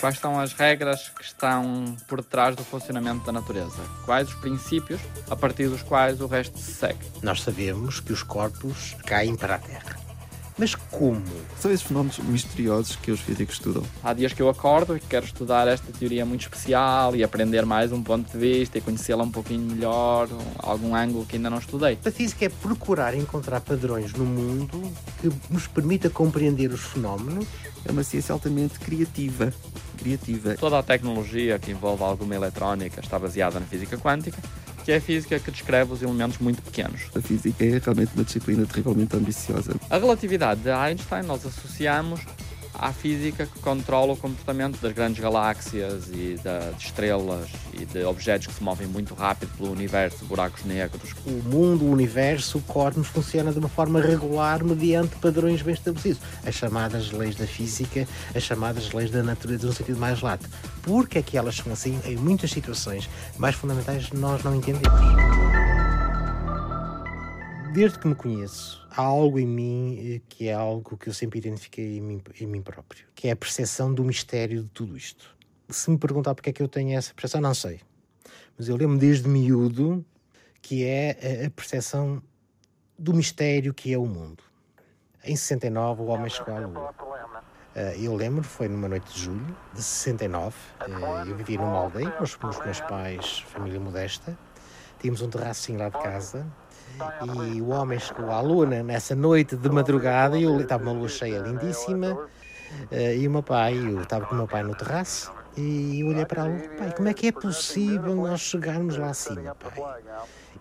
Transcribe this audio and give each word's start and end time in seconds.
Quais 0.00 0.18
são 0.18 0.38
as 0.38 0.52
regras 0.52 1.08
que 1.08 1.24
estão 1.24 1.96
por 2.06 2.20
detrás 2.20 2.54
do 2.54 2.64
funcionamento 2.64 3.24
da 3.24 3.32
natureza? 3.32 3.82
Quais 4.04 4.28
os 4.28 4.34
princípios 4.34 5.00
a 5.30 5.36
partir 5.36 5.68
dos 5.68 5.82
quais 5.82 6.20
o 6.20 6.26
resto 6.26 6.58
se 6.58 6.74
segue? 6.74 7.04
Nós 7.22 7.42
sabemos 7.42 8.00
que 8.00 8.12
os 8.12 8.22
corpos 8.22 8.94
caem 9.04 9.34
para 9.34 9.56
a 9.56 9.58
Terra. 9.58 10.05
Mas 10.58 10.74
como? 10.74 11.22
São 11.60 11.70
esses 11.70 11.86
fenómenos 11.86 12.18
misteriosos 12.18 12.96
que 12.96 13.10
os 13.10 13.20
físicos 13.20 13.56
estudam. 13.56 13.82
Há 14.02 14.14
dias 14.14 14.32
que 14.32 14.40
eu 14.40 14.48
acordo 14.48 14.96
e 14.96 15.00
quero 15.00 15.26
estudar 15.26 15.68
esta 15.68 15.92
teoria 15.92 16.24
muito 16.24 16.42
especial 16.42 17.14
e 17.14 17.22
aprender 17.22 17.66
mais 17.66 17.92
um 17.92 18.02
ponto 18.02 18.30
de 18.30 18.38
vista 18.38 18.78
e 18.78 18.80
conhecê-la 18.80 19.22
um 19.22 19.30
pouquinho 19.30 19.60
melhor, 19.60 20.28
algum 20.58 20.94
ângulo 20.94 21.26
que 21.26 21.36
ainda 21.36 21.50
não 21.50 21.58
estudei. 21.58 21.98
A 22.04 22.10
física 22.10 22.46
é 22.46 22.48
procurar 22.48 23.14
encontrar 23.14 23.60
padrões 23.60 24.14
no 24.14 24.24
mundo 24.24 24.90
que 25.20 25.30
nos 25.50 25.66
permita 25.66 26.08
compreender 26.08 26.72
os 26.72 26.80
fenómenos. 26.80 27.46
É 27.84 27.92
uma 27.92 28.02
ciência 28.02 28.32
altamente 28.32 28.80
criativa. 28.80 29.52
Criativa. 29.98 30.54
Toda 30.54 30.78
a 30.78 30.82
tecnologia 30.82 31.58
que 31.58 31.70
envolve 31.70 32.02
alguma 32.02 32.34
eletrónica 32.34 33.00
está 33.00 33.18
baseada 33.18 33.60
na 33.60 33.66
física 33.66 33.98
quântica 33.98 34.40
que 34.86 34.92
é 34.92 34.98
a 34.98 35.00
física 35.00 35.40
que 35.40 35.50
descreve 35.50 35.92
os 35.92 36.00
elementos 36.00 36.38
muito 36.38 36.62
pequenos. 36.62 37.00
A 37.12 37.20
física 37.20 37.64
é 37.64 37.80
realmente 37.84 38.12
uma 38.14 38.22
disciplina 38.22 38.64
terrivelmente 38.64 39.16
ambiciosa. 39.16 39.74
A 39.90 39.98
relatividade 39.98 40.60
de 40.60 40.70
Einstein 40.70 41.24
nós 41.24 41.44
associamos 41.44 42.20
à 42.78 42.92
física 42.92 43.46
que 43.46 43.58
controla 43.60 44.12
o 44.12 44.16
comportamento 44.16 44.80
das 44.80 44.92
grandes 44.92 45.20
galáxias 45.20 46.08
e 46.08 46.36
de 46.36 46.76
estrelas 46.78 47.48
e 47.72 47.84
de 47.84 48.04
objetos 48.04 48.46
que 48.46 48.54
se 48.54 48.62
movem 48.62 48.86
muito 48.86 49.14
rápido 49.14 49.50
pelo 49.56 49.72
universo, 49.72 50.24
buracos 50.24 50.64
negros. 50.64 51.14
O 51.26 51.30
mundo, 51.48 51.84
o 51.84 51.90
universo, 51.90 52.58
o 52.58 52.62
cosmos 52.62 53.08
funciona 53.08 53.52
de 53.52 53.58
uma 53.58 53.68
forma 53.68 54.00
regular 54.00 54.62
mediante 54.64 55.16
padrões 55.16 55.62
bem 55.62 55.74
estabelecidos. 55.74 56.20
As 56.44 56.54
chamadas 56.54 57.10
leis 57.10 57.36
da 57.36 57.46
física, 57.46 58.06
as 58.34 58.42
chamadas 58.42 58.92
leis 58.92 59.10
da 59.10 59.22
natureza 59.22 59.66
no 59.66 59.72
sentido 59.72 59.98
mais 59.98 60.20
lato. 60.20 60.48
Porque 60.82 61.18
é 61.18 61.22
que 61.22 61.36
elas 61.36 61.56
são 61.56 61.72
assim 61.72 61.98
em 62.04 62.16
muitas 62.16 62.50
situações 62.50 63.08
mais 63.38 63.54
fundamentais 63.54 64.10
nós 64.12 64.42
não 64.42 64.54
entendemos. 64.54 65.85
Desde 67.76 67.98
que 67.98 68.08
me 68.08 68.14
conheço, 68.14 68.88
há 68.90 69.02
algo 69.02 69.38
em 69.38 69.46
mim 69.46 69.98
eh, 70.00 70.20
que 70.30 70.48
é 70.48 70.54
algo 70.54 70.96
que 70.96 71.10
eu 71.10 71.12
sempre 71.12 71.38
identifiquei 71.38 71.98
em 71.98 72.00
mim, 72.00 72.22
em 72.40 72.46
mim 72.46 72.62
próprio, 72.62 73.06
que 73.14 73.28
é 73.28 73.32
a 73.32 73.36
percepção 73.36 73.92
do 73.92 74.02
mistério 74.02 74.62
de 74.62 74.70
tudo 74.70 74.96
isto. 74.96 75.36
Se 75.68 75.90
me 75.90 75.98
perguntar 75.98 76.34
porque 76.34 76.48
é 76.48 76.52
que 76.54 76.62
eu 76.62 76.68
tenho 76.68 76.96
essa 76.96 77.12
percepção, 77.12 77.42
não 77.42 77.52
sei. 77.52 77.82
Mas 78.56 78.70
eu 78.70 78.76
lembro 78.76 78.96
desde 78.96 79.28
miúdo 79.28 80.02
que 80.62 80.86
é 80.86 81.44
a 81.44 81.50
percepção 81.50 82.22
do 82.98 83.12
mistério 83.12 83.74
que 83.74 83.92
é 83.92 83.98
o 83.98 84.06
mundo. 84.06 84.42
Em 85.22 85.36
69, 85.36 86.00
o 86.00 86.06
homem 86.06 86.30
chegou 86.30 86.54
à 86.54 86.60
Lua. 86.60 86.94
Eh, 87.74 87.96
eu 88.00 88.16
lembro, 88.16 88.42
foi 88.42 88.68
numa 88.68 88.88
noite 88.88 89.12
de 89.12 89.20
julho 89.20 89.54
de 89.74 89.82
69. 89.82 90.56
Eh, 90.80 91.30
eu 91.30 91.36
vivia 91.36 91.58
numa 91.58 91.76
aldeia 91.76 92.10
com 92.12 92.24
os 92.24 92.38
meus 92.38 92.80
pais, 92.80 93.40
família 93.40 93.78
modesta. 93.78 94.34
Tínhamos 94.98 95.20
um 95.20 95.28
terraço 95.28 95.76
lá 95.76 95.90
de 95.90 95.98
casa 95.98 96.50
e 97.54 97.60
o 97.60 97.68
homem 97.68 97.98
chegou 97.98 98.30
à 98.30 98.40
luna 98.40 98.82
nessa 98.82 99.14
noite 99.14 99.56
de 99.56 99.68
madrugada 99.68 100.38
e 100.38 100.44
estava 100.60 100.82
uma 100.82 100.92
lua 100.92 101.08
cheia 101.08 101.38
lindíssima. 101.38 102.28
Eh, 102.90 103.18
e 103.18 103.28
o 103.28 103.30
meu 103.30 103.42
pai, 103.42 103.76
eu 103.76 104.02
estava 104.02 104.26
com 104.26 104.34
o 104.34 104.38
meu 104.38 104.48
pai 104.48 104.62
no 104.62 104.74
terraço 104.74 105.32
e 105.56 106.00
eu 106.00 106.08
olhei 106.08 106.26
para 106.26 106.42
a 106.42 106.46
lua, 106.46 106.68
pai, 106.76 106.94
como 106.94 107.08
é 107.08 107.14
que 107.14 107.28
é 107.28 107.32
possível 107.32 108.14
nós 108.16 108.40
chegarmos 108.40 108.96
lá 108.96 109.10
acima, 109.10 109.54
pai? 109.54 110.02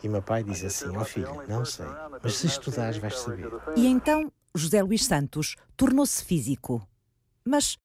E 0.03 0.09
meu 0.09 0.21
pai 0.21 0.43
diz 0.43 0.63
assim, 0.63 0.95
ó 0.95 1.01
oh, 1.01 1.05
filho, 1.05 1.41
não 1.47 1.65
sei, 1.65 1.85
mas 2.21 2.37
se 2.37 2.47
estudares 2.47 2.97
vais 2.97 3.17
saber. 3.17 3.49
E 3.75 3.87
então 3.87 4.31
José 4.53 4.81
Luís 4.81 5.05
Santos 5.05 5.55
tornou-se 5.75 6.23
físico. 6.23 6.87
Mas 7.43 7.77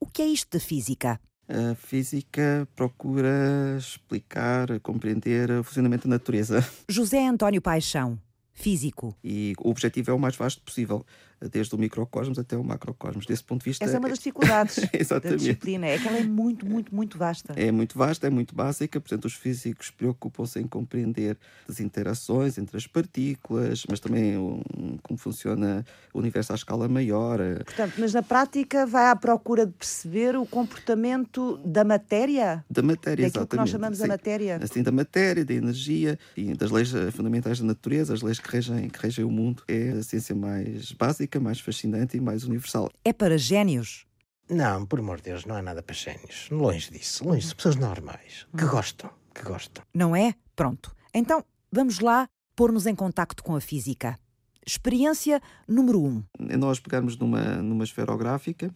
o 0.00 0.06
que 0.06 0.22
é 0.22 0.26
isto 0.26 0.58
de 0.58 0.64
física? 0.64 1.20
A 1.48 1.74
física 1.76 2.66
procura 2.74 3.76
explicar, 3.78 4.80
compreender 4.80 5.50
o 5.50 5.62
funcionamento 5.62 6.08
da 6.08 6.14
natureza. 6.14 6.66
José 6.88 7.26
António 7.26 7.62
Paixão, 7.62 8.18
físico. 8.52 9.16
E 9.22 9.54
o 9.60 9.70
objetivo 9.70 10.10
é 10.10 10.14
o 10.14 10.18
mais 10.18 10.34
vasto 10.34 10.60
possível 10.62 11.06
desde 11.40 11.74
o 11.74 11.78
microcosmos 11.78 12.38
até 12.38 12.56
o 12.56 12.64
macrocosmos. 12.64 13.26
Desse 13.26 13.44
ponto 13.44 13.60
de 13.62 13.70
vista. 13.70 13.84
Essa 13.84 13.96
é 13.96 13.98
uma 13.98 14.08
das 14.08 14.18
dificuldades 14.18 14.76
da 15.08 15.36
disciplina, 15.36 15.86
é 15.86 15.98
que 15.98 16.08
ela 16.08 16.18
é 16.18 16.24
muito, 16.24 16.64
muito, 16.66 16.94
muito 16.94 17.18
vasta. 17.18 17.52
É 17.56 17.70
muito 17.70 17.96
vasta, 17.96 18.26
é 18.26 18.30
muito 18.30 18.54
básica, 18.54 19.00
portanto, 19.00 19.26
os 19.26 19.34
físicos 19.34 19.90
preocupam-se 19.90 20.58
em 20.58 20.66
compreender 20.66 21.36
as 21.68 21.80
interações 21.80 22.58
entre 22.58 22.76
as 22.76 22.86
partículas, 22.86 23.84
mas 23.88 24.00
também 24.00 24.36
um, 24.36 24.62
como 25.02 25.18
funciona 25.18 25.84
o 26.12 26.18
universo 26.18 26.52
à 26.52 26.54
escala 26.54 26.88
maior. 26.88 27.38
Portanto, 27.64 27.94
mas 27.98 28.14
na 28.14 28.22
prática 28.22 28.86
vai 28.86 29.10
à 29.10 29.16
procura 29.16 29.66
de 29.66 29.72
perceber 29.72 30.36
o 30.36 30.46
comportamento 30.46 31.58
da 31.64 31.84
matéria? 31.84 32.64
Da 32.70 32.82
matéria, 32.82 33.26
Daquilo 33.26 33.42
exatamente. 33.44 33.50
que 33.50 33.56
nós 33.56 33.70
chamamos 33.70 33.98
Sim. 33.98 34.04
a 34.04 34.08
matéria. 34.08 34.58
Assim, 34.62 34.82
da 34.82 34.92
matéria, 34.92 35.44
da 35.44 35.54
energia 35.54 36.18
e 36.36 36.54
das 36.54 36.70
leis 36.70 36.90
fundamentais 37.12 37.60
da 37.60 37.66
natureza, 37.66 38.14
as 38.14 38.22
leis 38.22 38.38
que 38.38 38.50
regem, 38.50 38.88
que 38.88 39.00
regem 39.00 39.24
o 39.24 39.30
mundo. 39.30 39.62
É 39.68 39.90
a 39.90 40.02
ciência 40.02 40.34
mais 40.34 40.92
básica 40.92 41.25
mais 41.40 41.60
fascinante 41.60 42.16
e 42.16 42.20
mais 42.20 42.44
universal. 42.44 42.90
É 43.04 43.12
para 43.12 43.36
génios? 43.36 44.06
Não, 44.48 44.86
por 44.86 45.00
amor 45.00 45.16
de 45.16 45.24
Deus, 45.24 45.44
não 45.44 45.56
é 45.56 45.62
nada 45.62 45.82
para 45.82 45.94
génios. 45.94 46.48
Longe 46.50 46.90
disso. 46.90 47.26
Longe 47.26 47.48
de 47.48 47.54
pessoas 47.54 47.76
normais. 47.76 48.46
Que 48.56 48.64
gostam. 48.64 49.10
Que 49.34 49.42
gostam. 49.42 49.84
Não 49.92 50.14
é? 50.14 50.34
Pronto. 50.54 50.94
Então, 51.12 51.44
vamos 51.70 51.98
lá 51.98 52.28
pôr-nos 52.54 52.86
em 52.86 52.94
contacto 52.94 53.42
com 53.42 53.56
a 53.56 53.60
física. 53.60 54.18
Experiência 54.64 55.40
número 55.68 56.00
1. 56.00 56.06
Um. 56.06 56.24
É 56.48 56.56
nós 56.56 56.80
pegarmos 56.80 57.16
numa, 57.16 57.56
numa 57.62 57.84
esferográfica 57.84 58.72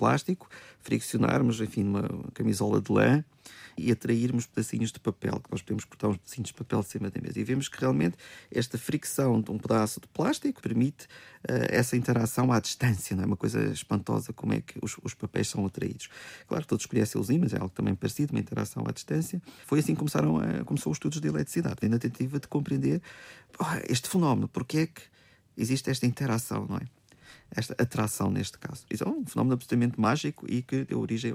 plástico, 0.00 0.48
friccionarmos, 0.80 1.60
enfim, 1.60 1.82
numa 1.82 2.08
camisola 2.32 2.80
de 2.80 2.90
lã, 2.90 3.22
e 3.76 3.92
atrairmos 3.92 4.46
pedacinhos 4.46 4.90
de 4.92 4.98
papel, 4.98 5.40
que 5.40 5.50
nós 5.50 5.62
podemos 5.62 5.84
cortar 5.84 6.08
uns 6.08 6.16
pedacinhos 6.16 6.48
de 6.48 6.54
papel 6.54 6.80
de 6.80 6.88
cima 6.88 7.10
da 7.10 7.20
mesa. 7.20 7.38
E 7.38 7.44
vemos 7.44 7.68
que 7.68 7.78
realmente 7.78 8.16
esta 8.50 8.76
fricção 8.76 9.40
de 9.40 9.50
um 9.50 9.58
pedaço 9.58 10.00
de 10.00 10.08
plástico 10.08 10.60
permite 10.60 11.04
uh, 11.04 11.68
essa 11.68 11.96
interação 11.96 12.52
à 12.52 12.60
distância, 12.60 13.14
não 13.14 13.24
é 13.24 13.26
uma 13.26 13.36
coisa 13.36 13.62
espantosa 13.72 14.32
como 14.32 14.52
é 14.52 14.60
que 14.60 14.78
os, 14.82 14.96
os 15.02 15.14
papéis 15.14 15.48
são 15.48 15.64
atraídos. 15.64 16.08
Claro, 16.46 16.66
todos 16.66 16.86
conhecem 16.86 17.20
os 17.20 17.30
ímãs, 17.30 17.52
é 17.54 17.58
algo 17.58 17.70
também 17.74 17.94
parecido, 17.94 18.32
uma 18.32 18.40
interação 18.40 18.84
à 18.86 18.92
distância. 18.92 19.40
Foi 19.66 19.78
assim 19.78 19.92
que 19.92 19.98
começaram 19.98 20.38
a, 20.38 20.64
começou 20.64 20.90
os 20.90 20.96
estudos 20.96 21.20
de 21.20 21.28
eletricidade, 21.28 21.88
na 21.88 21.98
tentativa 21.98 22.38
de 22.40 22.48
compreender 22.48 23.00
oh, 23.58 23.64
este 23.88 24.08
fenómeno, 24.08 24.48
porque 24.48 24.78
é 24.78 24.86
que 24.86 25.02
existe 25.56 25.90
esta 25.90 26.06
interação, 26.06 26.66
não 26.68 26.76
é? 26.76 26.99
Esta 27.54 27.74
atração 27.78 28.30
neste 28.30 28.58
caso. 28.58 28.84
Isso 28.90 29.04
é 29.04 29.08
um 29.08 29.24
fenómeno 29.24 29.54
absolutamente 29.54 30.00
mágico 30.00 30.46
e 30.48 30.62
que 30.62 30.84
deu 30.84 31.00
origem 31.00 31.32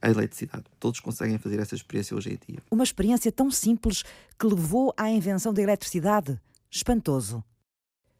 à 0.00 0.08
eletricidade. 0.08 0.64
Todos 0.78 1.00
conseguem 1.00 1.38
fazer 1.38 1.60
essa 1.60 1.74
experiência 1.74 2.16
hoje 2.16 2.30
em 2.30 2.38
dia. 2.48 2.62
Uma 2.70 2.84
experiência 2.84 3.30
tão 3.30 3.50
simples 3.50 4.02
que 4.38 4.46
levou 4.46 4.92
à 4.96 5.10
invenção 5.10 5.52
da 5.52 5.62
eletricidade. 5.62 6.40
Espantoso. 6.70 7.42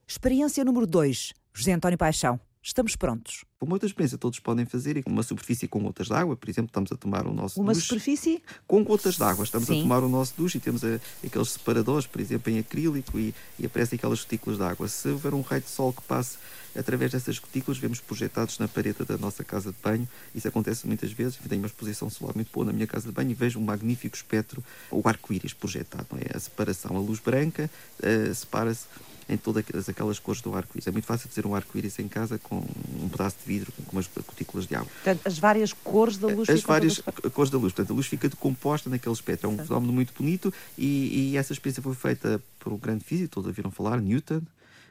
Experiência 0.07 0.65
número 0.65 0.87
2, 0.87 1.33
José 1.55 1.73
António 1.73 1.97
Paixão. 1.97 2.41
Estamos 2.63 2.95
prontos. 2.95 3.45
Uma 3.59 3.75
outra 3.75 3.87
experiência 3.87 4.19
todos 4.19 4.39
podem 4.39 4.67
fazer 4.67 5.03
uma 5.07 5.23
superfície 5.23 5.67
com 5.67 5.81
gotas 5.81 6.09
de 6.09 6.13
água, 6.13 6.37
por 6.37 6.49
exemplo, 6.49 6.69
estamos 6.69 6.93
a 6.93 6.97
tomar 6.97 7.27
o 7.27 7.33
nosso 7.33 7.59
Uma 7.59 7.73
duche. 7.73 7.87
superfície? 7.87 8.43
Com 8.67 8.85
gotas 8.85 9.17
de 9.17 9.23
água, 9.23 9.45
estamos 9.45 9.67
Sim. 9.67 9.79
a 9.79 9.83
tomar 9.83 10.03
o 10.03 10.09
nosso 10.11 10.35
duche 10.37 10.59
e 10.59 10.61
temos 10.61 10.85
a, 10.85 11.01
aqueles 11.25 11.51
separadores, 11.53 12.07
por 12.07 12.21
exemplo, 12.21 12.53
em 12.53 12.59
acrílico 12.59 13.19
e, 13.19 13.35
e 13.59 13.65
aparecem 13.65 13.97
aquelas 13.97 14.21
gotículas 14.21 14.59
de 14.59 14.65
água. 14.65 14.89
Se 14.89 15.09
houver 15.09 15.33
um 15.33 15.41
raio 15.41 15.63
de 15.63 15.71
sol 15.71 15.91
que 15.91 16.03
passe 16.03 16.37
através 16.77 17.13
dessas 17.13 17.39
gotículas, 17.39 17.79
vemos 17.79 17.99
projetados 17.99 18.59
na 18.59 18.69
parede 18.69 19.05
da 19.05 19.17
nossa 19.17 19.43
casa 19.43 19.73
de 19.73 19.79
banho. 19.83 20.07
Isso 20.35 20.47
acontece 20.47 20.87
muitas 20.87 21.13
vezes. 21.13 21.39
Eu 21.43 21.49
tenho 21.49 21.63
uma 21.63 21.67
exposição 21.67 22.11
solar 22.11 22.35
muito 22.35 22.53
boa 22.53 22.67
na 22.67 22.75
minha 22.75 22.87
casa 22.87 23.09
de 23.09 23.13
banho 23.13 23.31
e 23.31 23.35
vejo 23.35 23.59
um 23.59 23.65
magnífico 23.65 24.15
espectro, 24.15 24.63
o 24.91 25.01
arco-íris 25.09 25.55
projetado. 25.55 26.07
É? 26.19 26.37
A 26.37 26.41
separação, 26.41 26.95
a 26.95 27.01
luz 27.01 27.19
branca 27.21 27.71
uh, 28.01 28.35
separa-se 28.35 28.85
em 29.31 29.37
todas 29.37 29.89
aquelas 29.89 30.19
cores 30.19 30.43
do 30.43 30.55
arco-íris. 30.55 30.89
É 30.89 30.91
muito 30.91 31.05
fácil 31.05 31.29
fazer 31.29 31.47
um 31.47 31.55
arco-íris 31.55 31.99
em 32.01 32.09
casa 32.09 32.39
com 32.39 32.57
um 32.57 33.09
pedaço 33.09 33.37
de 33.43 33.47
vidro, 33.47 33.73
com 33.87 33.93
umas 33.93 34.09
gotículas 34.09 34.67
de 34.67 34.75
água. 34.75 34.89
Portanto, 34.89 35.21
as 35.25 35.39
várias 35.39 35.73
cores 35.73 36.19
da 36.19 36.27
luz 36.27 36.51
As 36.51 36.63
várias 36.63 36.97
todas... 36.97 37.33
cores 37.33 37.51
da 37.51 37.59
luz. 37.59 37.73
Portanto, 37.73 37.93
a 37.93 37.97
luz 37.97 38.07
fica 38.09 38.29
decomposta 38.29 38.91
naquele 38.91 39.15
espectro. 39.15 39.49
É 39.49 39.53
um 39.53 39.65
fenómeno 39.65 39.93
muito 39.93 40.13
bonito 40.13 40.53
e, 40.77 41.31
e 41.31 41.37
essa 41.37 41.53
experiência 41.53 41.81
foi 41.83 41.95
feita 41.95 42.43
por 42.59 42.73
um 42.73 42.77
grande 42.77 43.05
físico, 43.05 43.31
todos 43.31 43.47
ouviram 43.47 43.71
falar, 43.71 44.01
Newton, 44.01 44.43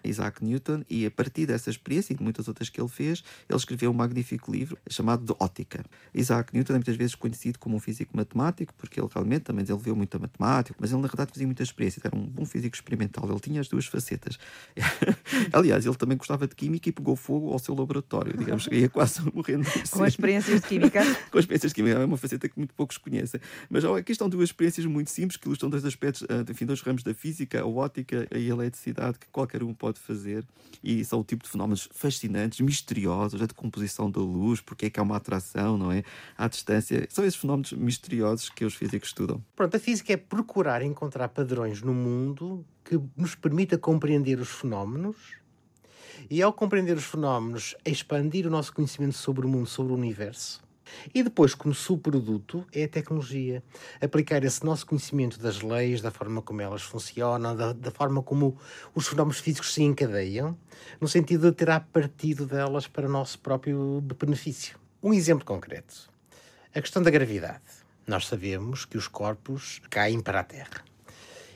Isaac 0.03 0.43
Newton, 0.43 0.83
e 0.89 1.05
a 1.05 1.11
partir 1.11 1.45
dessa 1.45 1.69
experiência 1.69 2.13
e 2.13 2.15
de 2.15 2.23
muitas 2.23 2.47
outras 2.47 2.69
que 2.69 2.79
ele 2.79 2.89
fez, 2.89 3.23
ele 3.47 3.57
escreveu 3.57 3.91
um 3.91 3.93
magnífico 3.93 4.51
livro 4.51 4.77
chamado 4.89 5.25
de 5.25 5.33
Ótica. 5.39 5.83
Isaac 6.13 6.53
Newton 6.53 6.73
é 6.73 6.75
muitas 6.77 6.95
vezes 6.95 7.15
conhecido 7.15 7.59
como 7.59 7.75
um 7.75 7.79
físico 7.79 8.15
matemático, 8.15 8.73
porque 8.77 8.99
ele 8.99 9.07
realmente 9.13 9.43
também 9.43 9.63
desenvolveu 9.63 9.95
muita 9.95 10.19
matemática, 10.19 10.75
mas 10.79 10.91
ele 10.91 11.01
na 11.01 11.07
verdade 11.07 11.31
fazia 11.31 11.47
muita 11.47 11.63
experiência, 11.63 12.01
era 12.03 12.15
um 12.15 12.25
bom 12.25 12.45
físico 12.45 12.75
experimental, 12.75 13.29
ele 13.29 13.39
tinha 13.39 13.61
as 13.61 13.67
duas 13.67 13.85
facetas. 13.85 14.37
Aliás, 15.51 15.85
ele 15.85 15.95
também 15.95 16.17
gostava 16.17 16.47
de 16.47 16.55
química 16.55 16.89
e 16.89 16.91
pegou 16.91 17.15
fogo 17.15 17.51
ao 17.51 17.59
seu 17.59 17.75
laboratório, 17.75 18.37
digamos, 18.37 18.67
ia 18.71 18.89
quase 18.89 19.21
morrendo. 19.33 19.67
Com 19.89 20.05
experiências 20.05 20.61
de 20.61 20.67
química? 20.67 21.01
com 21.31 21.39
experiências 21.39 21.71
de 21.71 21.75
química, 21.75 21.99
é 21.99 22.05
uma 22.05 22.17
faceta 22.17 22.47
que 22.47 22.57
muito 22.57 22.73
poucos 22.73 22.97
conhecem. 22.97 23.39
Mas 23.69 23.83
aqui 23.85 24.11
estão 24.11 24.29
duas 24.29 24.49
experiências 24.49 24.85
muito 24.85 25.09
simples 25.09 25.37
que 25.37 25.47
ilustram 25.47 25.69
dois 25.69 25.83
aspectos, 25.85 26.23
ah, 26.29 26.49
enfim, 26.49 26.65
dois 26.65 26.81
ramos 26.81 27.03
da 27.03 27.13
física, 27.13 27.61
a 27.61 27.65
ótica 27.65 28.27
e 28.31 28.49
a 28.49 28.53
eletricidade, 28.53 29.17
que 29.17 29.27
qualquer 29.31 29.63
um 29.63 29.73
pode 29.73 29.88
pode 29.89 29.99
fazer 29.99 30.45
e 30.83 31.03
são 31.03 31.19
o 31.19 31.23
tipo 31.23 31.43
de 31.43 31.49
fenómenos 31.49 31.89
fascinantes, 31.91 32.59
misteriosos, 32.61 33.41
a 33.41 33.45
decomposição 33.45 34.09
da 34.09 34.21
luz, 34.21 34.61
porque 34.61 34.85
é 34.85 34.89
que 34.89 34.99
há 34.99 35.03
uma 35.03 35.17
atração, 35.17 35.77
não 35.77 35.91
é? 35.91 36.03
À 36.37 36.47
distância. 36.47 37.07
São 37.09 37.25
esses 37.25 37.39
fenómenos 37.39 37.73
misteriosos 37.73 38.49
que 38.49 38.63
os 38.63 38.75
físicos 38.75 39.09
estudam. 39.09 39.43
Pronto, 39.55 39.75
a 39.75 39.79
física 39.79 40.13
é 40.13 40.17
procurar 40.17 40.81
encontrar 40.81 41.27
padrões 41.29 41.81
no 41.81 41.93
mundo 41.93 42.63
que 42.85 42.99
nos 43.17 43.35
permita 43.35 43.77
compreender 43.77 44.39
os 44.39 44.49
fenómenos 44.49 45.17
e, 46.29 46.41
ao 46.41 46.53
compreender 46.53 46.95
os 46.95 47.05
fenómenos, 47.05 47.75
expandir 47.83 48.45
o 48.45 48.49
nosso 48.49 48.73
conhecimento 48.73 49.15
sobre 49.15 49.45
o 49.45 49.49
mundo, 49.49 49.67
sobre 49.67 49.91
o 49.91 49.95
universo 49.95 50.68
e 51.13 51.23
depois, 51.23 51.55
como 51.55 51.73
subproduto, 51.73 52.65
é 52.73 52.83
a 52.83 52.87
tecnologia. 52.87 53.63
Aplicar 54.01 54.43
esse 54.43 54.65
nosso 54.65 54.85
conhecimento 54.85 55.39
das 55.39 55.61
leis, 55.61 56.01
da 56.01 56.11
forma 56.11 56.41
como 56.41 56.61
elas 56.61 56.81
funcionam, 56.81 57.55
da, 57.55 57.73
da 57.73 57.91
forma 57.91 58.21
como 58.21 58.57
os 58.93 59.07
fenómenos 59.07 59.39
físicos 59.39 59.73
se 59.73 59.83
encadeiam, 59.83 60.57
no 60.99 61.07
sentido 61.07 61.49
de 61.49 61.57
tirar 61.57 61.87
partido 61.91 62.45
delas 62.45 62.87
para 62.87 63.07
o 63.07 63.11
nosso 63.11 63.39
próprio 63.39 64.01
benefício. 64.19 64.77
Um 65.01 65.13
exemplo 65.13 65.45
concreto: 65.45 66.09
a 66.73 66.81
questão 66.81 67.01
da 67.01 67.09
gravidade. 67.09 67.63
Nós 68.05 68.25
sabemos 68.25 68.85
que 68.85 68.97
os 68.97 69.07
corpos 69.07 69.81
caem 69.87 70.19
para 70.19 70.39
a 70.39 70.43
Terra 70.43 70.83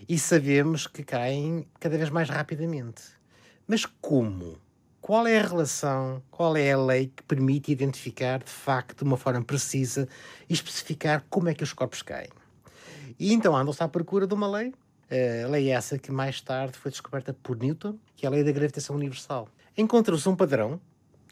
e 0.08 0.20
sabemos 0.20 0.86
que 0.86 1.04
caem 1.04 1.68
cada 1.80 1.98
vez 1.98 2.10
mais 2.10 2.30
rapidamente. 2.30 3.02
Mas 3.68 3.86
como? 3.86 4.60
Qual 5.04 5.28
é 5.28 5.38
a 5.38 5.46
relação, 5.46 6.24
qual 6.32 6.56
é 6.56 6.72
a 6.72 6.78
lei 6.78 7.12
que 7.14 7.22
permite 7.24 7.70
identificar 7.74 8.42
de 8.42 8.50
facto 8.50 9.00
de 9.00 9.04
uma 9.04 9.18
forma 9.18 9.44
precisa 9.44 10.08
e 10.50 10.54
especificar 10.54 11.26
como 11.30 11.50
é 11.50 11.54
que 11.54 11.62
os 11.62 11.74
corpos 11.74 12.02
caem. 12.02 12.30
E 13.20 13.34
então 13.34 13.54
andam-se 13.54 13.84
à 13.84 13.88
procura 13.90 14.26
de 14.26 14.34
uma 14.34 14.48
lei, 14.48 14.74
a 15.44 15.48
lei 15.50 15.70
essa 15.72 16.00
que 16.00 16.10
mais 16.10 16.40
tarde 16.40 16.78
foi 16.78 16.90
descoberta 16.90 17.34
por 17.34 17.58
Newton, 17.58 18.00
que 18.16 18.26
é 18.26 18.30
a 18.30 18.32
lei 18.32 18.46
da 18.46 18.54
gravitação 18.54 18.96
universal. 18.96 19.50
Encontra-se 19.78 20.30
um 20.30 20.38
padrão 20.38 20.80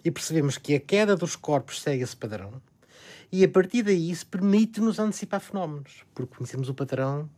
e 0.03 0.12
percebemos 0.12 0.57
que 0.57 0.75
a 0.75 0.79
queda 0.79 1.15
dos 1.15 1.38
corpos 1.38 1.81
segue 1.81 2.03
esse 2.03 2.18
padrão, 2.18 2.62
e 3.31 3.41
a 3.41 3.47
partir 3.47 3.83
daí 3.83 4.12
isso 4.12 4.27
permite-nos 4.27 5.00
antecipar 5.00 5.39
fenómenos, 5.39 6.03
porque 6.13 6.35
conhecemos 6.35 6.68
o 6.68 6.73
padrão 6.73 7.29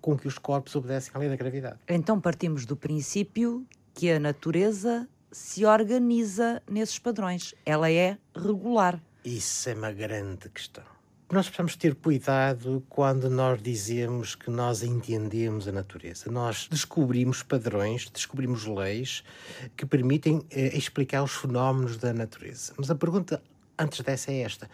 com 0.00 0.18
que 0.18 0.26
os 0.26 0.36
corpos 0.36 0.74
obedecem 0.74 1.12
à 1.14 1.18
lei 1.20 1.28
da 1.28 1.36
gravidade. 1.36 1.78
Então 1.88 2.20
partimos 2.20 2.66
do 2.66 2.74
princípio 2.76 3.64
que 3.94 4.10
a 4.10 4.18
natureza 4.18 5.08
se 5.32 5.64
organiza 5.64 6.62
nesses 6.68 6.98
padrões. 6.98 7.54
Ela 7.64 7.90
é 7.90 8.18
regular. 8.34 9.00
Isso 9.24 9.68
é 9.68 9.74
uma 9.74 9.92
grande 9.92 10.48
questão. 10.48 10.84
Nós 11.30 11.46
precisamos 11.46 11.76
ter 11.76 11.94
cuidado 11.94 12.84
quando 12.88 13.30
nós 13.30 13.62
dizemos 13.62 14.34
que 14.34 14.50
nós 14.50 14.82
entendemos 14.82 15.68
a 15.68 15.72
natureza. 15.72 16.28
Nós 16.28 16.66
descobrimos 16.68 17.44
padrões, 17.44 18.10
descobrimos 18.10 18.66
leis 18.66 19.22
que 19.76 19.86
permitem 19.86 20.44
eh, 20.50 20.76
explicar 20.76 21.22
os 21.22 21.32
fenómenos 21.32 21.96
da 21.96 22.12
natureza. 22.12 22.74
Mas 22.76 22.90
a 22.90 22.96
pergunta 22.96 23.40
antes 23.78 24.00
dessa 24.00 24.32
é 24.32 24.40
esta: 24.40 24.68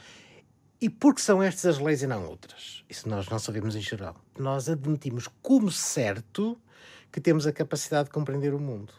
e 0.81 0.91
por 0.91 1.15
que 1.15 1.21
são 1.21 1.43
estas 1.43 1.77
as 1.77 1.79
leis 1.79 2.03
e 2.03 2.07
não 2.07 2.27
outras? 2.27 2.85
Isso 2.89 3.07
nós 3.09 3.29
não 3.29 3.39
sabemos 3.39 3.77
em 3.77 3.81
geral. 3.81 4.17
Nós 4.39 4.69
admitimos 4.69 5.29
como 5.43 5.71
certo 5.71 6.59
que 7.13 7.21
temos 7.21 7.47
a 7.47 7.53
capacidade 7.53 8.09
de 8.09 8.15
compreender 8.15 8.55
o 8.55 8.59
mundo. 8.59 8.93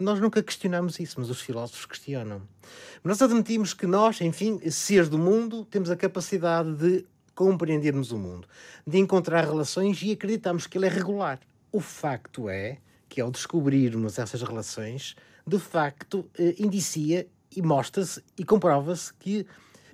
Nós 0.00 0.18
nunca 0.18 0.42
questionamos 0.42 0.98
isso, 0.98 1.16
mas 1.18 1.28
os 1.28 1.42
filósofos 1.42 1.84
questionam. 1.84 2.40
Nós 3.04 3.20
admitimos 3.20 3.74
que 3.74 3.86
nós, 3.86 4.18
enfim, 4.22 4.58
seres 4.70 5.10
do 5.10 5.18
mundo, 5.18 5.62
temos 5.66 5.90
a 5.90 5.96
capacidade 5.96 6.72
de 6.72 7.04
compreendermos 7.34 8.10
o 8.10 8.16
mundo, 8.16 8.48
de 8.86 8.96
encontrar 8.96 9.44
relações 9.44 10.02
e 10.02 10.12
acreditamos 10.12 10.66
que 10.66 10.78
ele 10.78 10.86
é 10.86 10.88
regular. 10.88 11.38
O 11.70 11.80
facto 11.80 12.48
é 12.48 12.78
que, 13.10 13.20
ao 13.20 13.30
descobrirmos 13.30 14.18
essas 14.18 14.40
relações, 14.40 15.16
de 15.46 15.58
facto, 15.58 16.24
eh, 16.38 16.54
indicia 16.58 17.26
e 17.54 17.60
mostra-se 17.60 18.24
e 18.38 18.42
comprova-se 18.42 19.12
que 19.12 19.46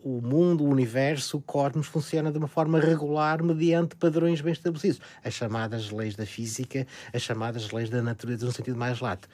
o 0.05 0.21
mundo, 0.21 0.63
o 0.63 0.69
universo, 0.69 1.39
o 1.39 1.43
cosmos 1.43 1.89
funciona 1.89 2.31
de 2.31 2.39
uma 2.39 2.47
forma 2.47 2.79
regular 2.79 3.43
mediante 3.43 3.97
padrões 3.97 4.41
bem 4.41 4.53
estabelecidos. 4.53 5.01
As 5.25 5.35
chamadas 5.35 5.91
leis 5.91 6.15
da 6.15 6.25
física, 6.25 6.87
as 7.13 7.23
chamadas 7.23 7.73
leis 7.73 7.91
da 7.91 8.01
natureza 8.01 8.47
no 8.47 8.53
sentido 8.53 8.79
mais 8.79 9.01
lato 9.01 9.29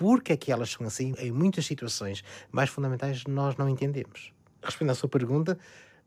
porque 0.00 0.32
é 0.32 0.36
que 0.36 0.50
elas 0.50 0.70
são 0.70 0.86
assim, 0.86 1.12
em 1.18 1.30
muitas 1.30 1.66
situações 1.66 2.24
mais 2.50 2.70
fundamentais 2.70 3.22
nós 3.28 3.54
não 3.58 3.68
entendemos. 3.68 4.32
Respondendo 4.62 4.92
à 4.92 4.94
sua 4.94 5.10
pergunta, 5.10 5.58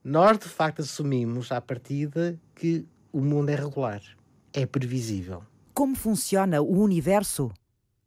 nós 0.04 0.40
de 0.40 0.50
facto 0.50 0.82
assumimos 0.82 1.52
à 1.52 1.62
partida 1.62 2.36
que 2.56 2.88
o 3.12 3.22
mundo 3.22 3.50
é 3.50 3.56
regular, 3.56 4.02
é 4.52 4.66
previsível. 4.66 5.44
Como 5.76 5.96
funciona 5.96 6.60
o 6.60 6.82
universo? 6.82 7.52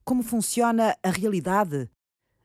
Como 0.04 0.24
funciona 0.24 0.96
a 1.04 1.10
realidade? 1.10 1.88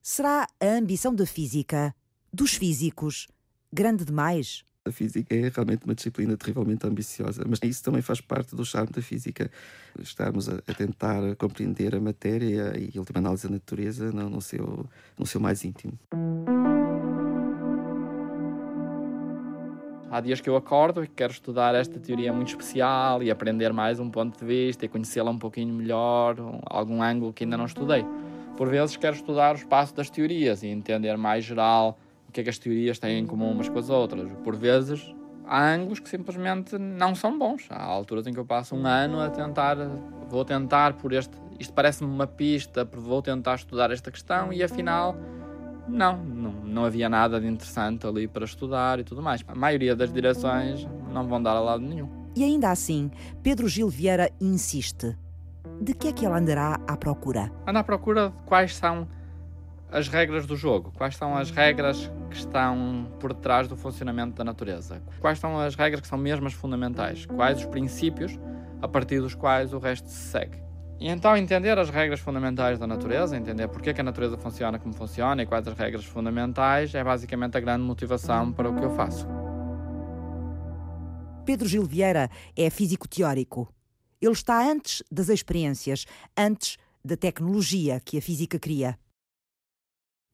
Será 0.04 0.46
a 0.60 0.68
ambição 0.68 1.16
da 1.16 1.26
física, 1.26 1.96
dos 2.32 2.54
físicos, 2.54 3.28
grande 3.74 4.06
demais? 4.06 4.64
A 4.84 4.92
física 4.92 5.36
é 5.36 5.52
realmente 5.54 5.86
uma 5.86 5.94
disciplina 5.94 6.36
terrivelmente 6.36 6.88
ambiciosa, 6.88 7.44
mas 7.48 7.60
isso 7.62 7.84
também 7.84 8.02
faz 8.02 8.20
parte 8.20 8.56
do 8.56 8.66
charme 8.66 8.90
da 8.92 9.00
física. 9.00 9.52
Estarmos 10.00 10.50
a, 10.50 10.56
a 10.56 10.74
tentar 10.74 11.36
compreender 11.36 11.94
a 11.94 12.00
matéria 12.00 12.74
e, 12.76 12.98
a 12.98 13.00
última 13.00 13.20
análise 13.20 13.48
da 13.48 13.54
natureza 13.54 14.12
no, 14.12 14.28
no, 14.28 14.42
seu, 14.42 14.90
no 15.20 15.26
seu 15.28 15.40
mais 15.40 15.64
íntimo. 15.64 15.94
Há 20.10 20.20
dias 20.20 20.42
que 20.42 20.50
eu 20.50 20.56
acordo 20.56 21.04
e 21.04 21.08
quero 21.08 21.32
estudar 21.32 21.76
esta 21.76 22.00
teoria 22.00 22.34
muito 22.34 22.50
especial 22.50 23.22
e 23.22 23.30
aprender 23.30 23.72
mais 23.72 24.00
um 24.00 24.10
ponto 24.10 24.40
de 24.40 24.46
vista 24.46 24.84
e 24.84 24.90
conhecê-la 24.90 25.30
um 25.30 25.38
pouquinho 25.38 25.76
melhor, 25.76 26.36
algum 26.66 27.04
ângulo 27.04 27.32
que 27.32 27.44
ainda 27.44 27.56
não 27.56 27.66
estudei. 27.66 28.04
Por 28.58 28.68
vezes 28.68 28.98
quero 28.98 29.16
estudar 29.16 29.54
o 29.54 29.58
espaço 29.60 29.96
das 29.96 30.10
teorias 30.10 30.64
e 30.64 30.68
entender 30.70 31.16
mais 31.18 31.44
geral 31.46 32.00
o 32.32 32.34
que 32.34 32.40
é 32.40 32.44
que 32.46 32.50
as 32.50 32.58
teorias 32.58 32.98
têm 32.98 33.20
em 33.20 33.26
comum 33.26 33.52
umas 33.52 33.68
com 33.68 33.78
as 33.78 33.90
outras. 33.90 34.32
Por 34.42 34.56
vezes 34.56 35.14
há 35.46 35.74
ângulos 35.74 36.00
que 36.00 36.08
simplesmente 36.08 36.78
não 36.78 37.14
são 37.14 37.38
bons. 37.38 37.68
Há 37.70 37.84
alturas 37.84 38.26
em 38.26 38.32
que 38.32 38.40
eu 38.40 38.46
passo 38.46 38.74
um 38.74 38.88
ano 38.88 39.20
a 39.20 39.30
tentar, 39.30 39.76
vou 40.30 40.46
tentar 40.46 40.94
por 40.94 41.12
este, 41.12 41.38
isto 41.60 41.74
parece-me 41.74 42.10
uma 42.10 42.26
pista, 42.26 42.86
vou 42.86 43.22
tentar 43.22 43.56
estudar 43.56 43.92
esta 43.92 44.10
questão 44.10 44.54
e 44.54 44.64
afinal 44.64 45.14
não, 45.90 46.24
não, 46.24 46.52
não 46.52 46.86
havia 46.86 47.10
nada 47.10 47.38
de 47.38 47.48
interessante 47.48 48.08
ali 48.08 48.30
para 48.30 48.46
estudar 48.46 48.98
e 49.02 49.04
tudo 49.04 49.22
mais. 49.22 49.44
A 49.46 49.54
maioria 49.54 49.94
das 49.94 50.14
direções 50.14 50.88
não 51.12 51.28
vão 51.28 51.44
dar 51.44 51.58
a 51.58 51.60
lado 51.60 51.84
nenhum. 51.84 52.10
E 52.34 52.46
ainda 52.46 52.72
assim, 52.72 53.12
Pedro 53.44 53.68
Gil 53.68 53.90
Vieira 53.90 54.32
insiste. 54.40 55.18
De 55.82 55.94
que 55.94 56.08
é 56.08 56.14
que 56.14 56.26
ele 56.26 56.34
andará 56.34 56.80
à 56.88 56.96
procura? 56.96 57.52
Anda 57.68 57.80
à 57.80 57.84
procura 57.84 58.30
de 58.30 58.44
quais 58.44 58.74
são 58.74 59.06
as 59.92 60.08
regras 60.08 60.46
do 60.46 60.56
jogo, 60.56 60.92
quais 60.96 61.18
são 61.18 61.36
as 61.36 61.52
regras 61.52 62.10
que 62.30 62.38
estão 62.38 63.12
por 63.20 63.34
trás 63.34 63.68
do 63.68 63.76
funcionamento 63.76 64.36
da 64.36 64.44
natureza, 64.44 65.02
quais 65.20 65.38
são 65.38 65.60
as 65.60 65.76
regras 65.76 66.00
que 66.00 66.08
são 66.08 66.18
mesmo 66.18 66.48
as 66.48 66.54
fundamentais, 66.54 67.26
quais 67.26 67.60
os 67.60 67.66
princípios 67.66 68.40
a 68.82 68.88
partir 68.88 69.20
dos 69.20 69.36
quais 69.36 69.74
o 69.74 69.80
resto 69.80 70.08
se 70.08 70.30
segue. 70.32 70.62
E 70.98 71.10
então 71.10 71.36
entender 71.36 71.78
as 71.78 71.90
regras 71.90 72.20
fundamentais 72.20 72.80
da 72.80 72.88
natureza, 72.88 73.36
entender 73.36 73.68
porque 73.68 73.90
é 73.90 73.94
que 73.94 74.02
a 74.02 74.04
natureza 74.04 74.38
funciona 74.38 74.80
como 74.80 74.94
funciona 74.94 75.44
e 75.44 75.46
quais 75.46 75.68
as 75.68 75.78
regras 75.78 76.06
fundamentais 76.06 76.96
é 76.96 77.04
basicamente 77.04 77.58
a 77.58 77.60
grande 77.60 77.84
motivação 77.84 78.54
para 78.54 78.70
o 78.70 78.76
que 78.76 78.86
eu 78.86 78.92
faço. 78.92 79.28
Pedro 81.44 81.68
Gil 81.68 81.84
Vieira 81.84 82.30
é 82.56 82.70
físico 82.70 83.10
teórico. 83.10 83.68
Ele 84.22 84.32
está 84.32 84.64
antes 84.64 85.04
das 85.12 85.28
experiências, 85.28 86.06
antes 86.38 86.78
da 87.04 87.18
tecnologia 87.18 88.00
que 88.00 88.20
a 88.20 88.22
física 88.22 88.60
cria. 88.60 88.98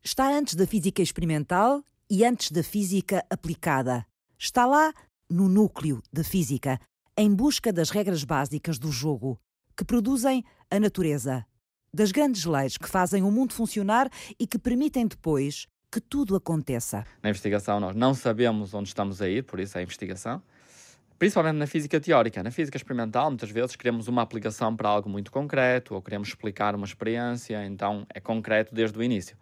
Está 0.04 0.30
antes 0.30 0.56
da 0.56 0.66
física 0.66 1.02
experimental 1.02 1.84
e 2.10 2.24
antes 2.24 2.52
da 2.52 2.64
física 2.64 3.26
aplicada. 3.30 4.06
Está 4.38 4.66
lá 4.66 4.94
no 5.30 5.50
núcleo 5.50 6.02
da 6.12 6.24
física, 6.24 6.80
em 7.18 7.34
busca 7.34 7.74
das 7.74 7.90
regras 7.90 8.24
básicas 8.24 8.80
do 8.80 8.92
jogo, 8.92 9.40
que 9.76 9.84
produzem 9.84 10.44
a 10.72 10.80
natureza, 10.80 11.46
das 11.94 12.12
grandes 12.12 12.46
leis 12.46 12.78
que 12.78 12.88
fazem 12.88 13.24
o 13.24 13.32
mundo 13.32 13.54
funcionar 13.54 14.10
e 14.40 14.48
que 14.48 14.58
permitem 14.58 15.08
depois 15.08 15.68
que 15.92 16.00
tudo 16.00 16.36
aconteça. 16.36 17.06
Na 17.22 17.30
investigação, 17.30 17.80
nós 17.80 17.96
não 17.96 18.14
sabemos 18.14 18.74
onde 18.74 18.90
estamos 18.90 19.22
a 19.22 19.28
ir, 19.28 19.44
por 19.44 19.60
isso 19.60 19.78
é 19.78 19.82
a 19.82 19.84
investigação. 19.84 20.42
Principalmente 21.18 21.56
na 21.56 21.66
física 21.66 22.00
teórica. 22.00 22.44
Na 22.44 22.52
física 22.52 22.78
experimental, 22.78 23.30
muitas 23.30 23.50
vezes 23.50 23.76
queremos 23.76 24.08
uma 24.08 24.22
aplicação 24.22 24.76
para 24.76 24.88
algo 24.88 25.10
muito 25.10 25.32
concreto 25.32 25.96
ou 25.96 26.02
queremos 26.02 26.28
explicar 26.28 26.76
uma 26.76 26.86
experiência, 26.86 27.66
então 27.66 28.06
é 28.14 28.20
concreto 28.20 28.76
desde 28.76 28.98
o 28.98 29.02
início. 29.02 29.36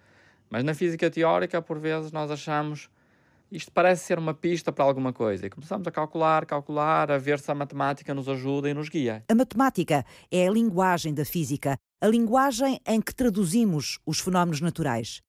Mas 0.49 0.63
na 0.63 0.73
física 0.73 1.09
teórica, 1.09 1.61
por 1.61 1.79
vezes, 1.79 2.11
nós 2.11 2.31
achamos 2.31 2.89
isto 3.51 3.71
parece 3.71 4.05
ser 4.05 4.17
uma 4.17 4.33
pista 4.33 4.71
para 4.71 4.83
alguma 4.83 5.13
coisa 5.13 5.45
e 5.45 5.49
começamos 5.49 5.87
a 5.87 5.91
calcular, 5.91 6.45
calcular, 6.45 7.11
a 7.11 7.17
ver 7.17 7.39
se 7.39 7.49
a 7.51 7.55
matemática 7.55 8.13
nos 8.13 8.27
ajuda 8.27 8.69
e 8.69 8.73
nos 8.73 8.89
guia. 8.89 9.23
A 9.29 9.35
matemática 9.35 10.05
é 10.31 10.47
a 10.47 10.51
linguagem 10.51 11.13
da 11.13 11.23
física, 11.23 11.77
a 12.01 12.07
linguagem 12.07 12.79
em 12.85 12.99
que 12.99 13.13
traduzimos 13.13 13.99
os 14.05 14.19
fenómenos 14.19 14.61
naturais. 14.61 15.21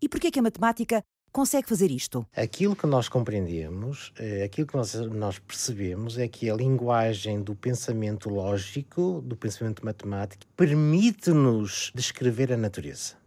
E 0.00 0.08
por 0.08 0.20
que 0.20 0.28
é 0.28 0.30
que 0.30 0.38
a 0.38 0.42
matemática 0.42 1.02
consegue 1.32 1.68
fazer 1.68 1.90
isto? 1.90 2.24
Aquilo 2.36 2.76
que 2.76 2.86
nós 2.86 3.08
compreendemos, 3.08 4.12
eh, 4.18 4.44
aquilo 4.44 4.66
que 4.66 4.76
nós, 4.76 4.94
nós 4.94 5.38
percebemos 5.38 6.16
é 6.16 6.28
que 6.28 6.48
a 6.48 6.54
linguagem 6.54 7.42
do 7.42 7.56
pensamento 7.56 8.28
lógico, 8.30 9.20
do 9.20 9.36
pensamento 9.36 9.84
matemático, 9.84 10.44
permite-nos 10.56 11.90
descrever 11.94 12.52
a 12.52 12.56
natureza. 12.56 13.23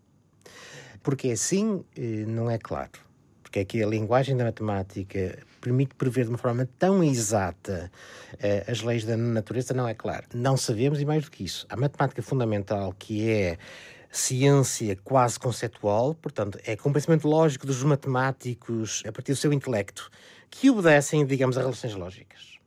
Porque 1.07 1.31
assim 1.31 1.85
eh, 1.95 2.25
não 2.27 2.51
é 2.51 2.57
claro. 2.57 2.91
Porque 3.41 3.59
é 3.59 3.63
que 3.63 3.81
a 3.81 3.87
linguagem 3.87 4.35
da 4.35 4.43
matemática 4.43 5.39
permite 5.61 5.95
prever 5.95 6.25
de 6.25 6.31
uma 6.31 6.37
forma 6.37 6.67
tão 6.77 7.01
exata 7.01 7.89
eh, 8.41 8.65
as 8.67 8.81
leis 8.81 9.05
da 9.05 9.15
natureza, 9.15 9.73
não 9.73 9.87
é 9.87 9.93
claro. 9.93 10.27
Não 10.33 10.57
sabemos, 10.57 10.99
e 10.99 11.05
mais 11.05 11.23
do 11.23 11.31
que 11.31 11.45
isso, 11.45 11.65
a 11.69 11.77
matemática 11.77 12.21
fundamental, 12.21 12.93
que 12.99 13.29
é 13.29 13.57
ciência 14.11 14.97
quase 15.01 15.39
conceptual, 15.39 16.13
portanto, 16.13 16.59
é 16.65 16.75
com 16.75 16.89
o 16.89 16.93
pensamento 16.93 17.25
lógico 17.25 17.65
dos 17.65 17.81
matemáticos 17.83 19.01
a 19.07 19.11
partir 19.13 19.31
do 19.31 19.37
seu 19.37 19.53
intelecto, 19.53 20.11
que 20.49 20.69
obedecem, 20.69 21.25
digamos, 21.25 21.57
a 21.57 21.61
relações 21.61 21.95
lógicas, 21.95 22.59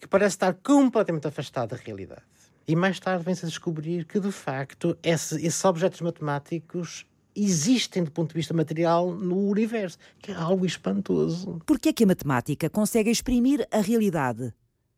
que 0.00 0.08
parece 0.08 0.36
estar 0.36 0.54
completamente 0.54 1.28
afastado 1.28 1.68
da 1.68 1.76
realidade. 1.76 2.22
E 2.66 2.74
mais 2.74 2.98
tarde 2.98 3.24
vem-se 3.24 3.44
a 3.44 3.48
descobrir 3.48 4.06
que, 4.06 4.18
de 4.18 4.32
facto, 4.32 4.96
esse, 5.02 5.36
esses 5.36 5.62
objetos 5.66 6.00
matemáticos 6.00 7.04
existem 7.42 8.04
do 8.04 8.10
ponto 8.10 8.30
de 8.30 8.34
vista 8.34 8.52
material 8.52 9.12
no 9.12 9.48
universo, 9.48 9.98
que 10.20 10.30
é 10.30 10.34
algo 10.34 10.66
espantoso. 10.66 11.60
Por 11.64 11.78
que 11.78 11.90
é 11.90 11.92
que 11.92 12.04
a 12.04 12.06
matemática 12.06 12.68
consegue 12.68 13.10
exprimir 13.10 13.66
a 13.70 13.80
realidade? 13.80 14.52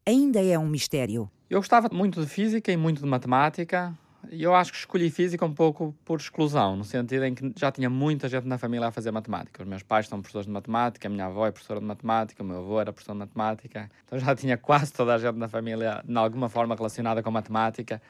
Ainda 0.06 0.42
é 0.42 0.58
um 0.58 0.66
mistério. 0.66 1.30
Eu 1.48 1.58
gostava 1.58 1.88
muito 1.92 2.20
de 2.20 2.26
física 2.26 2.72
e 2.72 2.76
muito 2.76 3.02
de 3.02 3.06
matemática. 3.06 3.96
E 4.30 4.42
eu 4.42 4.54
acho 4.54 4.72
que 4.72 4.78
escolhi 4.78 5.10
física 5.10 5.44
um 5.44 5.52
pouco 5.52 5.94
por 6.04 6.20
exclusão, 6.20 6.76
no 6.76 6.84
sentido 6.84 7.24
em 7.24 7.34
que 7.34 7.52
já 7.56 7.72
tinha 7.72 7.88
muita 7.88 8.28
gente 8.28 8.46
na 8.46 8.58
família 8.58 8.88
a 8.88 8.92
fazer 8.92 9.10
matemática. 9.10 9.62
Os 9.62 9.68
meus 9.68 9.82
pais 9.82 10.06
são 10.08 10.20
professores 10.20 10.46
de 10.46 10.52
matemática, 10.52 11.08
a 11.08 11.10
minha 11.10 11.26
avó 11.26 11.46
é 11.46 11.50
professora 11.50 11.80
de 11.80 11.86
matemática, 11.86 12.42
o 12.42 12.46
meu 12.46 12.58
avô 12.58 12.80
era 12.80 12.92
professor 12.92 13.14
de 13.14 13.18
matemática. 13.20 13.90
Então 14.04 14.18
já 14.18 14.34
tinha 14.36 14.56
quase 14.58 14.92
toda 14.92 15.14
a 15.14 15.18
gente 15.18 15.36
na 15.36 15.48
família, 15.48 16.02
de 16.06 16.16
alguma 16.16 16.48
forma, 16.48 16.74
relacionada 16.74 17.22
com 17.22 17.30
matemática. 17.30 18.00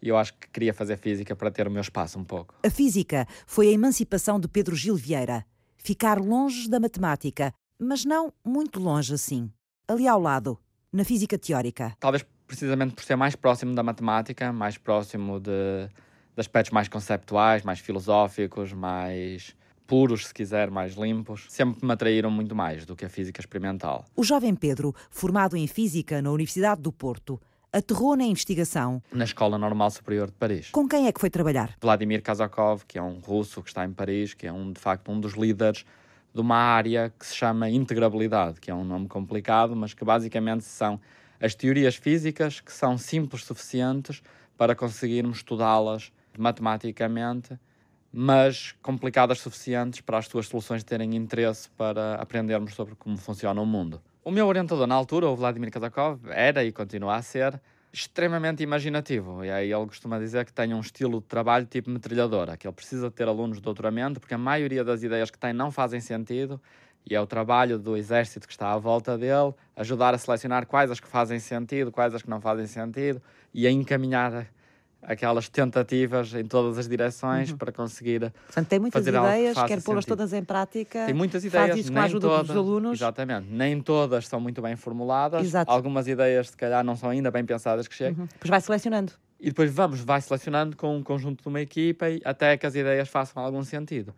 E 0.00 0.08
eu 0.08 0.16
acho 0.16 0.34
que 0.34 0.48
queria 0.50 0.74
fazer 0.74 0.96
física 0.96 1.34
para 1.34 1.50
ter 1.50 1.66
o 1.66 1.70
meu 1.70 1.80
espaço 1.80 2.18
um 2.18 2.24
pouco. 2.24 2.54
A 2.64 2.70
física 2.70 3.26
foi 3.46 3.68
a 3.68 3.72
emancipação 3.72 4.38
de 4.38 4.48
Pedro 4.48 4.76
Gil 4.76 4.96
Vieira. 4.96 5.44
Ficar 5.76 6.18
longe 6.18 6.68
da 6.68 6.80
matemática, 6.80 7.52
mas 7.78 8.04
não 8.04 8.32
muito 8.44 8.80
longe 8.80 9.14
assim. 9.14 9.50
Ali 9.88 10.06
ao 10.08 10.20
lado, 10.20 10.58
na 10.92 11.04
física 11.04 11.38
teórica. 11.38 11.94
Talvez 12.00 12.24
precisamente 12.46 12.94
por 12.94 13.04
ser 13.04 13.16
mais 13.16 13.34
próximo 13.34 13.74
da 13.74 13.82
matemática, 13.82 14.52
mais 14.52 14.78
próximo 14.78 15.40
de, 15.40 15.88
de 15.88 16.40
aspectos 16.40 16.72
mais 16.72 16.88
conceptuais, 16.88 17.62
mais 17.62 17.80
filosóficos, 17.80 18.72
mais 18.72 19.54
puros, 19.86 20.26
se 20.26 20.34
quiser, 20.34 20.70
mais 20.70 20.94
limpos, 20.94 21.46
sempre 21.48 21.84
me 21.86 21.92
atraíram 21.92 22.30
muito 22.30 22.54
mais 22.54 22.84
do 22.84 22.96
que 22.96 23.04
a 23.04 23.08
física 23.08 23.40
experimental. 23.40 24.04
O 24.16 24.24
jovem 24.24 24.54
Pedro, 24.54 24.94
formado 25.10 25.56
em 25.56 25.66
física 25.66 26.20
na 26.20 26.30
Universidade 26.30 26.82
do 26.82 26.92
Porto, 26.92 27.40
aterrou 27.76 28.16
na 28.16 28.24
investigação. 28.24 29.02
Na 29.12 29.24
Escola 29.24 29.58
Normal 29.58 29.90
Superior 29.90 30.28
de 30.28 30.32
Paris. 30.32 30.70
Com 30.70 30.88
quem 30.88 31.06
é 31.06 31.12
que 31.12 31.20
foi 31.20 31.28
trabalhar? 31.28 31.76
Vladimir 31.80 32.22
Kazakov, 32.22 32.84
que 32.86 32.98
é 32.98 33.02
um 33.02 33.18
russo 33.18 33.62
que 33.62 33.68
está 33.68 33.84
em 33.84 33.92
Paris, 33.92 34.32
que 34.32 34.46
é 34.46 34.52
um, 34.52 34.72
de 34.72 34.80
facto 34.80 35.10
um 35.12 35.20
dos 35.20 35.34
líderes 35.34 35.84
de 36.34 36.40
uma 36.40 36.56
área 36.56 37.12
que 37.18 37.26
se 37.26 37.34
chama 37.34 37.68
integrabilidade, 37.68 38.60
que 38.60 38.70
é 38.70 38.74
um 38.74 38.84
nome 38.84 39.08
complicado, 39.08 39.76
mas 39.76 39.92
que 39.92 40.04
basicamente 40.04 40.64
são 40.64 41.00
as 41.40 41.54
teorias 41.54 41.96
físicas 41.96 42.60
que 42.60 42.72
são 42.72 42.96
simples 42.96 43.44
suficientes 43.44 44.22
para 44.56 44.74
conseguirmos 44.74 45.38
estudá-las 45.38 46.12
matematicamente, 46.38 47.58
mas 48.12 48.74
complicadas 48.82 49.40
suficientes 49.40 50.00
para 50.00 50.18
as 50.18 50.26
suas 50.26 50.46
soluções 50.46 50.82
terem 50.82 51.14
interesse 51.14 51.68
para 51.70 52.14
aprendermos 52.14 52.74
sobre 52.74 52.94
como 52.94 53.18
funciona 53.18 53.60
o 53.60 53.66
mundo. 53.66 54.00
O 54.26 54.32
meu 54.32 54.48
orientador 54.48 54.88
na 54.88 54.94
altura, 54.96 55.28
o 55.28 55.36
Vladimir 55.36 55.70
Kazakov, 55.70 56.18
era 56.30 56.64
e 56.64 56.72
continua 56.72 57.14
a 57.14 57.22
ser 57.22 57.62
extremamente 57.92 58.60
imaginativo. 58.60 59.44
E 59.44 59.52
aí 59.52 59.72
ele 59.72 59.86
costuma 59.86 60.18
dizer 60.18 60.44
que 60.44 60.52
tem 60.52 60.74
um 60.74 60.80
estilo 60.80 61.20
de 61.20 61.28
trabalho 61.28 61.64
tipo 61.64 61.88
metralhadora, 61.88 62.56
que 62.56 62.66
ele 62.66 62.74
precisa 62.74 63.08
ter 63.08 63.28
alunos 63.28 63.58
de 63.58 63.62
doutoramento, 63.62 64.18
porque 64.18 64.34
a 64.34 64.38
maioria 64.38 64.82
das 64.82 65.04
ideias 65.04 65.30
que 65.30 65.38
tem 65.38 65.52
não 65.52 65.70
fazem 65.70 66.00
sentido 66.00 66.60
e 67.08 67.14
é 67.14 67.20
o 67.20 67.26
trabalho 67.28 67.78
do 67.78 67.96
exército 67.96 68.48
que 68.48 68.52
está 68.52 68.72
à 68.72 68.78
volta 68.78 69.16
dele 69.16 69.54
ajudar 69.76 70.12
a 70.12 70.18
selecionar 70.18 70.66
quais 70.66 70.90
as 70.90 70.98
que 70.98 71.06
fazem 71.06 71.38
sentido, 71.38 71.92
quais 71.92 72.12
as 72.12 72.20
que 72.20 72.28
não 72.28 72.40
fazem 72.40 72.66
sentido 72.66 73.22
e 73.54 73.64
a 73.64 73.70
encaminhar 73.70 74.48
aquelas 75.02 75.48
tentativas 75.48 76.34
em 76.34 76.44
todas 76.44 76.78
as 76.78 76.88
direções 76.88 77.50
uhum. 77.50 77.56
para 77.56 77.72
conseguir 77.72 78.32
Portanto, 78.46 78.66
tem 78.66 78.78
muitas 78.78 79.04
fazer 79.04 79.16
ideias, 79.16 79.58
que 79.58 79.66
quer 79.66 79.82
pô-las 79.82 80.04
todas 80.04 80.32
em 80.32 80.42
prática. 80.42 81.06
Tem 81.06 81.14
muitas 81.14 81.44
ideias, 81.44 81.68
faz 81.68 81.80
isso 81.80 81.88
com 81.88 81.94
nem 81.94 82.02
a 82.02 82.06
ajuda 82.06 82.28
todas, 82.28 82.46
dos 82.48 82.56
alunos. 82.56 82.98
Exatamente, 82.98 83.48
nem 83.48 83.80
todas 83.80 84.26
são 84.26 84.40
muito 84.40 84.60
bem 84.60 84.74
formuladas. 84.76 85.44
Exato. 85.44 85.70
Algumas 85.70 86.08
ideias, 86.08 86.48
se 86.48 86.56
calhar, 86.56 86.84
não 86.84 86.96
são 86.96 87.10
ainda 87.10 87.30
bem 87.30 87.44
pensadas 87.44 87.86
que 87.86 87.94
chegam. 87.94 88.22
Uhum. 88.22 88.28
Depois 88.32 88.50
vai 88.50 88.60
selecionando. 88.60 89.12
E 89.38 89.46
depois 89.46 89.70
vamos, 89.70 90.00
vai 90.00 90.20
selecionando 90.20 90.76
com 90.76 90.96
um 90.96 91.02
conjunto 91.02 91.42
de 91.42 91.48
uma 91.48 91.60
equipa 91.60 92.08
e 92.08 92.20
até 92.24 92.56
que 92.56 92.66
as 92.66 92.74
ideias 92.74 93.08
façam 93.08 93.42
algum 93.42 93.62
sentido. 93.62 94.14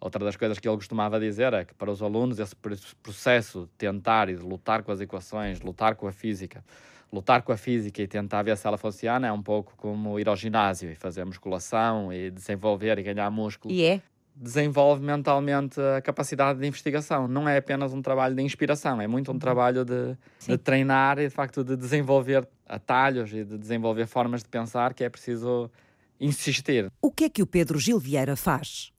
Outra 0.00 0.24
das 0.24 0.34
coisas 0.34 0.58
que 0.58 0.68
ele 0.68 0.76
costumava 0.76 1.20
dizer 1.20 1.52
é 1.52 1.64
que 1.64 1.74
para 1.74 1.88
os 1.88 2.02
alunos 2.02 2.40
esse 2.40 2.56
processo 3.02 3.60
de 3.60 3.68
tentar 3.78 4.28
e 4.28 4.34
de 4.34 4.42
lutar 4.42 4.82
com 4.82 4.90
as 4.90 5.00
equações, 5.00 5.60
lutar 5.60 5.94
com 5.94 6.08
a 6.08 6.12
física, 6.12 6.64
lutar 7.12 7.42
com 7.42 7.52
a 7.52 7.56
física 7.56 8.00
e 8.00 8.08
tentar 8.08 8.42
ver 8.42 8.56
se 8.56 8.66
ela 8.66 8.78
funciona 8.78 9.26
é 9.26 9.32
um 9.32 9.42
pouco 9.42 9.74
como 9.76 10.18
ir 10.18 10.28
ao 10.28 10.36
ginásio 10.36 10.90
e 10.90 10.94
fazer 10.94 11.24
musculação 11.24 12.12
e 12.12 12.30
desenvolver 12.30 12.98
e 12.98 13.02
ganhar 13.02 13.30
músculo. 13.30 13.72
E 13.72 13.84
é? 13.84 14.00
Desenvolve 14.34 15.04
mentalmente 15.04 15.78
a 15.78 16.00
capacidade 16.00 16.58
de 16.58 16.66
investigação. 16.66 17.28
Não 17.28 17.46
é 17.46 17.58
apenas 17.58 17.92
um 17.92 18.00
trabalho 18.00 18.34
de 18.34 18.42
inspiração, 18.42 18.98
é 18.98 19.06
muito 19.06 19.30
um 19.30 19.34
uhum. 19.34 19.38
trabalho 19.38 19.84
de, 19.84 20.16
de 20.46 20.56
treinar 20.56 21.18
e 21.18 21.28
de 21.28 21.34
facto 21.34 21.62
de 21.62 21.76
desenvolver 21.76 22.48
atalhos 22.66 23.30
e 23.30 23.44
de 23.44 23.58
desenvolver 23.58 24.06
formas 24.06 24.42
de 24.42 24.48
pensar 24.48 24.94
que 24.94 25.04
é 25.04 25.10
preciso 25.10 25.70
insistir. 26.18 26.90
O 27.02 27.10
que 27.10 27.24
é 27.24 27.28
que 27.28 27.42
o 27.42 27.46
Pedro 27.46 27.78
Gil 27.78 27.98
Vieira 27.98 28.36
faz? 28.36 28.90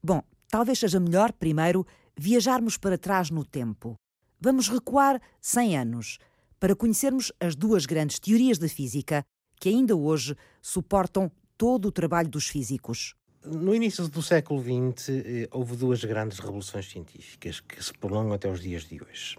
Bom, 0.00 0.22
talvez 0.48 0.78
seja 0.78 1.00
melhor, 1.00 1.32
primeiro, 1.32 1.84
viajarmos 2.16 2.78
para 2.78 2.96
trás 2.96 3.30
no 3.30 3.44
tempo. 3.44 3.96
Vamos 4.40 4.68
recuar 4.68 5.20
100 5.40 5.76
anos 5.76 6.18
para 6.58 6.74
conhecermos 6.74 7.32
as 7.40 7.54
duas 7.54 7.86
grandes 7.86 8.18
teorias 8.18 8.58
da 8.58 8.68
física 8.68 9.24
que 9.60 9.68
ainda 9.68 9.96
hoje 9.96 10.36
suportam 10.62 11.30
todo 11.56 11.88
o 11.88 11.92
trabalho 11.92 12.28
dos 12.28 12.46
físicos. 12.46 13.14
No 13.44 13.74
início 13.74 14.08
do 14.08 14.22
século 14.22 14.60
XX, 14.60 15.08
eh, 15.08 15.48
houve 15.50 15.76
duas 15.76 16.04
grandes 16.04 16.38
revoluções 16.38 16.90
científicas 16.90 17.60
que 17.60 17.82
se 17.82 17.92
prolongam 17.94 18.32
até 18.32 18.50
os 18.50 18.60
dias 18.60 18.84
de 18.84 19.00
hoje. 19.00 19.36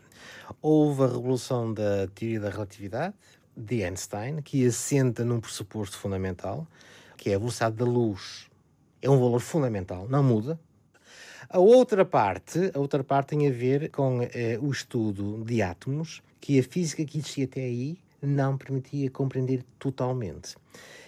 Houve 0.62 1.04
a 1.04 1.08
revolução 1.08 1.74
da 1.74 2.08
teoria 2.08 2.40
da 2.40 2.50
relatividade, 2.50 3.16
de 3.56 3.84
Einstein, 3.84 4.42
que 4.42 4.66
assenta 4.66 5.26
num 5.26 5.40
pressuposto 5.40 5.98
fundamental, 5.98 6.66
que 7.18 7.30
é 7.30 7.36
a 7.36 7.38
velocidade 7.38 7.76
da 7.76 7.86
luz. 7.86 8.50
É 9.02 9.10
um 9.10 9.20
valor 9.20 9.42
fundamental, 9.42 10.08
não 10.08 10.24
muda, 10.24 10.60
a 11.50 11.60
outra 11.60 12.06
parte, 12.06 12.72
a 12.74 12.80
outra 12.80 13.04
parte 13.04 13.30
tem 13.30 13.48
a 13.48 13.52
ver 13.52 13.90
com 13.90 14.22
eh, 14.22 14.58
o 14.62 14.72
estudo 14.72 15.44
de 15.44 15.62
átomos, 15.62 16.22
que 16.40 16.60
a 16.60 16.64
física 16.64 17.04
que 17.04 17.18
existia 17.18 17.46
até 17.46 17.62
aí 17.62 17.98
não 18.22 18.58
permitia 18.58 19.10
compreender 19.10 19.64
totalmente. 19.80 20.56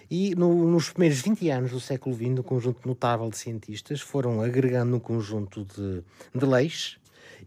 E 0.10 0.36
no, 0.36 0.66
nos 0.70 0.90
primeiros 0.90 1.22
20 1.22 1.50
anos 1.50 1.72
do 1.72 1.80
século 1.80 2.16
XX, 2.16 2.40
um 2.40 2.44
conjunto 2.44 2.88
notável 2.88 3.30
de 3.30 3.38
cientistas 3.38 4.02
foram 4.02 4.42
agregando 4.42 4.96
um 4.96 5.00
conjunto 5.00 5.64
de, 5.64 6.04
de 6.34 6.46
leis 6.46 6.98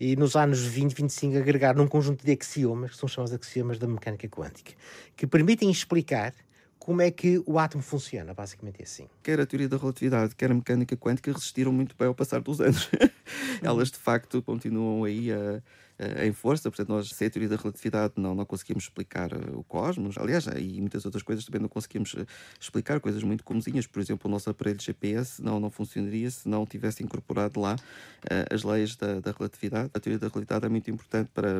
e 0.00 0.16
nos 0.16 0.36
anos 0.36 0.60
20, 0.60 0.94
25 0.94 1.36
agregaram 1.36 1.84
um 1.84 1.88
conjunto 1.88 2.24
de 2.24 2.32
axiomas, 2.32 2.92
que 2.92 2.96
são 2.96 3.08
chamados 3.08 3.34
axiomas 3.34 3.78
da 3.78 3.86
mecânica 3.86 4.28
quântica, 4.28 4.72
que 5.16 5.26
permitem 5.26 5.70
explicar 5.70 6.32
como 6.84 7.00
é 7.00 7.10
que 7.10 7.42
o 7.46 7.58
átomo 7.58 7.82
funciona, 7.82 8.34
basicamente 8.34 8.80
é 8.80 8.82
assim. 8.82 9.08
Quer 9.22 9.40
a 9.40 9.46
teoria 9.46 9.66
da 9.66 9.78
relatividade, 9.78 10.36
quer 10.36 10.50
a 10.50 10.54
mecânica 10.54 10.94
quântica 10.94 11.32
resistiram 11.32 11.72
muito 11.72 11.96
bem 11.98 12.06
ao 12.06 12.14
passar 12.14 12.42
dos 12.42 12.60
anos. 12.60 12.90
Elas, 13.62 13.90
de 13.90 13.96
facto, 13.96 14.42
continuam 14.42 15.02
aí 15.02 15.32
a 15.32 15.62
em 16.22 16.32
força. 16.32 16.70
Portanto, 16.70 16.88
nós, 16.88 17.08
sem 17.08 17.26
a 17.26 17.30
teoria 17.30 17.48
da 17.48 17.56
relatividade, 17.56 18.14
não, 18.16 18.34
não 18.34 18.44
conseguimos 18.44 18.84
explicar 18.84 19.32
uh, 19.32 19.58
o 19.58 19.64
cosmos. 19.64 20.18
Aliás, 20.18 20.46
e 20.46 20.80
muitas 20.80 21.04
outras 21.04 21.22
coisas 21.22 21.44
também 21.44 21.60
não 21.60 21.68
conseguimos 21.68 22.14
uh, 22.14 22.26
explicar, 22.60 23.00
coisas 23.00 23.22
muito 23.22 23.44
comezinhas. 23.44 23.86
Por 23.86 24.00
exemplo, 24.00 24.28
o 24.28 24.30
nosso 24.30 24.50
aparelho 24.50 24.80
GPS 24.80 25.42
não, 25.42 25.60
não 25.60 25.70
funcionaria 25.70 26.30
se 26.30 26.48
não 26.48 26.66
tivesse 26.66 27.02
incorporado 27.02 27.60
lá 27.60 27.76
as 28.50 28.62
leis 28.62 28.96
da, 28.96 29.20
da, 29.20 29.32
relatividade. 29.32 29.90
A 29.92 30.00
teoria 30.00 30.18
da 30.18 30.28
relatividade 30.28 30.64
é 30.64 30.68
muito 30.68 30.90
importante 30.90 31.30
para 31.34 31.50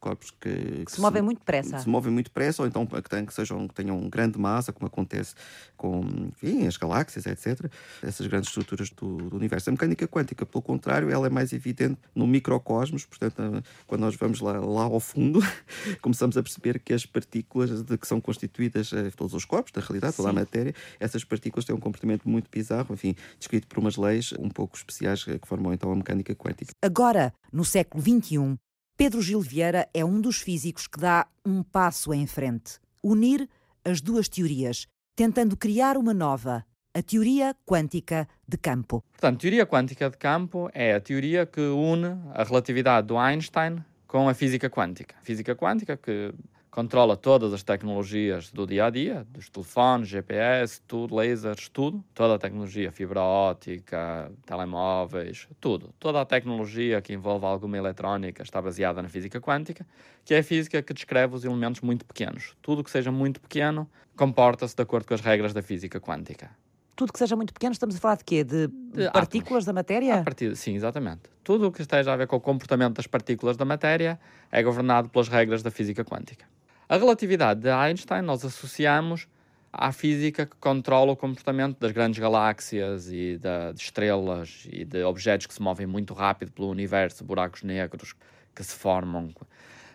corpos 0.00 0.30
que, 0.32 0.50
que, 0.50 0.84
que 0.84 0.90
se, 0.90 0.96
se, 0.96 1.00
movem 1.00 1.22
muito 1.22 1.38
depressa. 1.38 1.78
Se 1.78 1.88
movem 1.88 2.12
muito 2.12 2.26
depressa, 2.26 2.62
ou 2.62 2.68
então 2.68 2.84
que, 2.84 3.02
tenham, 3.08 3.26
que, 3.26 3.32
sejam, 3.32 3.68
que 3.68 3.74
tenham 3.74 4.08
grande 4.08 4.38
massa, 4.38 4.72
como 4.72 4.86
acontece 4.86 5.34
com 5.76 6.02
enfim, 6.26 6.66
as 6.66 6.76
galáxias, 6.76 7.26
etc. 7.26 7.70
Essas 8.02 8.26
grandes 8.26 8.48
estruturas 8.48 8.90
do, 8.90 9.16
do 9.30 9.36
universo. 9.36 9.70
A 9.70 9.72
mecânica 9.72 10.06
quântica, 10.08 10.44
pelo 10.44 10.62
contrário, 10.62 11.10
ela 11.10 11.26
é 11.26 11.30
mais 11.30 11.52
evidente 11.52 11.98
no 12.14 12.26
microcosmos, 12.26 13.04
portanto, 13.04 13.61
quando 13.86 14.02
nós 14.02 14.14
vamos 14.16 14.40
lá, 14.40 14.58
lá 14.60 14.84
ao 14.84 15.00
fundo, 15.00 15.40
começamos 16.00 16.36
a 16.36 16.42
perceber 16.42 16.78
que 16.78 16.92
as 16.92 17.06
partículas 17.06 17.82
de 17.82 17.98
que 17.98 18.06
são 18.06 18.20
constituídas 18.20 18.92
eh, 18.92 19.10
todos 19.16 19.34
os 19.34 19.44
corpos, 19.44 19.72
na 19.74 19.82
realidade, 19.82 20.16
toda 20.16 20.30
Sim. 20.30 20.36
a 20.36 20.40
matéria, 20.40 20.74
essas 20.98 21.24
partículas 21.24 21.64
têm 21.64 21.74
um 21.74 21.80
comportamento 21.80 22.28
muito 22.28 22.50
bizarro, 22.50 22.94
enfim, 22.94 23.14
descrito 23.38 23.66
por 23.66 23.78
umas 23.78 23.96
leis 23.96 24.32
um 24.38 24.48
pouco 24.48 24.76
especiais 24.76 25.24
que 25.24 25.38
formam 25.46 25.72
então 25.72 25.90
a 25.92 25.96
mecânica 25.96 26.34
quântica. 26.34 26.72
Agora, 26.82 27.32
no 27.52 27.64
século 27.64 28.02
XXI, 28.02 28.56
Pedro 28.96 29.22
Gil 29.22 29.40
Vieira 29.40 29.88
é 29.94 30.04
um 30.04 30.20
dos 30.20 30.38
físicos 30.40 30.86
que 30.86 30.98
dá 30.98 31.26
um 31.44 31.62
passo 31.62 32.12
em 32.12 32.26
frente. 32.26 32.78
Unir 33.02 33.48
as 33.84 34.00
duas 34.00 34.28
teorias, 34.28 34.86
tentando 35.16 35.56
criar 35.56 35.96
uma 35.96 36.14
nova, 36.14 36.64
a 36.94 37.02
teoria 37.02 37.56
quântica 37.64 38.28
de 38.46 38.58
campo. 38.58 39.02
Portanto, 39.12 39.40
teoria 39.40 39.66
quântica 39.66 40.10
de 40.10 40.16
campo 40.16 40.70
é 40.74 40.94
a 40.94 41.00
teoria 41.00 41.46
que 41.46 41.60
une 41.60 42.18
a 42.34 42.44
relatividade 42.44 43.06
do 43.06 43.16
Einstein 43.16 43.82
com 44.06 44.28
a 44.28 44.34
física 44.34 44.68
quântica. 44.68 45.16
A 45.20 45.24
física 45.24 45.56
quântica 45.56 45.96
que 45.96 46.34
controla 46.70 47.16
todas 47.16 47.52
as 47.52 47.62
tecnologias 47.62 48.50
do 48.50 48.66
dia 48.66 48.86
a 48.86 48.90
dia, 48.90 49.26
dos 49.30 49.48
telefones, 49.48 50.08
GPS, 50.08 50.80
tudo, 50.82 51.14
lasers, 51.14 51.68
tudo, 51.68 52.02
toda 52.14 52.34
a 52.34 52.38
tecnologia, 52.38 52.90
fibra 52.90 53.20
óptica, 53.20 54.30
telemóveis, 54.44 55.48
tudo. 55.60 55.94
Toda 55.98 56.20
a 56.20 56.24
tecnologia 56.26 57.00
que 57.00 57.12
envolve 57.12 57.44
alguma 57.44 57.76
eletrónica 57.76 58.42
está 58.42 58.60
baseada 58.60 59.02
na 59.02 59.08
física 59.08 59.40
quântica, 59.40 59.86
que 60.24 60.34
é 60.34 60.38
a 60.38 60.42
física 60.42 60.82
que 60.82 60.94
descreve 60.94 61.34
os 61.34 61.44
elementos 61.44 61.80
muito 61.80 62.04
pequenos. 62.04 62.54
Tudo 62.60 62.84
que 62.84 62.90
seja 62.90 63.12
muito 63.12 63.40
pequeno 63.40 63.88
comporta-se 64.16 64.74
de 64.76 64.82
acordo 64.82 65.06
com 65.06 65.14
as 65.14 65.20
regras 65.20 65.52
da 65.54 65.62
física 65.62 66.00
quântica. 66.00 66.50
Tudo 66.94 67.12
que 67.12 67.18
seja 67.18 67.34
muito 67.34 67.54
pequeno, 67.54 67.72
estamos 67.72 67.96
a 67.96 67.98
falar 67.98 68.16
de 68.16 68.24
quê? 68.24 68.44
De, 68.44 68.68
partículas 69.12 69.62
átomos. 69.62 69.64
da 69.64 69.72
matéria? 69.72 70.24
Sim, 70.54 70.74
exatamente. 70.74 71.22
Tudo 71.42 71.68
o 71.68 71.72
que 71.72 71.80
esteja 71.80 72.12
a 72.12 72.16
ver 72.16 72.26
com 72.26 72.36
o 72.36 72.40
comportamento 72.40 72.96
das 72.96 73.06
partículas 73.06 73.56
da 73.56 73.64
matéria 73.64 74.20
é 74.50 74.62
governado 74.62 75.08
pelas 75.08 75.28
regras 75.28 75.62
da 75.62 75.70
física 75.70 76.04
quântica. 76.04 76.44
A 76.88 76.96
relatividade 76.96 77.60
de 77.60 77.70
Einstein 77.70 78.22
nós 78.22 78.44
associamos 78.44 79.26
à 79.72 79.90
física 79.90 80.44
que 80.44 80.54
controla 80.56 81.12
o 81.12 81.16
comportamento 81.16 81.78
das 81.80 81.92
grandes 81.92 82.18
galáxias 82.18 83.08
e 83.08 83.38
de 83.38 83.82
estrelas 83.82 84.68
e 84.70 84.84
de 84.84 85.02
objetos 85.02 85.46
que 85.46 85.54
se 85.54 85.62
movem 85.62 85.86
muito 85.86 86.12
rápido 86.12 86.52
pelo 86.52 86.68
universo, 86.68 87.24
buracos 87.24 87.62
negros 87.62 88.14
que 88.54 88.62
se 88.62 88.74
formam 88.74 89.30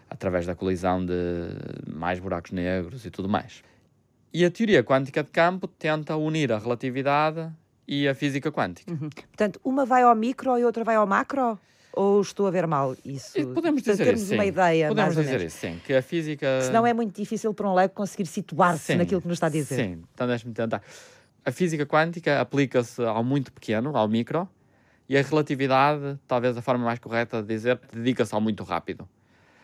através 0.09 0.47
da 0.47 0.55
colisão 0.55 1.05
de 1.05 1.13
mais 1.87 2.19
buracos 2.19 2.51
negros 2.51 3.05
e 3.05 3.11
tudo 3.11 3.29
mais. 3.29 3.61
E 4.33 4.45
a 4.45 4.51
teoria 4.51 4.83
quântica 4.83 5.23
de 5.23 5.31
campo 5.31 5.67
tenta 5.67 6.15
unir 6.15 6.51
a 6.51 6.59
relatividade 6.59 7.49
e 7.87 8.07
a 8.07 8.13
física 8.13 8.51
quântica. 8.51 8.91
Uhum. 8.91 9.09
Portanto, 9.09 9.59
uma 9.63 9.85
vai 9.85 10.03
ao 10.03 10.13
micro 10.15 10.57
e 10.57 10.65
outra 10.65 10.83
vai 10.83 10.95
ao 10.95 11.07
macro? 11.07 11.57
Ou 11.93 12.21
estou 12.21 12.45
a 12.45 12.51
ver 12.51 12.67
mal 12.67 12.95
isso? 13.03 13.39
E 13.39 13.45
podemos 13.45 13.81
dizer 13.81 14.03
termos 14.03 14.21
isso, 14.21 14.33
uma 14.35 14.43
sim. 14.43 14.49
ideia, 14.49 14.87
Podemos 14.89 15.15
dizer 15.15 15.41
isso, 15.41 15.57
sim. 15.57 15.81
Que 15.83 15.93
a 15.95 16.01
física... 16.01 16.61
Senão 16.61 16.85
é 16.85 16.93
muito 16.93 17.15
difícil 17.15 17.53
para 17.53 17.67
um 17.67 17.73
leigo 17.73 17.93
conseguir 17.95 18.27
situar-se 18.27 18.93
naquilo 18.95 19.19
que 19.19 19.27
nos 19.27 19.37
está 19.37 19.47
a 19.47 19.49
dizer. 19.49 19.75
Sim, 19.75 20.03
então 20.13 20.27
deixe-me 20.27 20.53
tentar. 20.53 20.83
A 21.43 21.51
física 21.51 21.87
quântica 21.87 22.39
aplica-se 22.39 23.01
ao 23.01 23.23
muito 23.23 23.51
pequeno, 23.51 23.97
ao 23.97 24.07
micro, 24.07 24.47
e 25.09 25.17
a 25.17 25.21
relatividade, 25.23 26.19
talvez 26.27 26.55
a 26.55 26.61
forma 26.61 26.85
mais 26.85 26.99
correta 26.99 27.41
de 27.41 27.47
dizer, 27.47 27.79
dedica-se 27.91 28.35
ao 28.35 28.41
muito 28.41 28.63
rápido. 28.63 29.07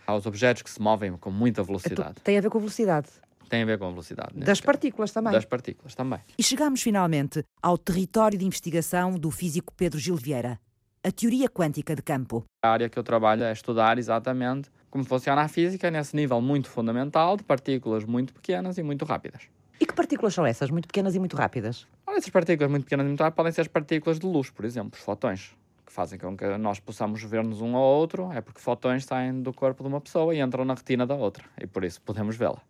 Aos 0.08 0.26
objetos 0.26 0.64
que 0.64 0.70
se 0.70 0.82
movem 0.82 1.16
com 1.18 1.30
muita 1.30 1.62
velocidade. 1.62 2.16
Tem 2.24 2.38
a 2.38 2.42
ver 2.42 2.50
com 2.50 2.58
velocidade. 2.58 3.10
Tem 3.54 3.62
a 3.62 3.66
ver 3.68 3.78
com 3.78 3.86
a 3.86 3.90
velocidade. 3.92 4.34
Das 4.34 4.60
partículas 4.60 5.12
também. 5.12 5.32
Das 5.32 5.46
partículas 5.46 5.94
também. 5.94 6.20
E 6.36 6.42
chegamos 6.42 6.82
finalmente 6.82 7.44
ao 7.62 7.78
território 7.78 8.36
de 8.36 8.44
investigação 8.44 9.12
do 9.12 9.30
físico 9.30 9.72
Pedro 9.78 10.00
Gil 10.00 10.16
Vieira 10.16 10.60
a 11.04 11.12
teoria 11.12 11.48
quântica 11.48 11.96
de 11.96 12.02
campo. 12.02 12.44
A 12.64 12.70
área 12.70 12.90
que 12.90 12.98
eu 12.98 13.04
trabalho 13.04 13.44
é 13.44 13.52
estudar 13.52 14.00
exatamente 14.00 14.72
como 14.90 15.04
funciona 15.04 15.42
a 15.42 15.48
física 15.48 15.92
nesse 15.92 16.16
nível 16.16 16.42
muito 16.42 16.68
fundamental 16.68 17.38
de 17.38 17.44
partículas 17.44 18.06
muito 18.06 18.34
pequenas 18.34 18.80
e 18.80 18.84
muito 18.84 19.06
rápidas. 19.06 19.44
E 19.80 19.86
que 19.86 19.94
partículas 19.94 20.34
são 20.34 20.48
essas, 20.48 20.72
muito 20.72 20.88
pequenas 20.88 21.14
e 21.14 21.20
muito 21.20 21.36
rápidas? 21.36 21.86
Olha, 22.08 22.18
essas 22.18 22.32
partículas 22.32 22.72
muito 22.72 22.86
pequenas 22.86 23.06
e 23.06 23.10
muito 23.10 23.22
rápidas 23.22 23.36
podem 23.36 23.52
ser 23.52 23.62
as 23.62 23.68
partículas 23.68 24.18
de 24.18 24.26
luz, 24.26 24.50
por 24.50 24.66
exemplo, 24.66 24.98
os 24.98 25.06
fotões, 25.06 25.56
que 25.86 25.94
fazem 25.94 26.18
com 26.18 26.36
que 26.36 26.58
nós 26.58 26.80
possamos 26.80 27.22
ver-nos 27.22 27.62
um 27.62 27.76
ao 27.76 27.84
outro, 27.84 28.32
é 28.32 28.42
porque 28.42 28.60
fotões 28.60 29.06
saem 29.06 29.44
do 29.44 29.54
corpo 29.54 29.84
de 29.84 29.90
uma 29.90 30.02
pessoa 30.02 30.34
e 30.34 30.40
entram 30.40 30.66
na 30.66 30.74
retina 30.74 31.06
da 31.06 31.14
outra, 31.14 31.44
e 31.62 31.68
por 31.68 31.84
isso 31.84 32.02
podemos 32.02 32.36
vê-la. 32.36 32.62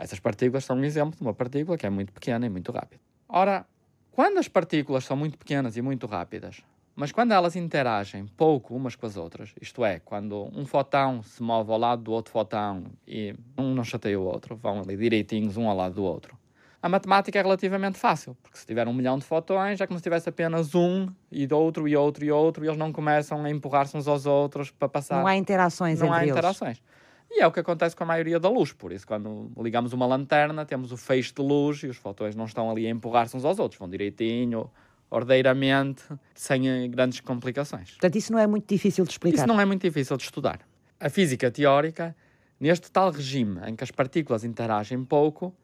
Essas 0.00 0.18
partículas 0.18 0.64
são 0.64 0.76
um 0.76 0.84
exemplo 0.84 1.14
de 1.16 1.22
uma 1.22 1.34
partícula 1.34 1.76
que 1.76 1.86
é 1.86 1.90
muito 1.90 2.10
pequena 2.10 2.46
e 2.46 2.48
muito 2.48 2.72
rápida. 2.72 3.00
Ora, 3.28 3.66
quando 4.10 4.38
as 4.38 4.48
partículas 4.48 5.04
são 5.04 5.14
muito 5.14 5.36
pequenas 5.36 5.76
e 5.76 5.82
muito 5.82 6.06
rápidas, 6.06 6.62
mas 6.96 7.12
quando 7.12 7.32
elas 7.32 7.54
interagem 7.54 8.26
pouco 8.26 8.74
umas 8.74 8.96
com 8.96 9.04
as 9.04 9.18
outras, 9.18 9.54
isto 9.60 9.84
é, 9.84 10.00
quando 10.00 10.50
um 10.56 10.64
fotão 10.64 11.22
se 11.22 11.42
move 11.42 11.70
ao 11.70 11.78
lado 11.78 12.02
do 12.02 12.12
outro 12.12 12.32
fotão 12.32 12.84
e 13.06 13.34
um 13.58 13.74
não 13.74 13.84
chateia 13.84 14.18
o 14.18 14.24
outro, 14.24 14.56
vão 14.56 14.80
ali 14.80 14.96
direitinhos 14.96 15.58
um 15.58 15.68
ao 15.68 15.76
lado 15.76 15.96
do 15.96 16.02
outro, 16.02 16.36
a 16.82 16.88
matemática 16.88 17.38
é 17.38 17.42
relativamente 17.42 17.98
fácil, 17.98 18.34
porque 18.42 18.56
se 18.56 18.64
tiver 18.64 18.88
um 18.88 18.94
milhão 18.94 19.18
de 19.18 19.24
fotões, 19.24 19.78
é 19.82 19.86
como 19.86 19.98
se 19.98 20.02
tivesse 20.02 20.30
apenas 20.30 20.74
um 20.74 21.08
e 21.30 21.46
outro 21.52 21.86
e 21.86 21.94
outro 21.94 22.24
e 22.24 22.32
outro, 22.32 22.64
e 22.64 22.68
eles 22.68 22.78
não 22.78 22.90
começam 22.90 23.44
a 23.44 23.50
empurrar-se 23.50 23.94
uns 23.98 24.08
aos 24.08 24.24
outros 24.24 24.70
para 24.70 24.88
passar. 24.88 25.18
Não 25.18 25.26
há 25.26 25.36
interações 25.36 26.00
não 26.00 26.06
entre 26.06 26.18
há 26.18 26.22
eles. 26.22 26.32
interações. 26.32 26.82
E 27.30 27.40
é 27.40 27.46
o 27.46 27.52
que 27.52 27.60
acontece 27.60 27.94
com 27.94 28.02
a 28.02 28.06
maioria 28.06 28.40
da 28.40 28.48
luz. 28.48 28.72
Por 28.72 28.92
isso, 28.92 29.06
quando 29.06 29.52
ligamos 29.58 29.92
uma 29.92 30.04
lanterna, 30.04 30.66
temos 30.66 30.90
o 30.90 30.96
feixe 30.96 31.32
de 31.32 31.40
luz 31.40 31.82
e 31.84 31.86
os 31.86 31.96
fotões 31.96 32.34
não 32.34 32.44
estão 32.44 32.70
ali 32.70 32.86
a 32.86 32.90
empurrar-se 32.90 33.36
uns 33.36 33.44
aos 33.44 33.58
outros, 33.58 33.78
vão 33.78 33.88
direitinho, 33.88 34.68
ordeiramente, 35.08 36.02
sem 36.34 36.90
grandes 36.90 37.20
complicações. 37.20 37.92
Portanto, 37.92 38.16
isso 38.16 38.32
não 38.32 38.38
é 38.38 38.46
muito 38.46 38.66
difícil 38.66 39.04
de 39.04 39.12
explicar. 39.12 39.38
Isso 39.38 39.46
não 39.46 39.60
é 39.60 39.64
muito 39.64 39.82
difícil 39.82 40.16
de 40.16 40.24
estudar. 40.24 40.60
A 40.98 41.08
física 41.08 41.50
teórica, 41.50 42.16
neste 42.58 42.90
tal 42.90 43.10
regime 43.10 43.60
em 43.66 43.76
que 43.76 43.84
as 43.84 43.90
partículas 43.90 44.44
interagem 44.44 45.04
pouco, 45.04 45.54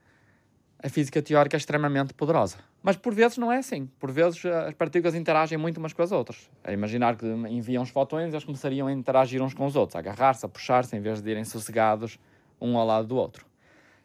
a 0.83 0.89
física 0.89 1.23
teórica 1.23 1.57
é 1.57 1.59
extremamente 1.59 2.15
poderosa. 2.15 2.59
Mas 2.83 2.97
por 2.97 3.15
vezes 3.15 3.39
não 3.39 3.51
é 3.51 3.59
assim. 3.59 3.87
Por 3.99 4.11
vezes 4.11 4.45
eh, 4.45 4.69
as 4.69 4.75
partículas 4.75 5.15
interagem 5.15 5.59
muito 5.59 5.79
umas 5.79 5.93
com 5.93 6.03
as 6.03 6.13
outras. 6.13 6.51
A 6.63 6.73
imaginar 6.73 7.17
que 7.17 7.27
enviam 7.27 7.83
os 7.83 7.91
fotões, 7.91 8.33
eles 8.33 8.45
começariam 8.45 8.87
a 8.87 8.93
interagir 8.93 9.43
uns 9.43 9.55
com 9.55 9.67
os 9.67 9.75
outros, 9.75 9.97
a 9.97 9.99
agarrar-se, 9.99 10.45
a 10.45 10.49
puxar-se, 10.49 10.97
em 10.97 11.01
vez 11.01 11.21
de 11.21 11.31
irem 11.31 11.45
sossegados 11.45 12.19
um 12.61 12.77
ao 12.77 12.87
lado 12.87 13.09
do 13.09 13.17
outro. 13.17 13.47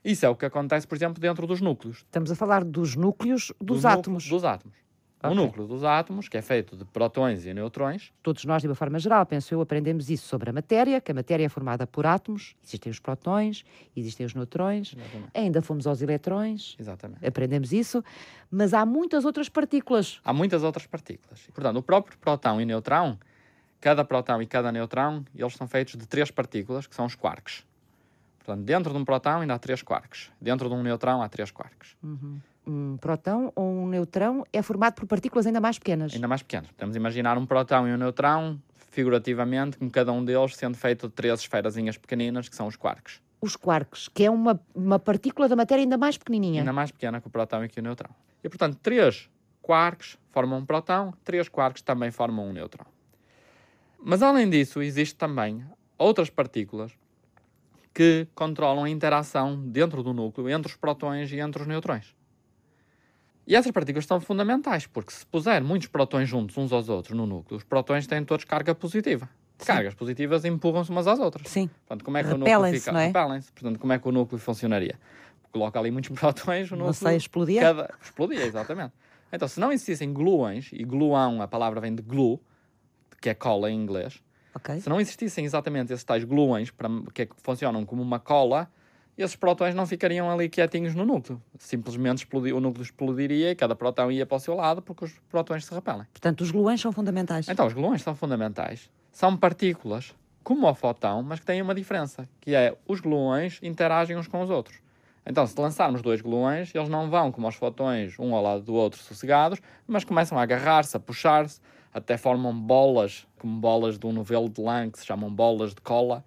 Isso 0.04 0.26
é 0.26 0.30
o 0.30 0.36
que 0.36 0.46
acontece, 0.46 0.88
por 0.88 0.96
exemplo, 0.96 1.22
dentro 1.22 1.46
dos 1.46 1.62
núcleos. 1.62 1.98
Estamos 1.98 2.32
a 2.32 2.36
falar 2.36 2.64
dos 2.64 2.96
núcleos 2.96 3.52
dos, 3.60 3.78
dos 3.78 3.86
átomos. 3.86 4.24
Núcleos, 4.24 4.30
dos 4.30 4.44
átomos. 4.44 4.78
Okay. 5.24 5.30
O 5.30 5.36
núcleo 5.36 5.68
dos 5.68 5.84
átomos, 5.84 6.28
que 6.28 6.36
é 6.36 6.42
feito 6.42 6.76
de 6.76 6.84
prótons 6.84 7.46
e 7.46 7.54
neutrões. 7.54 8.12
Todos 8.24 8.44
nós, 8.44 8.64
de 8.64 8.68
uma 8.68 8.74
forma 8.74 8.98
geral, 8.98 9.24
penso 9.24 9.54
eu, 9.54 9.62
aprendemos 9.62 10.10
isso 10.10 10.28
sobre 10.28 10.50
a 10.50 10.54
matéria, 10.54 11.00
que 11.00 11.12
a 11.12 11.14
matéria 11.14 11.46
é 11.46 11.50
formada 11.50 11.86
por 11.86 12.08
átomos, 12.08 12.56
existem 12.64 12.92
os 12.92 13.00
prótons, 13.00 13.64
existem 13.96 14.26
os 14.26 14.34
neutrões, 14.34 14.96
Exatamente. 14.98 15.30
ainda 15.36 15.62
fomos 15.62 15.86
aos 15.86 16.02
eletrões, 16.02 16.76
Exatamente. 16.80 17.24
aprendemos 17.24 17.72
isso, 17.72 18.04
mas 18.50 18.74
há 18.74 18.84
muitas 18.84 19.24
outras 19.24 19.48
partículas. 19.48 20.20
Há 20.26 20.34
muitas 20.34 20.64
outras 20.64 20.88
partículas. 20.88 21.48
Portanto, 21.54 21.78
o 21.78 21.84
próprio 21.84 22.18
próton 22.18 22.60
e 22.60 22.66
neutrão, 22.66 23.20
cada 23.80 24.04
próton 24.04 24.42
e 24.42 24.48
cada 24.48 24.72
neutrão, 24.72 25.24
eles 25.36 25.54
são 25.54 25.68
feitos 25.68 25.96
de 25.98 26.08
três 26.08 26.32
partículas, 26.32 26.88
que 26.88 26.96
são 26.96 27.06
os 27.06 27.14
quarks. 27.14 27.64
Portanto, 28.40 28.66
dentro 28.66 28.92
de 28.92 28.98
um 28.98 29.06
próton 29.06 29.42
ainda 29.42 29.54
há 29.54 29.60
três 29.60 29.84
quarks. 29.84 30.32
Dentro 30.42 30.68
de 30.68 30.74
um 30.74 30.82
neutrão 30.82 31.22
há 31.22 31.30
três 31.30 31.52
quarks. 31.52 31.96
Uhum 32.02 32.40
um 32.66 32.98
próton 32.98 33.52
ou 33.56 33.66
um 33.66 33.88
neutrão 33.88 34.46
é 34.54 34.62
formado 34.62 34.94
por 34.96 35.06
partículas 35.06 35.48
ainda 35.48 35.60
mais 35.60 35.80
pequenas. 35.80 36.14
Ainda 36.14 36.28
mais 36.28 36.42
pequenas. 36.42 36.72
Podemos 36.72 36.96
imaginar 36.96 37.38
um 37.38 37.46
próton 37.46 37.88
e 37.88 37.94
um 37.94 37.98
neutrão, 37.98 38.62
figurativamente, 38.92 39.78
como 39.78 39.90
cada 39.90 40.12
um 40.12 40.24
deles 40.24 40.56
sendo 40.56 40.78
feito 40.78 41.08
de 41.08 41.14
três 41.14 41.40
esferazinhas 41.40 41.98
pequeninas, 41.98 42.48
que 42.48 42.56
são 42.56 42.68
os 42.68 42.76
quarks. 42.76 43.22
Os 43.42 43.56
quarks, 43.56 44.08
que 44.08 44.24
é 44.24 44.30
uma, 44.30 44.60
uma 44.76 45.00
partícula 45.00 45.50
da 45.50 45.56
matéria 45.56 45.84
ainda 45.84 45.98
mais 45.98 46.18
pequenininha. 46.18 46.62
Ainda 46.62 46.74
mais 46.74 46.92
pequena 46.92 47.20
que 47.20 47.28
o 47.28 47.30
próton 47.30 47.64
e 47.64 47.70
que 47.70 47.80
o 47.80 47.84
neutrão. 47.84 48.12
E, 48.44 48.50
portanto, 48.50 48.78
três 48.82 49.30
quarks 49.62 50.18
formam 50.30 50.60
um 50.60 50.66
próton, 50.66 51.14
três 51.24 51.50
quarks 51.50 51.82
também 51.82 52.12
formam 52.12 52.48
um 52.48 52.54
neutrão. 52.54 52.86
Mas, 54.04 54.22
além 54.22 54.50
disso, 54.50 54.82
existe 54.82 55.16
também 55.16 55.64
outras 55.98 56.30
partículas 56.30 56.92
que 57.94 58.28
controlam 58.34 58.84
a 58.84 58.90
interação 58.90 59.60
dentro 59.60 60.02
do 60.02 60.14
núcleo 60.14 60.50
entre 60.50 60.72
os 60.72 60.78
prótons 60.78 61.32
e 61.32 61.40
entre 61.40 61.62
os 61.62 61.68
neutrões. 61.68 62.16
E 63.52 63.56
essas 63.56 63.70
partículas 63.74 64.06
são 64.06 64.18
fundamentais, 64.22 64.88
porque 64.88 65.12
se 65.12 65.26
puser 65.26 65.62
muitos 65.62 65.90
prótons 65.90 66.30
juntos 66.30 66.58
uns 66.58 66.72
aos 66.72 66.88
outros 66.88 67.18
no 67.18 67.26
núcleo, 67.26 67.58
os 67.58 67.66
prótons 67.66 68.08
têm 68.08 68.24
todos 68.24 68.46
carga 68.46 68.74
positiva. 68.74 69.30
Sim. 69.58 69.66
Cargas 69.66 69.94
positivas 69.94 70.46
empurram-se 70.46 70.90
umas 70.90 71.06
às 71.06 71.20
outras. 71.20 71.50
Sim. 71.50 71.70
Portanto, 71.86 72.06
como 72.06 72.16
é 72.16 72.24
que 72.24 72.30
o 72.30 72.38
núcleo 72.38 72.80
fica? 72.80 72.94
Não 72.94 73.00
é? 73.02 73.08
Repelem-se. 73.08 73.52
Portanto, 73.52 73.78
como 73.78 73.92
é 73.92 74.00
que 74.00 74.08
o 74.08 74.12
núcleo 74.14 74.40
funcionaria? 74.40 74.98
Coloca 75.52 75.78
ali 75.78 75.92
muitos 75.92 76.12
prótons, 76.18 76.72
o 76.72 76.76
núcleo... 76.78 76.86
Não 76.86 76.94
sei, 76.94 77.18
explodia? 77.18 77.60
Cada... 77.60 77.94
Explodia, 78.02 78.46
exatamente. 78.46 78.94
Então, 79.34 79.46
se 79.50 79.60
não 79.60 79.70
existissem 79.74 80.14
gluões, 80.14 80.70
e 80.72 80.86
gluão, 80.86 81.42
a 81.42 81.48
palavra 81.48 81.82
vem 81.82 81.94
de 81.94 82.02
glue, 82.02 82.40
que 83.20 83.28
é 83.28 83.34
cola 83.34 83.70
em 83.70 83.76
inglês, 83.76 84.24
okay. 84.56 84.80
se 84.80 84.88
não 84.88 85.02
existissem 85.02 85.44
exatamente 85.44 85.92
esses 85.92 86.06
tais 86.06 86.24
gluões, 86.24 86.72
para, 86.72 86.88
que, 87.14 87.24
é 87.24 87.26
que 87.26 87.36
funcionam 87.44 87.86
como 87.86 88.02
uma 88.02 88.18
cola, 88.18 88.72
esses 89.24 89.36
prótons 89.36 89.74
não 89.74 89.86
ficariam 89.86 90.30
ali 90.30 90.50
quietinhos 90.50 90.96
no 90.96 91.06
núcleo. 91.06 91.42
Simplesmente 91.58 92.20
explodir, 92.20 92.56
o 92.56 92.60
núcleo 92.60 92.84
explodiria 92.84 93.52
e 93.52 93.56
cada 93.56 93.76
próton 93.76 94.12
ia 94.12 94.26
para 94.26 94.38
o 94.38 94.40
seu 94.40 94.56
lado 94.56 94.82
porque 94.82 95.06
os 95.06 95.14
prótons 95.30 95.66
se 95.66 95.74
repelem. 95.74 96.06
Portanto, 96.12 96.42
os 96.42 96.52
gluões 96.52 96.82
são 96.82 96.92
fundamentais. 96.92 97.48
Então, 97.48 97.68
os 97.68 97.74
gluões 97.74 98.02
são 98.02 98.16
fundamentais. 98.16 98.90
São 99.12 99.36
partículas 99.36 100.16
como 100.44 100.68
o 100.68 100.74
fotão, 100.74 101.22
mas 101.22 101.40
que 101.40 101.46
têm 101.46 101.62
uma 101.62 101.76
diferença, 101.76 102.28
que 102.40 102.56
é 102.56 102.76
os 102.88 103.00
gluões 103.00 103.60
interagem 103.62 104.18
uns 104.18 104.28
com 104.28 104.42
os 104.42 104.50
outros. 104.50 104.78
Então, 105.26 105.46
se 105.46 105.60
lançarmos 105.60 106.02
dois 106.02 106.20
gluões, 106.20 106.74
eles 106.74 106.90
não 106.90 107.10
vão 107.10 107.32
como 107.32 107.48
os 107.48 107.56
fotões, 107.56 108.18
um 108.18 108.34
ao 108.34 108.42
lado 108.42 108.64
do 108.64 108.74
outro, 108.74 109.00
sossegados, 109.00 109.62
mas 109.88 110.04
começam 110.04 110.38
a 110.38 110.42
agarrar-se, 110.42 110.98
a 110.98 111.00
puxar-se, 111.00 111.62
até 111.94 112.18
formam 112.18 112.54
bolas, 112.54 113.28
como 113.38 113.60
bolas 113.60 114.00
de 114.00 114.06
um 114.06 114.12
novelo 114.12 114.50
de 114.50 114.62
lã, 114.62 114.90
que 114.90 114.98
se 114.98 115.06
chamam 115.06 115.30
bolas 115.30 115.76
de 115.76 115.82
cola. 115.82 116.24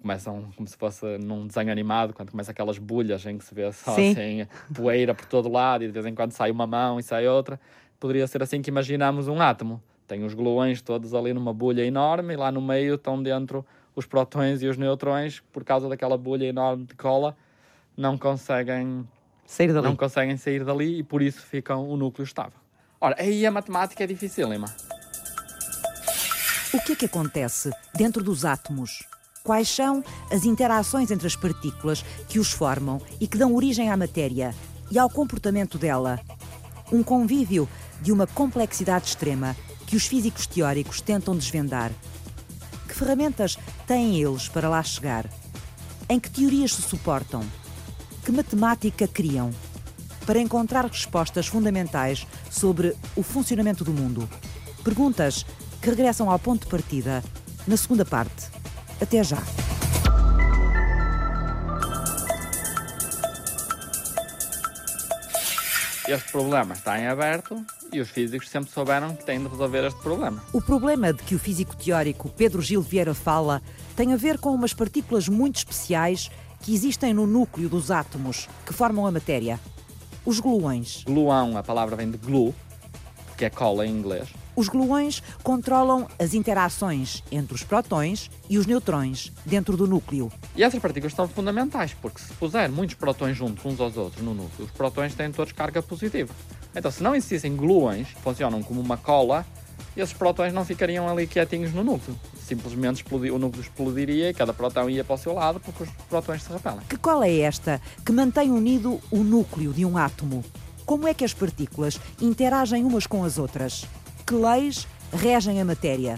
Começam 0.00 0.50
como 0.56 0.66
se 0.66 0.76
fosse 0.76 1.18
num 1.18 1.46
desenho 1.46 1.70
animado, 1.70 2.14
quando 2.14 2.30
começa 2.30 2.50
aquelas 2.50 2.78
bolhas 2.78 3.24
em 3.26 3.36
que 3.36 3.44
se 3.44 3.54
vê 3.54 3.70
só 3.72 3.94
Sim. 3.94 4.12
assim, 4.12 4.46
poeira 4.74 5.14
por 5.14 5.26
todo 5.26 5.48
lado 5.50 5.84
e 5.84 5.86
de 5.86 5.92
vez 5.92 6.06
em 6.06 6.14
quando 6.14 6.32
sai 6.32 6.50
uma 6.50 6.66
mão 6.66 6.98
e 6.98 7.02
sai 7.02 7.28
outra. 7.28 7.60
Poderia 7.98 8.26
ser 8.26 8.42
assim 8.42 8.62
que 8.62 8.70
imaginamos 8.70 9.28
um 9.28 9.40
átomo. 9.40 9.82
Tem 10.08 10.24
os 10.24 10.32
gluões 10.32 10.80
todos 10.80 11.14
ali 11.14 11.34
numa 11.34 11.52
bolha 11.52 11.84
enorme 11.84 12.32
e 12.32 12.36
lá 12.36 12.50
no 12.50 12.62
meio 12.62 12.94
estão 12.94 13.22
dentro 13.22 13.64
os 13.94 14.06
prótons 14.06 14.62
e 14.62 14.66
os 14.66 14.76
neutrões, 14.76 15.40
por 15.52 15.64
causa 15.64 15.88
daquela 15.88 16.16
bolha 16.16 16.46
enorme 16.46 16.84
de 16.84 16.94
cola, 16.94 17.36
não 17.96 18.16
conseguem 18.16 19.06
Sair 19.46 19.72
dali. 19.72 19.86
não 19.86 19.96
conseguem 19.96 20.36
sair 20.36 20.64
dali 20.64 20.98
e 20.98 21.02
por 21.02 21.20
isso 21.20 21.42
ficam 21.42 21.88
o 21.88 21.96
núcleo 21.96 22.24
estável. 22.24 22.58
Ora, 23.00 23.16
aí 23.18 23.44
a 23.44 23.50
matemática 23.50 24.04
é 24.04 24.06
dificílima. 24.06 24.66
O 26.72 26.80
que 26.80 26.92
é 26.92 26.96
que 26.96 27.06
acontece 27.06 27.70
dentro 27.94 28.22
dos 28.22 28.44
átomos? 28.44 29.04
Quais 29.42 29.68
são 29.68 30.04
as 30.30 30.44
interações 30.44 31.10
entre 31.10 31.26
as 31.26 31.34
partículas 31.34 32.04
que 32.28 32.38
os 32.38 32.52
formam 32.52 33.00
e 33.18 33.26
que 33.26 33.38
dão 33.38 33.54
origem 33.54 33.90
à 33.90 33.96
matéria 33.96 34.54
e 34.90 34.98
ao 34.98 35.08
comportamento 35.08 35.78
dela? 35.78 36.20
Um 36.92 37.02
convívio 37.02 37.66
de 38.02 38.12
uma 38.12 38.26
complexidade 38.26 39.06
extrema 39.06 39.56
que 39.86 39.96
os 39.96 40.06
físicos 40.06 40.46
teóricos 40.46 41.00
tentam 41.00 41.34
desvendar. 41.34 41.90
Que 42.86 42.94
ferramentas 42.94 43.58
têm 43.86 44.20
eles 44.20 44.46
para 44.46 44.68
lá 44.68 44.82
chegar? 44.82 45.26
Em 46.08 46.20
que 46.20 46.30
teorias 46.30 46.74
se 46.74 46.82
suportam? 46.82 47.42
Que 48.24 48.32
matemática 48.32 49.08
criam? 49.08 49.50
Para 50.26 50.38
encontrar 50.38 50.84
respostas 50.84 51.46
fundamentais 51.46 52.26
sobre 52.50 52.94
o 53.16 53.22
funcionamento 53.22 53.84
do 53.84 53.92
mundo. 53.92 54.28
Perguntas 54.84 55.46
que 55.80 55.88
regressam 55.88 56.30
ao 56.30 56.38
ponto 56.38 56.64
de 56.64 56.70
partida 56.70 57.24
na 57.66 57.76
segunda 57.76 58.04
parte. 58.04 58.59
Até 59.00 59.24
já. 59.24 59.42
Este 66.08 66.32
problema 66.32 66.74
está 66.74 66.98
em 66.98 67.06
aberto 67.06 67.64
e 67.92 68.00
os 68.00 68.10
físicos 68.10 68.48
sempre 68.48 68.72
souberam 68.72 69.14
que 69.14 69.24
têm 69.24 69.40
de 69.40 69.48
resolver 69.48 69.86
este 69.86 70.00
problema. 70.00 70.42
O 70.52 70.60
problema 70.60 71.12
de 71.12 71.22
que 71.22 71.36
o 71.36 71.38
físico 71.38 71.76
teórico 71.76 72.28
Pedro 72.28 72.60
Gil 72.60 72.82
Vieira 72.82 73.14
fala 73.14 73.62
tem 73.94 74.12
a 74.12 74.16
ver 74.16 74.38
com 74.38 74.50
umas 74.50 74.74
partículas 74.74 75.28
muito 75.28 75.58
especiais 75.58 76.28
que 76.62 76.74
existem 76.74 77.14
no 77.14 77.26
núcleo 77.26 77.68
dos 77.68 77.90
átomos 77.90 78.48
que 78.66 78.72
formam 78.72 79.06
a 79.06 79.12
matéria. 79.12 79.60
Os 80.26 80.40
gluões. 80.40 81.04
Gluão, 81.06 81.56
a 81.56 81.62
palavra 81.62 81.96
vem 81.96 82.10
de 82.10 82.18
glue, 82.18 82.54
que 83.38 83.44
é 83.44 83.50
cola 83.50 83.86
em 83.86 83.90
inglês. 83.90 84.28
Os 84.56 84.68
gluões 84.68 85.22
controlam 85.42 86.06
as 86.18 86.34
interações 86.34 87.22
entre 87.30 87.54
os 87.54 87.62
prótons 87.62 88.30
e 88.48 88.58
os 88.58 88.66
neutrões 88.66 89.32
dentro 89.46 89.76
do 89.76 89.86
núcleo. 89.86 90.30
E 90.56 90.62
essas 90.62 90.80
partículas 90.80 91.14
são 91.14 91.28
fundamentais, 91.28 91.94
porque 92.00 92.20
se 92.20 92.32
puser 92.34 92.70
muitos 92.70 92.96
prótons 92.96 93.36
juntos 93.36 93.64
uns 93.64 93.80
aos 93.80 93.96
outros 93.96 94.22
no 94.22 94.34
núcleo, 94.34 94.66
os 94.66 94.70
prótons 94.70 95.14
têm 95.14 95.30
todos 95.30 95.52
carga 95.52 95.82
positiva. 95.82 96.34
Então, 96.74 96.90
se 96.90 97.02
não 97.02 97.14
existissem 97.14 97.56
gluões, 97.56 98.08
que 98.08 98.20
funcionam 98.20 98.62
como 98.62 98.80
uma 98.80 98.96
cola, 98.96 99.44
esses 99.96 100.12
prótons 100.14 100.52
não 100.52 100.64
ficariam 100.64 101.08
ali 101.08 101.26
quietinhos 101.26 101.72
no 101.72 101.82
núcleo. 101.82 102.18
Simplesmente 102.40 103.04
o 103.12 103.38
núcleo 103.38 103.62
explodiria 103.62 104.30
e 104.30 104.34
cada 104.34 104.52
próton 104.52 104.90
ia 104.90 105.04
para 105.04 105.14
o 105.14 105.18
seu 105.18 105.34
lado 105.34 105.60
porque 105.60 105.84
os 105.84 105.90
prótons 106.08 106.42
se 106.42 106.52
repelam. 106.52 106.80
Que 106.88 106.96
cola 106.96 107.26
é 107.26 107.40
esta 107.40 107.80
que 108.04 108.12
mantém 108.12 108.50
unido 108.50 109.00
o 109.10 109.18
núcleo 109.18 109.72
de 109.72 109.84
um 109.84 109.96
átomo? 109.96 110.44
Como 110.84 111.06
é 111.06 111.14
que 111.14 111.24
as 111.24 111.32
partículas 111.32 112.00
interagem 112.20 112.84
umas 112.84 113.06
com 113.06 113.22
as 113.22 113.38
outras? 113.38 113.86
Que 114.30 114.36
leis 114.36 114.86
regem 115.12 115.60
a 115.60 115.64
matéria? 115.64 116.16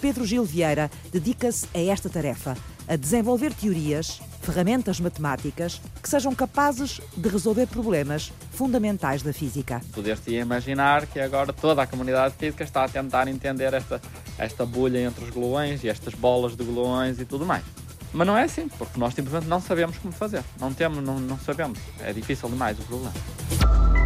Pedro 0.00 0.24
Gil 0.24 0.44
Vieira 0.44 0.88
dedica-se 1.10 1.66
a 1.74 1.80
esta 1.80 2.08
tarefa, 2.08 2.56
a 2.86 2.94
desenvolver 2.94 3.52
teorias, 3.52 4.22
ferramentas 4.40 5.00
matemáticas 5.00 5.80
que 6.00 6.08
sejam 6.08 6.32
capazes 6.36 7.00
de 7.16 7.28
resolver 7.28 7.66
problemas 7.66 8.32
fundamentais 8.52 9.22
da 9.22 9.32
física. 9.32 9.80
Poder-se 9.92 10.36
imaginar 10.36 11.04
que 11.06 11.18
agora 11.18 11.52
toda 11.52 11.82
a 11.82 11.86
comunidade 11.88 12.36
física 12.38 12.62
está 12.62 12.84
a 12.84 12.88
tentar 12.88 13.26
entender 13.26 13.74
esta, 13.74 14.00
esta 14.38 14.64
bolha 14.64 15.00
entre 15.00 15.24
os 15.24 15.30
gluões 15.30 15.82
e 15.82 15.88
estas 15.88 16.14
bolas 16.14 16.54
de 16.54 16.62
gluões 16.62 17.18
e 17.18 17.24
tudo 17.24 17.44
mais. 17.44 17.64
Mas 18.12 18.24
não 18.24 18.38
é 18.38 18.44
assim, 18.44 18.68
porque 18.68 19.00
nós 19.00 19.14
simplesmente 19.14 19.48
não 19.48 19.60
sabemos 19.60 19.98
como 19.98 20.12
fazer. 20.12 20.44
Não 20.60 20.72
temos, 20.72 21.02
não, 21.02 21.18
não 21.18 21.40
sabemos. 21.40 21.80
É 21.98 22.12
difícil 22.12 22.48
demais 22.48 22.78
o 22.78 22.82
problema. 22.84 24.01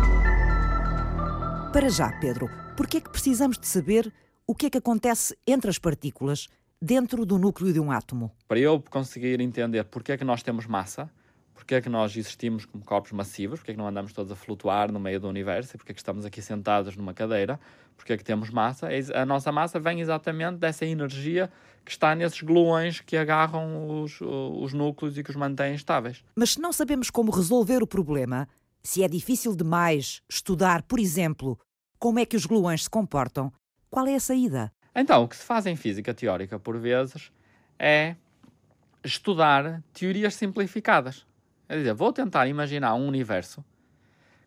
Para 1.76 1.90
já, 1.90 2.10
Pedro, 2.10 2.48
por 2.74 2.86
que 2.86 2.96
é 2.96 3.00
que 3.02 3.10
precisamos 3.10 3.58
de 3.58 3.66
saber 3.66 4.10
o 4.46 4.54
que 4.54 4.64
é 4.64 4.70
que 4.70 4.78
acontece 4.78 5.36
entre 5.46 5.68
as 5.68 5.78
partículas 5.78 6.48
dentro 6.80 7.26
do 7.26 7.36
núcleo 7.36 7.70
de 7.70 7.78
um 7.78 7.92
átomo? 7.92 8.32
Para 8.48 8.58
eu 8.58 8.82
conseguir 8.88 9.42
entender 9.42 9.84
porque 9.84 10.12
é 10.12 10.16
que 10.16 10.24
nós 10.24 10.42
temos 10.42 10.64
massa, 10.64 11.10
porque 11.52 11.74
é 11.74 11.82
que 11.82 11.90
nós 11.90 12.16
existimos 12.16 12.64
como 12.64 12.82
corpos 12.82 13.12
massivos, 13.12 13.60
porque 13.60 13.72
é 13.72 13.74
que 13.74 13.78
não 13.78 13.86
andamos 13.86 14.14
todos 14.14 14.32
a 14.32 14.34
flutuar 14.34 14.90
no 14.90 14.98
meio 14.98 15.20
do 15.20 15.28
universo 15.28 15.76
e 15.76 15.76
porque 15.76 15.92
é 15.92 15.94
que 15.94 16.00
estamos 16.00 16.24
aqui 16.24 16.40
sentados 16.40 16.96
numa 16.96 17.12
cadeira, 17.12 17.60
porque 17.94 18.14
é 18.14 18.16
que 18.16 18.24
temos 18.24 18.48
massa, 18.48 18.88
é 18.90 19.02
a 19.14 19.26
nossa 19.26 19.52
massa 19.52 19.78
vem 19.78 20.00
exatamente 20.00 20.56
dessa 20.56 20.86
energia 20.86 21.50
que 21.84 21.90
está 21.90 22.14
nesses 22.14 22.40
gluões 22.40 23.00
que 23.00 23.18
agarram 23.18 24.02
os, 24.02 24.18
os 24.22 24.72
núcleos 24.72 25.18
e 25.18 25.22
que 25.22 25.28
os 25.28 25.36
mantêm 25.36 25.74
estáveis. 25.74 26.24
Mas 26.34 26.52
se 26.52 26.58
não 26.58 26.72
sabemos 26.72 27.10
como 27.10 27.30
resolver 27.30 27.82
o 27.82 27.86
problema, 27.86 28.48
se 28.82 29.02
é 29.02 29.08
difícil 29.08 29.56
demais 29.56 30.22
estudar, 30.30 30.82
por 30.84 31.00
exemplo, 31.00 31.58
como 31.98 32.18
é 32.18 32.26
que 32.26 32.36
os 32.36 32.46
gluões 32.46 32.84
se 32.84 32.90
comportam, 32.90 33.52
qual 33.90 34.06
é 34.06 34.14
a 34.14 34.20
saída? 34.20 34.72
Então, 34.94 35.24
o 35.24 35.28
que 35.28 35.36
se 35.36 35.44
faz 35.44 35.66
em 35.66 35.76
física 35.76 36.14
teórica, 36.14 36.58
por 36.58 36.78
vezes, 36.78 37.30
é 37.78 38.16
estudar 39.04 39.82
teorias 39.92 40.34
simplificadas. 40.34 41.26
É 41.68 41.76
dizer, 41.76 41.94
vou 41.94 42.12
tentar 42.12 42.46
imaginar 42.46 42.94
um 42.94 43.06
universo 43.06 43.64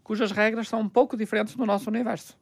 cujas 0.10 0.32
regras 0.32 0.68
são 0.68 0.80
um 0.80 0.90
pouco 0.90 1.16
diferentes 1.16 1.56
do 1.56 1.68
nosso 1.68 1.88
universo. 1.88 2.36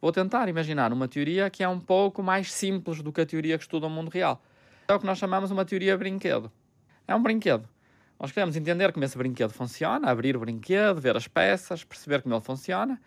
Vou 0.00 0.10
tentar 0.10 0.48
imaginar 0.48 0.90
uma 0.90 1.06
teoria 1.06 1.50
que 1.50 1.62
é 1.62 1.68
um 1.68 1.78
pouco 1.78 2.22
mais 2.22 2.50
simples 2.50 3.02
do 3.02 3.12
que 3.12 3.20
a 3.20 3.26
teoria 3.26 3.58
que 3.58 3.64
estuda 3.64 3.86
o 3.86 3.90
mundo 3.90 4.08
real. 4.08 4.42
É 4.88 4.94
o 4.94 4.98
que 4.98 5.04
nós 5.04 5.18
chamamos 5.18 5.50
uma 5.50 5.66
teoria 5.66 5.98
brinquedo. 5.98 6.50
É 7.06 7.14
um 7.14 7.22
brinquedo. 7.22 7.68
Nós 8.18 8.32
queremos 8.32 8.56
entender 8.56 8.90
como 8.90 9.04
esse 9.04 9.18
brinquedo 9.18 9.50
funciona, 9.50 10.10
abrir 10.10 10.34
o 10.34 10.40
brinquedo, 10.40 10.98
ver 10.98 11.14
as 11.14 11.28
peças, 11.28 11.84
perceber 11.84 12.22
como 12.22 12.34
ele 12.34 12.42
funciona 12.42 12.98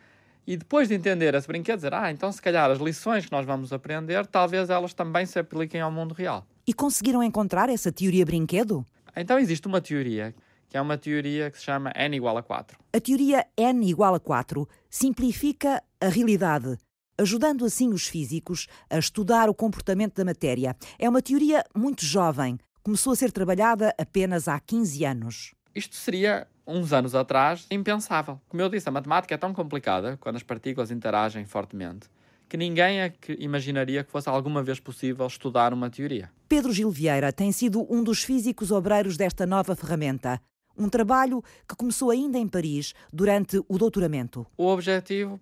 e 0.46 0.58
depois 0.58 0.88
de 0.88 0.96
entender 0.96 1.34
esse 1.36 1.48
brinquedo, 1.48 1.78
dizer, 1.78 1.94
ah, 1.94 2.12
então 2.12 2.32
se 2.32 2.42
calhar 2.42 2.70
as 2.70 2.80
lições 2.80 3.26
que 3.26 3.32
nós 3.32 3.46
vamos 3.46 3.72
aprender, 3.72 4.26
talvez 4.26 4.70
elas 4.70 4.94
também 4.94 5.26
se 5.26 5.40
apliquem 5.40 5.82
ao 5.82 5.92
mundo 5.92 6.14
real. 6.14 6.46
E 6.66 6.74
conseguiram 6.74 7.24
encontrar 7.24 7.70
essa 7.70 7.92
teoria 7.92 8.26
brinquedo? 8.26 8.86
Então 9.16 9.38
existe 9.38 9.68
uma 9.68 9.82
teoria, 9.82 10.34
que 10.70 10.78
é 10.78 10.82
uma 10.82 10.98
teoria 10.98 11.52
que 11.52 11.58
se 11.58 11.64
chama 11.64 11.92
N 11.96 12.16
igual 12.16 12.38
a 12.38 12.44
4. 12.44 12.78
A 12.94 13.00
teoria 13.00 13.46
n 13.58 13.90
igual 13.90 14.16
a 14.16 14.20
4 14.20 14.68
simplifica 14.90 15.84
a 16.00 16.08
realidade, 16.08 16.78
ajudando 17.18 17.66
assim 17.66 17.90
os 17.90 18.08
físicos 18.08 18.68
a 18.90 18.98
estudar 18.98 19.50
o 19.50 19.54
comportamento 19.54 20.16
da 20.16 20.26
matéria. 20.26 20.76
É 20.98 21.10
uma 21.10 21.22
teoria 21.22 21.64
muito 21.76 22.06
jovem, 22.06 22.58
começou 22.82 23.14
a 23.14 23.16
ser 23.16 23.32
trabalhada 23.32 23.94
apenas 23.98 24.48
há 24.48 24.60
15 24.60 25.06
anos. 25.06 25.52
Isto 25.76 25.96
seria, 25.96 26.48
uns 26.72 26.94
anos 26.94 27.14
atrás, 27.14 27.68
impensável. 27.70 28.40
Como 28.48 28.62
eu 28.62 28.70
disse, 28.70 28.88
a 28.88 28.92
matemática 28.92 29.36
é 29.36 29.38
tão 29.38 29.54
complicada, 29.54 30.18
quando 30.20 30.38
as 30.38 30.44
partículas 30.44 30.92
interagem 30.92 31.46
fortemente, 31.46 32.08
que 32.48 32.58
ninguém 32.58 33.02
é 33.02 33.10
que 33.10 33.34
imaginaria 33.40 34.04
que 34.04 34.12
fosse 34.12 34.30
alguma 34.30 34.64
vez 34.64 34.80
possível 34.80 35.26
estudar 35.28 35.74
uma 35.74 35.90
teoria. 35.90 36.32
Pedro 36.50 36.72
Gil 36.74 36.92
Vieira 36.92 37.32
tem 37.32 37.52
sido 37.52 37.86
um 37.90 38.04
dos 38.04 38.24
físicos 38.24 38.72
obreiros 38.72 39.18
desta 39.18 39.46
nova 39.46 39.76
ferramenta. 39.76 40.42
Um 40.78 40.88
trabalho 40.88 41.44
que 41.68 41.76
começou 41.76 42.10
ainda 42.10 42.38
em 42.38 42.48
Paris 42.48 42.94
durante 43.12 43.62
o 43.68 43.78
doutoramento. 43.78 44.48
O 44.58 44.68
objetivo, 44.68 45.40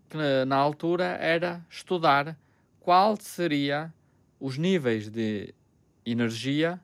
na 0.48 0.56
altura, 0.56 1.18
era 1.20 1.64
estudar 1.70 2.36
qual 2.80 3.16
seria 3.20 3.94
os 4.40 4.58
níveis 4.58 5.10
de 5.10 5.54
energia 6.06 6.80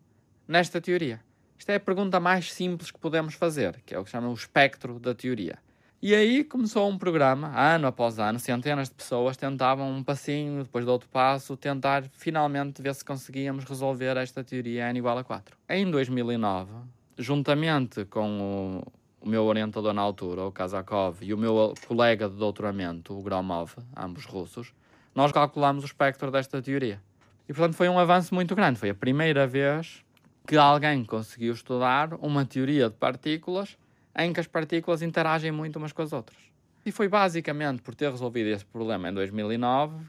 nesta 0.47 0.79
teoria. 0.79 1.24
Isto 1.57 1.69
é 1.71 1.75
a 1.75 1.79
pergunta 1.79 2.19
mais 2.19 2.51
simples 2.51 2.91
que 2.91 2.99
podemos 2.99 3.33
fazer, 3.33 3.81
que 3.85 3.95
é 3.95 3.99
o 3.99 4.03
que 4.03 4.09
chama 4.09 4.29
o 4.29 4.33
espectro 4.33 4.99
da 4.99 5.15
teoria. 5.15 5.57
E 6.01 6.13
aí 6.13 6.43
começou 6.43 6.87
um 6.87 6.97
programa, 6.99 7.51
ano 7.55 7.87
após 7.87 8.19
ano, 8.19 8.37
centenas 8.37 8.89
de 8.89 8.93
pessoas 8.93 9.35
tentavam 9.35 9.89
um 9.89 10.03
passinho, 10.03 10.63
depois 10.63 10.85
do 10.85 10.91
outro 10.91 11.09
passo, 11.09 11.57
tentar 11.57 12.03
finalmente 12.11 12.79
ver 12.79 12.93
se 12.93 13.03
conseguíamos 13.03 13.63
resolver 13.63 14.15
esta 14.17 14.43
teoria 14.43 14.87
n 14.89 14.99
igual 14.99 15.17
a 15.17 15.23
4. 15.23 15.57
Em 15.67 15.89
2009, 15.89 16.71
juntamente 17.17 18.05
com 18.05 18.83
o, 19.21 19.25
o 19.25 19.27
meu 19.27 19.45
orientador 19.45 19.93
na 19.93 20.01
altura, 20.03 20.43
o 20.43 20.51
Kazakov, 20.51 21.23
e 21.23 21.33
o 21.33 21.37
meu 21.39 21.73
colega 21.87 22.29
de 22.29 22.35
doutoramento, 22.35 23.17
o 23.17 23.23
Gromov, 23.23 23.71
ambos 23.97 24.25
russos, 24.25 24.73
nós 25.15 25.31
calculamos 25.31 25.83
o 25.83 25.87
espectro 25.87 26.29
desta 26.29 26.61
teoria. 26.61 27.01
E 27.49 27.53
portanto 27.53 27.75
foi 27.75 27.89
um 27.89 27.97
avanço 27.97 28.35
muito 28.35 28.53
grande. 28.53 28.77
Foi 28.77 28.91
a 28.91 28.93
primeira 28.93 29.47
vez 29.47 30.04
que 30.45 30.57
alguém 30.57 31.03
conseguiu 31.03 31.53
estudar 31.53 32.13
uma 32.15 32.45
teoria 32.45 32.89
de 32.89 32.95
partículas 32.95 33.77
em 34.17 34.31
que 34.31 34.39
as 34.39 34.47
partículas 34.47 35.01
interagem 35.01 35.51
muito 35.51 35.77
umas 35.77 35.91
com 35.91 36.01
as 36.01 36.13
outras. 36.13 36.37
E 36.85 36.91
foi 36.91 37.07
basicamente 37.07 37.81
por 37.81 37.95
ter 37.95 38.11
resolvido 38.11 38.47
esse 38.47 38.63
problema 38.63 39.09
em 39.09 39.13
2009 39.13 40.05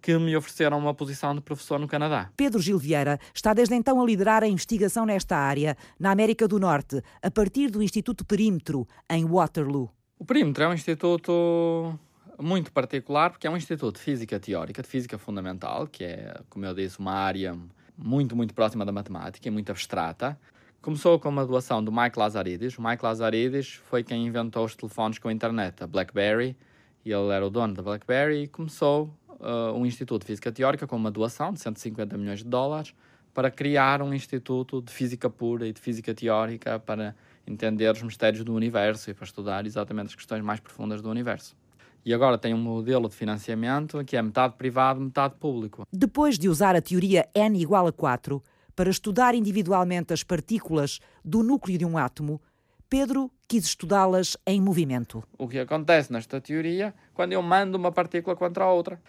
que 0.00 0.16
me 0.18 0.34
ofereceram 0.34 0.78
uma 0.78 0.94
posição 0.94 1.34
de 1.34 1.40
professor 1.40 1.78
no 1.78 1.86
Canadá. 1.86 2.30
Pedro 2.36 2.60
Gil 2.60 2.78
Vieira 2.78 3.18
está 3.34 3.52
desde 3.52 3.74
então 3.74 4.00
a 4.00 4.06
liderar 4.06 4.42
a 4.42 4.48
investigação 4.48 5.04
nesta 5.04 5.36
área, 5.36 5.76
na 5.98 6.10
América 6.10 6.48
do 6.48 6.58
Norte, 6.58 7.02
a 7.22 7.30
partir 7.30 7.70
do 7.70 7.82
Instituto 7.82 8.24
Perímetro, 8.24 8.88
em 9.10 9.26
Waterloo. 9.26 9.90
O 10.18 10.24
Perímetro 10.24 10.64
é 10.64 10.68
um 10.68 10.72
instituto 10.72 11.98
muito 12.38 12.72
particular 12.72 13.30
porque 13.30 13.46
é 13.46 13.50
um 13.50 13.56
instituto 13.56 13.96
de 13.96 14.02
física 14.02 14.40
teórica, 14.40 14.82
de 14.82 14.88
física 14.88 15.18
fundamental, 15.18 15.86
que 15.86 16.04
é, 16.04 16.40
como 16.48 16.64
eu 16.64 16.74
disse, 16.74 16.98
uma 16.98 17.12
área 17.12 17.58
muito, 18.02 18.34
muito 18.34 18.54
próxima 18.54 18.84
da 18.84 18.92
matemática 18.92 19.46
e 19.46 19.50
muito 19.50 19.70
abstrata. 19.70 20.38
Começou 20.80 21.18
com 21.18 21.28
uma 21.28 21.46
doação 21.46 21.84
do 21.84 21.92
Mike 21.92 22.18
Lazaridis. 22.18 22.78
O 22.78 22.82
Mike 22.82 23.04
Lazaridis 23.04 23.74
foi 23.74 24.02
quem 24.02 24.26
inventou 24.26 24.64
os 24.64 24.74
telefones 24.74 25.18
com 25.18 25.28
a 25.28 25.32
internet, 25.32 25.82
a 25.82 25.86
BlackBerry, 25.86 26.56
e 27.04 27.12
ele 27.12 27.30
era 27.30 27.46
o 27.46 27.50
dono 27.50 27.74
da 27.74 27.82
BlackBerry 27.82 28.44
e 28.44 28.48
começou 28.48 29.14
uh, 29.28 29.72
um 29.76 29.84
instituto 29.84 30.22
de 30.22 30.26
física 30.26 30.50
teórica 30.50 30.86
com 30.86 30.96
uma 30.96 31.10
doação 31.10 31.52
de 31.52 31.60
150 31.60 32.16
milhões 32.16 32.38
de 32.38 32.46
dólares 32.46 32.94
para 33.34 33.50
criar 33.50 34.02
um 34.02 34.12
instituto 34.12 34.80
de 34.80 34.92
física 34.92 35.28
pura 35.28 35.66
e 35.66 35.72
de 35.72 35.80
física 35.80 36.14
teórica 36.14 36.78
para 36.78 37.14
entender 37.46 37.90
os 37.90 38.02
mistérios 38.02 38.42
do 38.42 38.54
universo 38.54 39.10
e 39.10 39.14
para 39.14 39.24
estudar 39.24 39.66
exatamente 39.66 40.08
as 40.08 40.14
questões 40.14 40.42
mais 40.42 40.60
profundas 40.60 41.02
do 41.02 41.10
universo 41.10 41.54
e 42.04 42.14
agora 42.14 42.38
tem 42.38 42.54
um 42.54 42.58
modelo 42.58 43.08
de 43.08 43.14
financiamento 43.14 44.04
que 44.04 44.16
é 44.16 44.22
metade 44.22 44.54
privado, 44.56 45.00
metade 45.00 45.34
público. 45.36 45.86
Depois 45.92 46.38
de 46.38 46.48
usar 46.48 46.74
a 46.74 46.82
teoria 46.82 47.28
N 47.34 47.60
igual 47.60 47.86
a 47.86 47.92
4 47.92 48.42
para 48.74 48.90
estudar 48.90 49.34
individualmente 49.34 50.12
as 50.12 50.22
partículas 50.22 51.00
do 51.24 51.42
núcleo 51.42 51.76
de 51.76 51.84
um 51.84 51.98
átomo, 51.98 52.40
Pedro 52.88 53.30
quis 53.46 53.64
estudá-las 53.64 54.36
em 54.46 54.60
movimento. 54.60 55.22
O 55.38 55.46
que 55.46 55.58
acontece 55.58 56.12
nesta 56.12 56.40
teoria 56.40 56.94
quando 57.14 57.32
eu 57.32 57.42
mando 57.42 57.76
uma 57.76 57.92
partícula 57.92 58.34
contra 58.34 58.64
a 58.64 58.72
outra? 58.72 59.00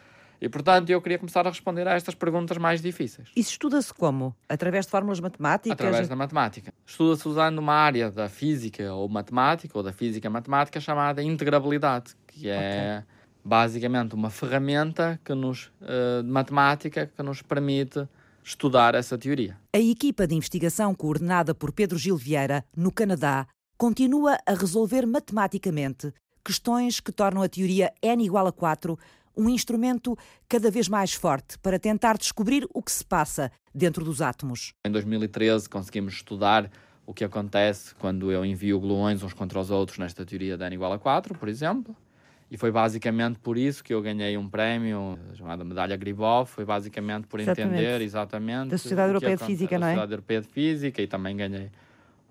E, 0.41 0.49
portanto, 0.49 0.89
eu 0.89 0.99
queria 0.99 1.19
começar 1.19 1.45
a 1.45 1.49
responder 1.51 1.87
a 1.87 1.93
estas 1.93 2.15
perguntas 2.15 2.57
mais 2.57 2.81
difíceis. 2.81 3.29
Isso 3.35 3.51
estuda-se 3.51 3.93
como? 3.93 4.35
Através 4.49 4.85
de 4.85 4.91
fórmulas 4.91 5.19
matemáticas? 5.19 5.73
Através 5.73 6.07
da 6.07 6.15
matemática. 6.15 6.73
Estuda-se 6.83 7.27
usando 7.27 7.59
uma 7.59 7.75
área 7.75 8.09
da 8.09 8.27
física 8.27 8.91
ou 8.91 9.07
matemática, 9.07 9.77
ou 9.77 9.83
da 9.83 9.93
física 9.93 10.31
matemática, 10.31 10.79
chamada 10.79 11.21
integrabilidade, 11.21 12.15
que 12.31 12.49
é 12.49 12.99
okay. 12.99 13.13
basicamente 13.43 14.15
uma 14.15 14.29
ferramenta 14.29 15.19
que 15.23 15.33
nos, 15.33 15.71
uh, 15.81 16.23
de 16.23 16.29
matemática 16.29 17.07
que 17.07 17.23
nos 17.23 17.41
permite 17.41 18.07
estudar 18.43 18.95
essa 18.95 19.17
teoria. 19.17 19.57
A 19.73 19.79
equipa 19.79 20.25
de 20.25 20.35
investigação 20.35 20.93
coordenada 20.95 21.53
por 21.53 21.71
Pedro 21.71 21.97
Gil 21.97 22.17
Vieira, 22.17 22.63
no 22.75 22.91
Canadá, 22.91 23.47
continua 23.77 24.37
a 24.45 24.53
resolver 24.53 25.05
matematicamente 25.05 26.13
questões 26.43 26.99
que 26.99 27.11
tornam 27.11 27.43
a 27.43 27.49
teoria 27.49 27.93
N 28.01 28.23
igual 28.23 28.47
a 28.47 28.51
4 28.51 28.97
um 29.37 29.49
instrumento 29.49 30.17
cada 30.47 30.69
vez 30.69 30.89
mais 30.89 31.13
forte 31.13 31.57
para 31.59 31.79
tentar 31.79 32.17
descobrir 32.17 32.67
o 32.73 32.81
que 32.81 32.91
se 32.91 33.05
passa 33.05 33.51
dentro 33.73 34.03
dos 34.03 34.21
átomos. 34.21 34.73
Em 34.85 34.91
2013 34.91 35.69
conseguimos 35.69 36.15
estudar 36.15 36.69
o 37.05 37.13
que 37.13 37.23
acontece 37.23 37.95
quando 37.95 38.31
eu 38.31 38.45
envio 38.45 38.79
gluões 38.79 39.23
uns 39.23 39.33
contra 39.33 39.59
os 39.59 39.71
outros 39.71 39.97
nesta 39.97 40.25
teoria 40.25 40.57
de 40.57 40.65
n 40.65 40.75
igual 40.75 40.93
a 40.93 40.99
4, 40.99 41.37
por 41.37 41.47
exemplo. 41.47 41.95
E 42.51 42.57
foi 42.57 42.69
basicamente 42.69 43.39
por 43.39 43.57
isso 43.57 43.81
que 43.81 43.93
eu 43.93 44.01
ganhei 44.01 44.37
um 44.37 44.49
prémio 44.49 45.17
chamado 45.35 45.63
Medalha 45.63 45.95
Gribov, 45.95 46.49
foi 46.49 46.65
basicamente 46.65 47.25
por 47.25 47.39
exatamente. 47.39 47.73
entender 47.75 48.01
exatamente 48.01 48.71
da 48.71 48.77
Sociedade 48.77 49.09
Europeia 49.11 49.37
de 49.37 49.45
Física, 49.45 49.79
não 49.79 49.87
é? 49.87 49.91
Da 49.91 49.93
Sociedade 49.95 50.11
Europeia 50.11 50.41
de 50.41 50.47
Física 50.49 51.01
e 51.01 51.07
também 51.07 51.37
ganhei 51.37 51.71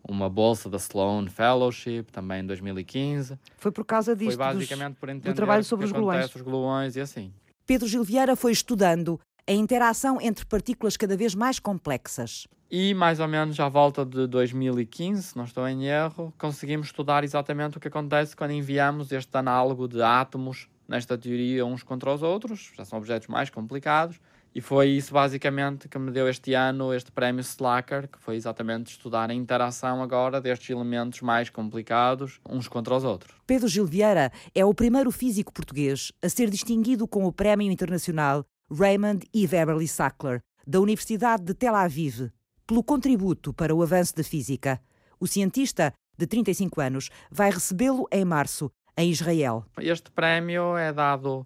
uma 0.06 0.28
bolsa 0.28 0.68
da 0.68 0.76
Sloan 0.76 1.26
Fellowship, 1.28 2.04
também 2.12 2.42
em 2.42 2.46
2015. 2.46 3.38
Foi 3.56 3.72
por 3.72 3.86
causa 3.86 4.14
disto, 4.14 4.36
foi 4.36 4.36
basicamente 4.36 4.96
por 4.96 5.08
entender 5.08 5.32
do 5.32 5.34
trabalho 5.34 5.64
sobre 5.64 5.86
os 5.86 5.92
gluões. 5.92 6.34
os 6.34 6.42
gluões 6.42 6.96
e 6.96 7.00
assim. 7.00 7.32
Pedro 7.66 7.88
Gil 7.88 8.04
Vieira 8.04 8.36
foi 8.36 8.52
estudando 8.52 9.18
a 9.46 9.52
interação 9.52 10.20
entre 10.20 10.44
partículas 10.44 10.98
cada 10.98 11.16
vez 11.16 11.34
mais 11.34 11.58
complexas. 11.58 12.46
E 12.72 12.94
mais 12.94 13.18
ou 13.18 13.26
menos 13.26 13.58
à 13.58 13.68
volta 13.68 14.06
de 14.06 14.28
2015, 14.28 15.22
se 15.24 15.36
não 15.36 15.42
estou 15.42 15.66
em 15.66 15.86
erro, 15.86 16.32
conseguimos 16.38 16.86
estudar 16.86 17.24
exatamente 17.24 17.76
o 17.76 17.80
que 17.80 17.88
acontece 17.88 18.36
quando 18.36 18.52
enviamos 18.52 19.10
este 19.10 19.36
análogo 19.36 19.88
de 19.88 20.00
átomos 20.00 20.68
nesta 20.86 21.18
teoria 21.18 21.66
uns 21.66 21.82
contra 21.82 22.14
os 22.14 22.22
outros, 22.22 22.70
já 22.76 22.84
são 22.84 23.00
objetos 23.00 23.26
mais 23.26 23.50
complicados, 23.50 24.20
e 24.54 24.60
foi 24.60 24.88
isso 24.90 25.12
basicamente 25.12 25.88
que 25.88 25.98
me 25.98 26.12
deu 26.12 26.28
este 26.28 26.54
ano 26.54 26.94
este 26.94 27.10
prémio 27.10 27.40
Slacker, 27.40 28.06
que 28.06 28.20
foi 28.20 28.36
exatamente 28.36 28.92
estudar 28.92 29.30
a 29.30 29.34
interação 29.34 30.00
agora 30.00 30.40
destes 30.40 30.70
elementos 30.70 31.22
mais 31.22 31.50
complicados 31.50 32.38
uns 32.48 32.68
contra 32.68 32.94
os 32.94 33.02
outros. 33.02 33.34
Pedro 33.48 33.66
Gil 33.66 33.84
Vieira 33.84 34.30
é 34.54 34.64
o 34.64 34.72
primeiro 34.72 35.10
físico 35.10 35.52
português 35.52 36.12
a 36.22 36.28
ser 36.28 36.48
distinguido 36.48 37.08
com 37.08 37.24
o 37.24 37.32
prémio 37.32 37.68
internacional 37.68 38.44
Raymond 38.70 39.26
E. 39.34 39.44
Beverly 39.44 39.88
Sackler, 39.88 40.40
da 40.64 40.80
Universidade 40.80 41.42
de 41.42 41.52
Tel 41.52 41.74
Aviv, 41.74 42.30
pelo 42.70 42.84
contributo 42.84 43.52
para 43.52 43.74
o 43.74 43.82
avanço 43.82 44.14
da 44.14 44.22
física. 44.22 44.80
O 45.18 45.26
cientista, 45.26 45.92
de 46.16 46.24
35 46.24 46.80
anos, 46.80 47.10
vai 47.28 47.50
recebê-lo 47.50 48.06
em 48.12 48.24
março, 48.24 48.70
em 48.96 49.10
Israel. 49.10 49.64
Este 49.76 50.08
prémio 50.12 50.76
é 50.76 50.92
dado 50.92 51.44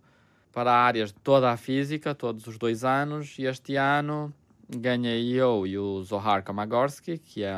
para 0.52 0.70
áreas 0.70 1.14
de 1.14 1.20
toda 1.20 1.50
a 1.50 1.56
física, 1.56 2.14
todos 2.14 2.46
os 2.46 2.58
dois 2.58 2.84
anos, 2.84 3.38
e 3.38 3.44
este 3.44 3.74
ano 3.76 4.34
ganhei 4.68 5.32
eu 5.32 5.66
e 5.66 5.78
o 5.78 6.02
Zohar 6.02 6.44
Kamagorsky, 6.44 7.16
que 7.16 7.42
é 7.42 7.54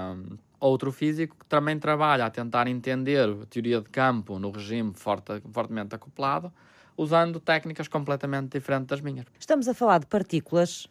outro 0.60 0.92
físico 0.92 1.36
que 1.36 1.46
também 1.46 1.76
trabalha 1.76 2.24
a 2.24 2.30
tentar 2.30 2.68
entender 2.68 3.28
a 3.28 3.46
teoria 3.46 3.80
de 3.80 3.90
campo 3.90 4.38
no 4.38 4.52
regime 4.52 4.92
forte, 4.94 5.42
fortemente 5.50 5.92
acoplado, 5.92 6.52
usando 6.96 7.40
técnicas 7.40 7.88
completamente 7.88 8.52
diferentes 8.52 8.86
das 8.86 9.00
minhas. 9.00 9.26
Estamos 9.40 9.66
a 9.66 9.74
falar 9.74 9.98
de 9.98 10.06
partículas 10.06 10.86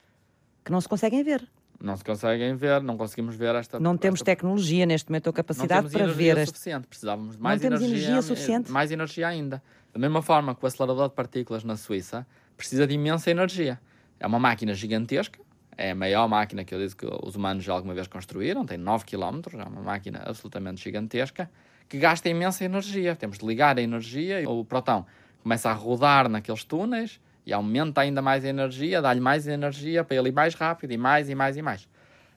que 0.65 0.73
não 0.73 0.81
se 0.81 0.89
conseguem 0.89 1.23
ver. 1.23 1.54
Não 1.81 1.95
se 1.95 2.03
conseguem 2.03 2.55
ver, 2.55 2.81
não 2.81 2.97
conseguimos 2.97 3.35
ver 3.35 3.55
esta. 3.55 3.79
Não 3.79 3.97
temos 3.97 4.19
esta... 4.19 4.25
tecnologia 4.25 4.85
neste 4.85 5.09
momento 5.09 5.27
ou 5.27 5.33
capacidade 5.33 5.89
para 5.89 6.07
ver. 6.07 6.37
Não 6.37 6.45
suficiente, 6.45 6.87
precisávamos 6.87 7.35
de 7.35 7.41
mais 7.41 7.61
não 7.61 7.67
energia. 7.67 7.87
energia 7.87 8.21
suficiente. 8.21 8.71
Mais 8.71 8.91
energia 8.91 9.27
ainda. 9.27 9.61
Da 9.93 9.99
mesma 9.99 10.21
forma 10.21 10.55
que 10.55 10.63
o 10.63 10.67
acelerador 10.67 11.09
de 11.09 11.15
partículas 11.15 11.63
na 11.63 11.75
Suíça 11.75 12.25
precisa 12.57 12.87
de 12.87 12.93
imensa 12.93 13.29
energia. 13.29 13.79
É 14.19 14.27
uma 14.27 14.39
máquina 14.39 14.73
gigantesca, 14.73 15.39
é 15.77 15.91
a 15.91 15.95
maior 15.95 16.27
máquina 16.27 16.63
que 16.63 16.73
eu 16.73 16.79
disse 16.79 16.95
que 16.95 17.05
os 17.05 17.35
humanos 17.35 17.63
já 17.63 17.73
alguma 17.73 17.93
vez 17.93 18.07
construíram, 18.07 18.65
tem 18.65 18.77
9 18.77 19.05
km, 19.05 19.41
é 19.53 19.63
uma 19.63 19.81
máquina 19.81 20.23
absolutamente 20.25 20.81
gigantesca, 20.81 21.49
que 21.87 21.97
gasta 21.97 22.29
imensa 22.29 22.63
energia. 22.63 23.15
Temos 23.15 23.37
de 23.37 23.45
ligar 23.45 23.77
a 23.77 23.81
energia 23.81 24.41
e 24.41 24.47
o 24.47 24.63
protão 24.63 25.05
começa 25.43 25.69
a 25.69 25.73
rodar 25.73 26.29
naqueles 26.29 26.63
túneis 26.63 27.19
e 27.45 27.53
aumenta 27.53 28.01
ainda 28.01 28.21
mais 28.21 28.43
a 28.43 28.47
energia, 28.47 29.01
dá-lhe 29.01 29.21
mais 29.21 29.47
energia 29.47 30.03
para 30.03 30.17
ele 30.17 30.29
ir 30.29 30.33
mais 30.33 30.55
rápido 30.55 30.91
e 30.91 30.97
mais 30.97 31.29
e 31.29 31.35
mais 31.35 31.57
e 31.57 31.61
mais 31.61 31.87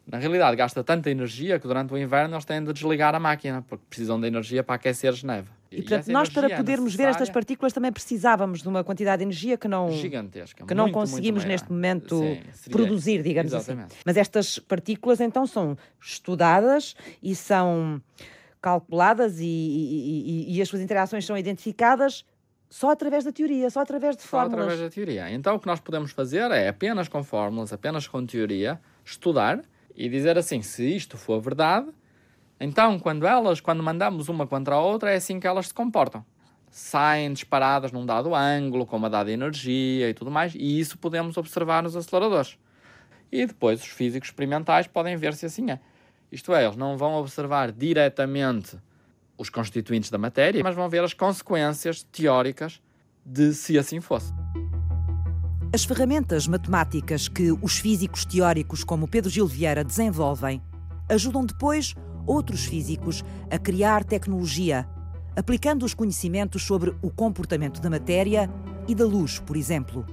na 0.08 0.16
realidade 0.16 0.56
gasta 0.56 0.82
tanta 0.82 1.10
energia 1.10 1.60
que 1.60 1.66
durante 1.66 1.92
o 1.92 1.98
inverno 1.98 2.34
eles 2.34 2.44
têm 2.44 2.64
de 2.64 2.72
desligar 2.72 3.14
a 3.14 3.20
máquina, 3.20 3.62
porque 3.62 3.84
precisam 3.88 4.18
de 4.18 4.26
energia 4.26 4.64
para 4.64 4.76
aquecer 4.76 5.14
neve. 5.22 5.48
E, 5.70 5.82
portanto, 5.82 6.10
nós 6.10 6.30
para 6.30 6.56
podermos 6.56 6.94
ver 6.94 7.08
estas 7.08 7.28
partículas 7.28 7.74
também 7.74 7.92
precisávamos 7.92 8.62
de 8.62 8.68
uma 8.68 8.82
quantidade 8.82 9.18
de 9.18 9.24
energia 9.24 9.58
que 9.58 9.68
não, 9.68 9.90
Gigantesca, 9.90 10.64
que 10.64 10.74
não 10.74 10.84
muito, 10.84 10.94
conseguimos 10.94 11.42
muito 11.42 11.52
neste 11.52 11.70
momento 11.70 12.20
Sim, 12.54 12.70
produzir, 12.70 13.22
digamos 13.22 13.52
assim. 13.52 13.72
exatamente. 13.72 13.92
assim. 13.92 14.02
Mas 14.06 14.16
estas 14.16 14.58
partículas 14.58 15.20
então 15.20 15.46
são 15.46 15.76
estudadas 16.00 16.96
e 17.22 17.34
são 17.34 18.00
calculadas 18.62 19.40
e, 19.40 19.44
e, 19.44 20.46
e, 20.48 20.56
e 20.56 20.62
as 20.62 20.68
suas 20.68 20.80
interações 20.80 21.26
são 21.26 21.36
identificadas 21.36 22.24
só 22.68 22.90
através 22.90 23.24
da 23.24 23.32
teoria, 23.32 23.70
só 23.70 23.80
através 23.80 24.16
de 24.16 24.22
fórmulas. 24.22 24.58
Só 24.58 24.62
através 24.64 24.80
da 24.80 24.94
teoria. 24.94 25.30
Então 25.30 25.56
o 25.56 25.60
que 25.60 25.66
nós 25.66 25.80
podemos 25.80 26.10
fazer 26.10 26.50
é 26.50 26.68
apenas 26.68 27.08
com 27.08 27.22
fórmulas, 27.24 27.72
apenas 27.72 28.06
com 28.06 28.24
teoria, 28.26 28.80
estudar 29.04 29.62
e 29.96 30.08
dizer 30.08 30.36
assim: 30.36 30.60
se 30.62 30.84
isto 30.84 31.16
for 31.16 31.40
verdade, 31.40 31.88
então 32.60 32.98
quando 32.98 33.26
elas, 33.26 33.60
quando 33.60 33.82
mandamos 33.82 34.28
uma 34.28 34.46
contra 34.46 34.74
a 34.74 34.80
outra, 34.80 35.12
é 35.12 35.16
assim 35.16 35.40
que 35.40 35.46
elas 35.46 35.68
se 35.68 35.74
comportam. 35.74 36.24
Saem 36.70 37.32
disparadas 37.32 37.90
num 37.90 38.04
dado 38.04 38.34
ângulo, 38.34 38.84
com 38.84 38.96
uma 38.98 39.08
dada 39.08 39.32
energia 39.32 40.10
e 40.10 40.12
tudo 40.12 40.30
mais, 40.30 40.54
e 40.54 40.78
isso 40.78 40.98
podemos 40.98 41.38
observar 41.38 41.82
nos 41.82 41.96
aceleradores. 41.96 42.58
E 43.32 43.46
depois 43.46 43.80
os 43.80 43.88
físicos 43.88 44.28
experimentais 44.28 44.86
podem 44.86 45.16
ver 45.16 45.32
se 45.34 45.46
assim 45.46 45.70
é. 45.70 45.80
Isto 46.30 46.54
é, 46.54 46.64
eles 46.64 46.76
não 46.76 46.98
vão 46.98 47.14
observar 47.14 47.72
diretamente 47.72 48.78
os 49.38 49.48
constituintes 49.48 50.10
da 50.10 50.18
matéria, 50.18 50.62
mas 50.62 50.74
vão 50.74 50.88
ver 50.88 51.04
as 51.04 51.14
consequências 51.14 52.02
teóricas 52.02 52.82
de 53.24 53.54
se 53.54 53.78
assim 53.78 54.00
fosse. 54.00 54.32
As 55.72 55.84
ferramentas 55.84 56.48
matemáticas 56.48 57.28
que 57.28 57.52
os 57.52 57.78
físicos 57.78 58.24
teóricos 58.24 58.82
como 58.82 59.06
Pedro 59.06 59.30
Gil 59.30 59.46
Vieira 59.46 59.84
desenvolvem 59.84 60.60
ajudam 61.08 61.44
depois 61.44 61.94
outros 62.26 62.64
físicos 62.64 63.22
a 63.50 63.58
criar 63.58 64.04
tecnologia, 64.04 64.88
aplicando 65.36 65.84
os 65.84 65.94
conhecimentos 65.94 66.62
sobre 66.62 66.94
o 67.00 67.10
comportamento 67.10 67.80
da 67.80 67.88
matéria 67.90 68.50
e 68.88 68.94
da 68.94 69.06
luz, 69.06 69.38
por 69.40 69.56
exemplo. 69.56 70.04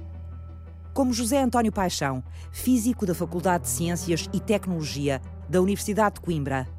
Como 0.94 1.12
José 1.12 1.42
António 1.42 1.72
Paixão, 1.72 2.22
físico 2.52 3.04
da 3.04 3.14
Faculdade 3.14 3.64
de 3.64 3.70
Ciências 3.70 4.28
e 4.32 4.40
Tecnologia 4.40 5.20
da 5.48 5.60
Universidade 5.60 6.16
de 6.16 6.20
Coimbra. 6.20 6.75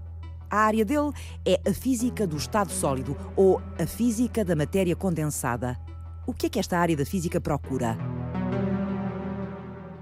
A 0.49 0.59
área 0.59 0.85
dele 0.85 1.11
é 1.45 1.59
a 1.69 1.73
física 1.73 2.25
do 2.25 2.37
estado 2.37 2.71
sólido 2.71 3.17
ou 3.35 3.61
a 3.77 3.85
física 3.85 4.45
da 4.45 4.55
matéria 4.55 4.95
condensada. 4.95 5.77
O 6.25 6.33
que 6.33 6.45
é 6.45 6.49
que 6.49 6.59
esta 6.59 6.77
área 6.77 6.95
da 6.95 7.05
física 7.05 7.39
procura? 7.39 7.97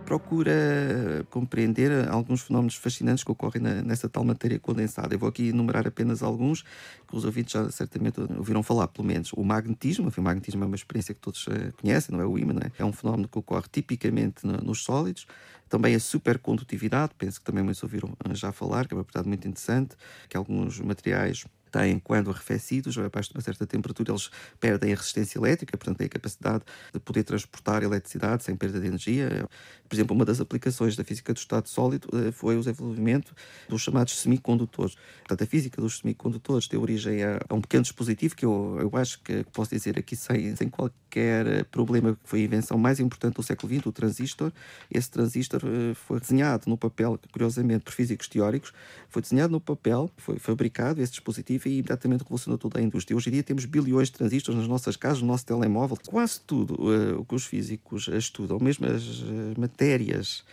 Procura 0.06 1.26
compreender 1.30 2.08
alguns 2.10 2.44
fenómenos 2.44 2.76
fascinantes 2.76 3.24
que 3.24 3.32
ocorrem 3.32 3.62
na, 3.62 3.82
nessa 3.82 4.08
tal 4.08 4.24
matéria 4.24 4.60
condensada. 4.60 5.14
Eu 5.16 5.20
vou 5.20 5.28
aqui 5.28 5.50
enumerar 5.50 5.88
apenas 5.88 6.22
alguns 6.22 6.62
que 7.08 7.16
os 7.16 7.26
ouvintes 7.26 7.54
já 7.54 7.70
certamente 7.72 8.22
ouviram 8.38 8.62
falar, 8.62 8.88
pelo 8.88 9.08
menos. 9.08 9.34
O 9.34 9.44
magnetismo, 9.44 10.08
enfim, 10.08 10.22
o 10.22 10.24
magnetismo 10.24 10.64
é 10.64 10.68
uma 10.68 10.76
experiência 10.76 11.14
que 11.14 11.20
todos 11.20 11.48
uh, 11.48 11.74
conhecem, 11.82 12.16
não 12.16 12.24
é 12.24 12.26
o 12.26 12.38
ímã, 12.38 12.54
é? 12.62 12.82
é? 12.82 12.86
um 12.86 12.94
fenómeno 12.94 13.28
que 13.28 13.38
ocorre 13.38 13.66
tipicamente 13.72 14.46
no, 14.46 14.58
nos 14.58 14.84
sólidos. 14.84 15.26
Também 15.68 15.96
a 15.96 16.00
supercondutividade, 16.00 17.14
penso 17.18 17.40
que 17.40 17.46
também 17.46 17.64
muitos 17.64 17.82
ouviram 17.82 18.16
eh, 18.24 18.36
já 18.36 18.52
falar, 18.52 18.88
que 18.88 18.94
é 18.94 18.98
uma 18.98 19.04
propriedade 19.04 19.28
muito 19.28 19.48
interessante, 19.48 19.96
que 20.30 20.38
alguns 20.38 20.80
materiais 20.80 21.46
têm, 21.76 22.00
quando 22.00 22.30
arrefecidos, 22.32 22.98
abaixo 22.98 23.30
de 23.30 23.36
uma 23.36 23.42
certa 23.42 23.68
temperatura, 23.68 24.12
eles 24.12 24.30
perdem 24.60 24.94
a 24.94 24.96
resistência 24.96 25.38
elétrica, 25.38 25.78
portanto, 25.78 25.98
têm 25.98 26.08
a 26.08 26.10
capacidade 26.10 26.64
de 26.94 27.00
poder 27.00 27.24
transportar 27.24 27.84
eletricidade 27.84 28.46
sem 28.46 28.56
perda 28.56 28.80
de 28.80 28.88
energia. 28.88 29.48
Por 29.88 29.96
exemplo, 29.96 30.16
uma 30.16 30.24
das 30.24 30.40
aplicações 30.40 30.96
da 30.96 31.04
física 31.04 31.34
do 31.34 31.38
estado 31.38 31.68
sólido 31.68 32.08
eh, 32.14 32.32
foi 32.32 32.56
o 32.56 32.60
desenvolvimento 32.60 33.36
dos 33.68 33.82
chamados 33.82 34.18
semicondutores. 34.20 34.96
Portanto, 35.20 35.44
a 35.44 35.46
física 35.46 35.82
dos 35.82 36.00
semicondutores 36.00 36.68
deu 36.68 36.82
origem 36.82 37.24
a, 37.24 37.40
um 37.52 37.60
pequeno 37.60 37.84
dispositivo 37.84 38.36
que 38.36 38.46
eu, 38.46 38.78
eu 38.80 38.98
acho 38.98 39.22
que 39.22 39.44
posso 39.52 39.72
dizer 39.72 40.00
aqui 40.00 40.16
sem, 40.16 40.56
sem 40.56 40.70
qualquer 40.70 41.66
problema, 41.66 42.14
que 42.14 42.20
foi 42.24 42.42
a 42.42 42.44
invenção 42.46 42.78
mais 42.78 43.00
importante 43.00 43.36
do 43.36 43.44
século 43.44 43.74
XX, 43.74 43.86
o 43.86 43.92
transistor. 43.92 44.52
Esse 44.90 45.12
transistor 45.12 45.62
eh, 45.66 45.94
foi 45.94 46.22
desenhado 46.22 46.70
no 46.70 46.78
papel, 46.78 47.20
curiosamente, 47.32 47.84
por 47.84 47.92
físicos 47.92 48.30
teóricos, 48.30 48.72
foi 49.10 49.22
desenhado 49.22 49.52
no 49.52 49.60
papel, 49.60 50.10
foi 50.18 50.40
fabricado 50.40 51.02
esse 51.02 51.12
dispositivo 51.12 51.65
e 51.66 51.80
imediatamente 51.80 52.22
revolucionou 52.22 52.58
toda 52.58 52.80
a 52.80 52.82
indústria. 52.82 53.16
Hoje 53.16 53.30
em 53.30 53.34
dia 53.34 53.44
temos 53.44 53.66
bilhões 53.66 54.10
de 54.10 54.14
transistores 54.14 54.60
nas 54.60 54.68
nossas 54.68 54.96
casas, 54.96 55.22
no 55.22 55.28
nosso 55.28 55.46
telemóvel. 55.46 55.98
Quase 56.08 56.40
tudo 56.42 56.76
uh, 56.76 57.20
o 57.20 57.26
que 57.26 57.36
os 57.36 57.46
físicos 57.46 58.08
estudam, 58.08 58.60
mesmo 58.60 58.86
as 58.88 59.04
uh, 59.22 59.54
matérias 59.58 60.44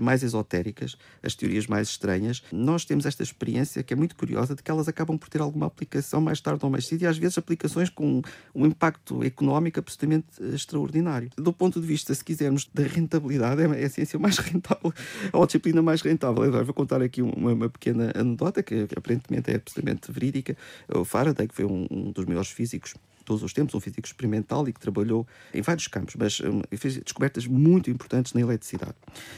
mais 0.00 0.22
esotéricas, 0.22 0.96
as 1.22 1.34
teorias 1.34 1.66
mais 1.66 1.88
estranhas, 1.88 2.42
nós 2.52 2.84
temos 2.84 3.06
esta 3.06 3.22
experiência 3.22 3.82
que 3.82 3.92
é 3.92 3.96
muito 3.96 4.16
curiosa 4.16 4.54
de 4.54 4.62
que 4.62 4.70
elas 4.70 4.88
acabam 4.88 5.16
por 5.16 5.28
ter 5.28 5.40
alguma 5.40 5.66
aplicação 5.66 6.20
mais 6.20 6.40
tarde 6.40 6.64
ou 6.64 6.70
mais 6.70 6.86
cedo 6.86 7.02
e 7.02 7.06
às 7.06 7.16
vezes 7.16 7.38
aplicações 7.38 7.88
com 7.88 8.22
um 8.54 8.66
impacto 8.66 9.22
económico 9.22 9.78
absolutamente 9.78 10.26
extraordinário. 10.52 11.30
Do 11.36 11.52
ponto 11.52 11.80
de 11.80 11.86
vista, 11.86 12.14
se 12.14 12.24
quisermos, 12.24 12.68
da 12.72 12.82
rentabilidade, 12.82 13.62
é 13.62 13.84
a 13.84 13.90
ciência 13.90 14.18
mais 14.18 14.38
rentável, 14.38 14.92
a 15.32 15.46
disciplina 15.46 15.82
mais 15.82 16.02
rentável. 16.02 16.44
Eu 16.44 16.64
vou 16.64 16.74
contar 16.74 17.02
aqui 17.02 17.22
uma, 17.22 17.52
uma 17.52 17.68
pequena 17.68 18.12
anedota 18.14 18.62
que, 18.62 18.86
aparentemente 18.96 19.50
é 19.50 19.56
absolutamente 19.56 20.10
verídica 20.10 20.56
o 20.88 21.04
Faraday, 21.04 21.48
que 21.48 21.54
foi 21.54 21.64
um, 21.64 21.86
um 21.90 22.12
dos 22.12 22.24
maiores 22.24 22.50
físicos 22.50 22.94
todos 23.28 23.42
os 23.42 23.52
tempos, 23.52 23.74
um 23.74 23.80
físico 23.80 24.06
experimental 24.06 24.66
e 24.66 24.72
que 24.72 24.80
trabalhou 24.80 25.26
em 25.52 25.60
vários 25.60 25.86
campos, 25.86 26.14
mas 26.16 26.40
um, 26.40 26.62
fez 26.76 26.96
descobertas 26.96 27.46
muito 27.46 27.90
importantes 27.90 28.32
na 28.32 28.40
eletricidade. 28.40 28.94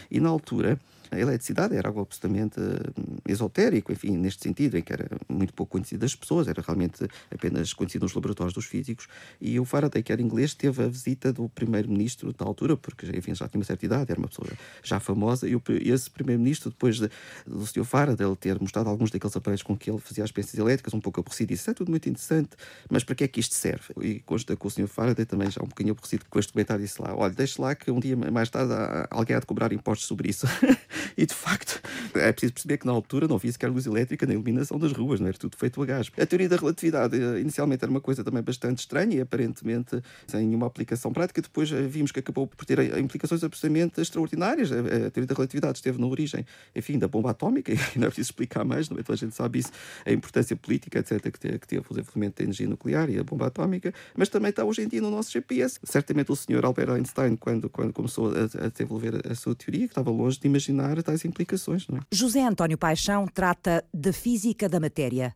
E 0.09 0.21
na 0.21 0.29
altura, 0.29 0.79
a 1.11 1.19
eletricidade 1.19 1.75
era 1.75 1.89
algo 1.89 2.01
absolutamente 2.03 2.61
hum, 2.61 3.17
esotérico, 3.27 3.93
enfim, 3.93 4.17
neste 4.17 4.45
sentido, 4.45 4.79
em 4.79 4.83
que 4.83 4.93
era 4.93 5.09
muito 5.29 5.53
pouco 5.53 5.73
conhecido 5.73 6.01
das 6.01 6.15
pessoas, 6.15 6.47
era 6.47 6.63
realmente 6.63 7.09
apenas 7.31 7.73
conhecido 7.73 8.03
nos 8.03 8.15
laboratórios 8.15 8.55
dos 8.55 8.67
físicos. 8.67 9.09
E 9.41 9.59
o 9.59 9.65
Faraday, 9.65 10.05
que 10.05 10.13
era 10.13 10.23
inglês, 10.23 10.55
teve 10.55 10.83
a 10.83 10.87
visita 10.87 11.33
do 11.33 11.49
primeiro-ministro 11.49 12.33
da 12.33 12.45
altura, 12.45 12.77
porque 12.77 13.07
enfim, 13.07 13.35
já 13.35 13.49
tinha 13.49 13.59
uma 13.59 13.65
certa 13.65 13.85
idade, 13.85 14.13
era 14.13 14.21
uma 14.21 14.29
pessoa 14.29 14.49
já 14.85 15.01
famosa, 15.01 15.49
e, 15.49 15.61
esse 15.91 16.09
primeiro-ministro, 16.09 16.71
depois 16.71 17.01
de, 17.01 17.11
do 17.45 17.67
Sr. 17.67 17.85
Faraday 17.85 18.37
ter 18.37 18.61
mostrado 18.61 18.89
alguns 18.89 19.11
daqueles 19.11 19.37
aparelhos 19.37 19.63
com 19.65 19.77
que 19.77 19.91
ele 19.91 19.99
fazia 19.99 20.23
as 20.23 20.29
experiências 20.29 20.59
elétricas, 20.59 20.95
um 20.95 21.01
pouco 21.01 21.19
aborrecido, 21.21 21.49
disse: 21.49 21.69
é 21.69 21.75
tudo 21.75 21.91
muito 21.91 22.09
interessante, 22.09 22.51
mas 22.89 23.03
para 23.03 23.17
que 23.17 23.25
é 23.25 23.29
que 23.29 23.41
isto 23.41 23.55
serve? 23.55 23.80
E 24.03 24.21
consta 24.21 24.57
que 24.57 24.67
o 24.67 24.71
Sr. 24.71 24.87
Faraday 24.87 25.25
também 25.25 25.51
já 25.51 25.63
um 25.63 25.67
bocadinho 25.67 25.93
aborrecido 25.93 26.25
com 26.29 26.39
este 26.39 26.53
comentário, 26.53 26.85
disse 26.85 27.01
lá: 27.01 27.15
olha, 27.15 27.35
deixe 27.35 27.61
lá 27.61 27.75
que 27.75 27.91
um 27.91 28.01
dia 28.01 28.17
mais 28.17 28.51
tarde 28.51 28.73
alguém 29.11 29.37
há 29.37 29.41
de 29.41 29.47
cobrar 29.47 29.73
impostos 29.73 30.07
sobre 30.07 30.31
isso. 30.31 30.47
e 31.17 31.27
de 31.27 31.35
facto, 31.35 31.81
é 32.15 32.33
preciso 32.33 32.53
perceber 32.53 32.79
que 32.79 32.87
na 32.87 32.93
altura 32.93 33.29
não 33.29 33.37
havia 33.37 33.53
sequer 33.53 33.71
luz 33.71 33.87
elétrica 33.87 34.27
nem 34.27 34.35
iluminação 34.35 34.79
das 34.79 34.93
ruas, 34.93 35.21
não 35.21 35.29
era 35.29 35.37
tudo 35.37 35.57
feito 35.57 35.83
a 35.83 35.87
gás. 35.87 36.11
A 36.19 36.27
teoria 36.27 36.49
da 36.49 36.57
relatividade 36.57 37.21
eh, 37.21 37.41
inicialmente 37.41 37.85
era 37.85 37.91
uma 37.91 38.01
coisa 38.01 38.25
também 38.25 38.43
bastante 38.43 38.81
estranha 38.81 39.17
e 39.17 39.21
aparentemente 39.21 40.03
sem 40.27 40.47
nenhuma 40.47 40.67
aplicação 40.67 41.13
prática. 41.13 41.41
Depois 41.41 41.71
eh, 41.73 41.83
vimos 41.83 42.13
que 42.13 42.21
acabou 42.21 42.47
por 42.47 42.65
ter 42.65 42.79
eh, 42.79 42.99
implicações 42.99 43.43
absolutamente 43.45 44.01
extraordinárias. 44.01 44.71
A 44.73 45.11
teoria 45.11 45.27
da 45.27 45.35
relatividade 45.35 45.79
esteve 45.79 46.01
na 46.01 46.07
origem, 46.07 46.45
enfim, 46.75 46.99
da 46.99 47.09
bomba 47.09 47.31
atómica, 47.31 47.73
e 47.95 47.99
não 47.99 48.07
é 48.07 48.11
preciso 48.11 48.29
explicar 48.29 48.65
mais, 48.65 48.89
não 48.89 48.99
é? 48.99 49.03
Toda 49.03 49.15
a 49.15 49.19
gente 49.19 49.35
sabe 49.35 49.61
isso, 49.61 49.73
a 50.05 50.13
importância 50.13 50.57
política, 50.57 50.99
etc., 50.99 51.31
que 51.31 51.39
teve, 51.39 51.59
que 51.59 51.67
teve 51.67 51.85
o 51.89 51.95
desenvolvimento 51.95 52.39
da 52.39 52.45
energia 52.45 52.69
nuclear 52.69 53.11
e 53.11 53.19
a 53.19 53.25
bomba 53.25 53.47
atómica, 53.47 53.70
mas 54.17 54.29
também 54.29 54.51
está 54.51 54.65
hoje 54.65 54.83
em 54.83 54.89
dia 54.89 55.01
no 55.01 55.11
nosso 55.11 55.31
GPS. 55.31 55.79
Certamente 55.85 56.33
o 56.33 56.37
senhor 56.37 56.65
Albert 56.65 56.91
Einstein, 56.91 57.37
quando, 57.37 57.69
quando 57.69 57.93
começou 57.93 58.33
a, 58.33 58.67
a 58.67 58.69
desenvolver 58.69 59.27
a 59.31 59.35
sua 59.35 59.55
teoria, 59.55 59.87
que 59.87 59.93
estava 59.93 60.11
longe 60.11 60.39
de 60.39 60.47
imaginar 60.47 61.03
tais 61.03 61.25
implicações. 61.25 61.87
Não 61.89 61.99
é? 61.99 62.01
José 62.13 62.43
António 62.43 62.79
Paixão 62.79 63.27
trata 63.27 63.85
da 63.93 64.13
física 64.13 64.69
da 64.69 64.81
matéria. 64.81 65.35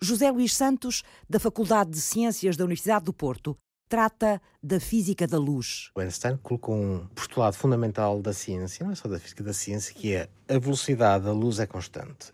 José 0.00 0.30
Luís 0.30 0.54
Santos, 0.54 1.02
da 1.28 1.40
Faculdade 1.40 1.90
de 1.90 2.00
Ciências 2.00 2.56
da 2.56 2.64
Universidade 2.64 3.04
do 3.04 3.12
Porto, 3.12 3.56
trata 3.88 4.40
da 4.62 4.78
física 4.78 5.26
da 5.26 5.38
luz. 5.38 5.90
O 5.96 6.00
Einstein 6.00 6.36
colocou 6.42 6.76
um 6.76 7.06
postulado 7.14 7.56
fundamental 7.56 8.20
da 8.20 8.32
ciência, 8.32 8.84
não 8.84 8.92
é 8.92 8.94
só 8.94 9.08
da 9.08 9.18
física 9.18 9.42
da 9.42 9.52
ciência, 9.52 9.94
que 9.94 10.14
é 10.14 10.28
a 10.48 10.58
velocidade 10.58 11.24
da 11.24 11.32
luz 11.32 11.58
é 11.58 11.66
constante. 11.66 12.32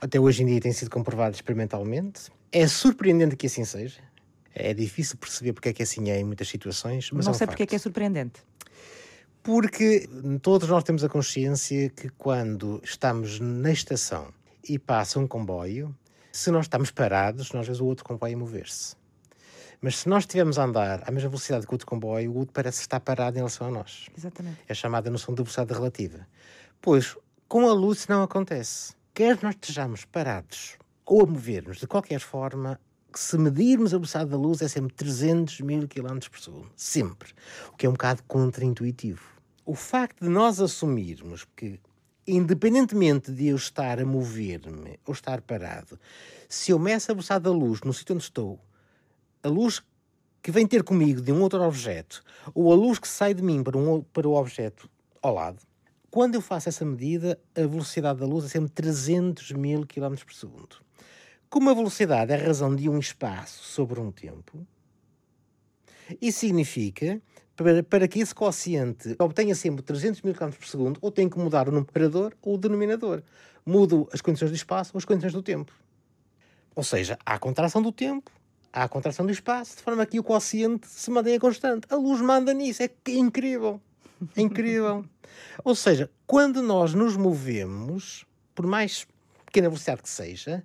Até 0.00 0.18
hoje 0.18 0.42
em 0.42 0.46
dia 0.46 0.60
tem 0.60 0.72
sido 0.72 0.90
comprovado 0.90 1.34
experimentalmente. 1.34 2.30
É 2.50 2.66
surpreendente 2.66 3.36
que 3.36 3.46
assim 3.46 3.64
seja. 3.64 4.00
É 4.58 4.74
difícil 4.74 5.16
perceber 5.16 5.52
porque 5.52 5.68
é 5.68 5.72
que 5.72 5.82
assim 5.82 6.10
é 6.10 6.18
em 6.18 6.24
muitas 6.24 6.48
situações, 6.48 7.10
mas 7.12 7.24
não 7.24 7.32
é 7.32 7.34
um 7.34 7.38
sei 7.38 7.46
porque 7.46 7.62
é 7.62 7.66
que 7.66 7.76
é 7.76 7.78
surpreendente. 7.78 8.42
Porque 9.42 10.08
todos 10.42 10.68
nós 10.68 10.84
temos 10.84 11.04
a 11.04 11.08
consciência 11.08 11.88
que 11.90 12.08
quando 12.10 12.80
estamos 12.84 13.40
na 13.40 13.70
estação 13.70 14.32
e 14.68 14.78
passa 14.78 15.18
um 15.18 15.26
comboio, 15.26 15.96
se 16.32 16.50
nós 16.50 16.66
estamos 16.66 16.90
parados, 16.90 17.52
nós 17.52 17.66
vemos 17.66 17.80
o 17.80 17.86
outro 17.86 18.04
comboio 18.04 18.36
mover-se. 18.36 18.96
Mas 19.80 19.98
se 19.98 20.08
nós 20.08 20.24
estivermos 20.24 20.58
a 20.58 20.64
andar 20.64 21.02
à 21.06 21.10
mesma 21.10 21.30
velocidade 21.30 21.64
que 21.64 21.72
o 21.72 21.74
outro 21.74 21.86
comboio, 21.86 22.32
o 22.32 22.36
outro 22.36 22.52
parece 22.52 22.80
estar 22.80 22.98
parado 23.00 23.36
em 23.36 23.40
relação 23.40 23.68
a 23.68 23.70
nós. 23.70 24.06
Exatamente. 24.16 24.58
É 24.68 24.72
a 24.72 24.74
chamada 24.74 25.08
noção 25.08 25.34
de 25.34 25.40
velocidade 25.42 25.72
relativa. 25.72 26.26
Pois, 26.82 27.16
com 27.48 27.68
a 27.68 27.72
luz 27.72 28.06
não 28.08 28.22
acontece. 28.22 28.92
Quer 29.14 29.38
nós 29.42 29.54
estejamos 29.54 30.04
parados 30.04 30.76
ou 31.06 31.22
a 31.22 31.26
mover-nos 31.26 31.78
de 31.78 31.86
qualquer 31.86 32.20
forma, 32.20 32.78
se 33.14 33.38
medirmos 33.38 33.94
a 33.94 33.96
velocidade 33.96 34.30
da 34.30 34.36
luz 34.36 34.60
é 34.62 34.68
sempre 34.68 34.94
300 34.94 35.60
mil 35.60 35.88
km 35.88 36.18
por 36.30 36.40
segundo. 36.40 36.70
Sempre. 36.76 37.32
O 37.72 37.76
que 37.76 37.86
é 37.86 37.88
um 37.88 37.92
bocado 37.92 38.22
contraintuitivo. 38.24 39.22
O 39.64 39.74
facto 39.74 40.24
de 40.24 40.28
nós 40.28 40.60
assumirmos 40.60 41.46
que, 41.56 41.80
independentemente 42.26 43.32
de 43.32 43.48
eu 43.48 43.56
estar 43.56 44.00
a 44.00 44.04
mover-me 44.06 44.98
ou 45.06 45.12
estar 45.12 45.40
parado, 45.40 45.98
se 46.48 46.70
eu 46.70 46.78
meço 46.78 47.10
a 47.10 47.14
velocidade 47.14 47.44
da 47.44 47.50
luz 47.50 47.80
no 47.82 47.92
sítio 47.92 48.14
onde 48.14 48.24
estou, 48.24 48.58
a 49.42 49.48
luz 49.48 49.82
que 50.42 50.50
vem 50.50 50.66
ter 50.66 50.82
comigo 50.82 51.20
de 51.20 51.32
um 51.32 51.42
outro 51.42 51.60
objeto, 51.62 52.22
ou 52.54 52.72
a 52.72 52.76
luz 52.76 52.98
que 52.98 53.08
sai 53.08 53.34
de 53.34 53.42
mim 53.42 53.62
para, 53.62 53.76
um, 53.76 54.02
para 54.02 54.28
o 54.28 54.34
objeto 54.34 54.88
ao 55.20 55.34
lado, 55.34 55.58
quando 56.10 56.36
eu 56.36 56.40
faço 56.40 56.68
essa 56.68 56.84
medida, 56.84 57.38
a 57.54 57.60
velocidade 57.60 58.20
da 58.20 58.26
luz 58.26 58.46
é 58.46 58.48
sempre 58.48 58.70
300 58.70 59.52
mil 59.52 59.86
km 59.86 60.14
por 60.24 60.32
segundo. 60.32 60.87
Como 61.50 61.70
a 61.70 61.74
velocidade 61.74 62.32
é 62.32 62.36
a 62.36 62.46
razão 62.46 62.74
de 62.76 62.88
um 62.88 62.98
espaço 62.98 63.64
sobre 63.64 63.98
um 63.98 64.12
tempo, 64.12 64.66
isso 66.20 66.40
significa, 66.40 67.20
para, 67.56 67.82
para 67.82 68.06
que 68.08 68.20
esse 68.20 68.34
quociente 68.34 69.16
obtenha 69.18 69.54
sempre 69.54 69.82
300 69.82 70.22
mil 70.22 70.34
km 70.34 70.50
por 70.50 70.66
segundo, 70.66 70.98
ou 71.00 71.10
tem 71.10 71.28
que 71.28 71.38
mudar 71.38 71.68
o 71.68 71.72
numerador 71.72 72.34
ou 72.42 72.54
o 72.54 72.58
denominador. 72.58 73.22
Mudo 73.64 74.08
as 74.12 74.20
condições 74.20 74.50
do 74.50 74.56
espaço 74.56 74.92
ou 74.94 74.98
as 74.98 75.04
condições 75.04 75.32
do 75.32 75.42
tempo. 75.42 75.72
Ou 76.74 76.84
seja, 76.84 77.18
há 77.24 77.34
a 77.34 77.38
contração 77.38 77.82
do 77.82 77.92
tempo, 77.92 78.30
há 78.72 78.84
a 78.84 78.88
contração 78.88 79.26
do 79.26 79.32
espaço, 79.32 79.76
de 79.76 79.82
forma 79.82 80.06
que 80.06 80.20
o 80.20 80.24
quociente 80.24 80.86
se 80.86 81.10
mantenha 81.10 81.40
constante. 81.40 81.86
A 81.90 81.96
luz 81.96 82.20
manda 82.20 82.52
nisso, 82.52 82.82
é 82.82 82.90
incrível. 83.08 83.80
É 84.36 84.40
incrível. 84.40 85.04
ou 85.64 85.74
seja, 85.74 86.10
quando 86.26 86.62
nós 86.62 86.94
nos 86.94 87.16
movemos, 87.16 88.24
por 88.54 88.66
mais 88.66 89.06
pequena 89.44 89.68
velocidade 89.68 90.02
que 90.02 90.10
seja, 90.10 90.64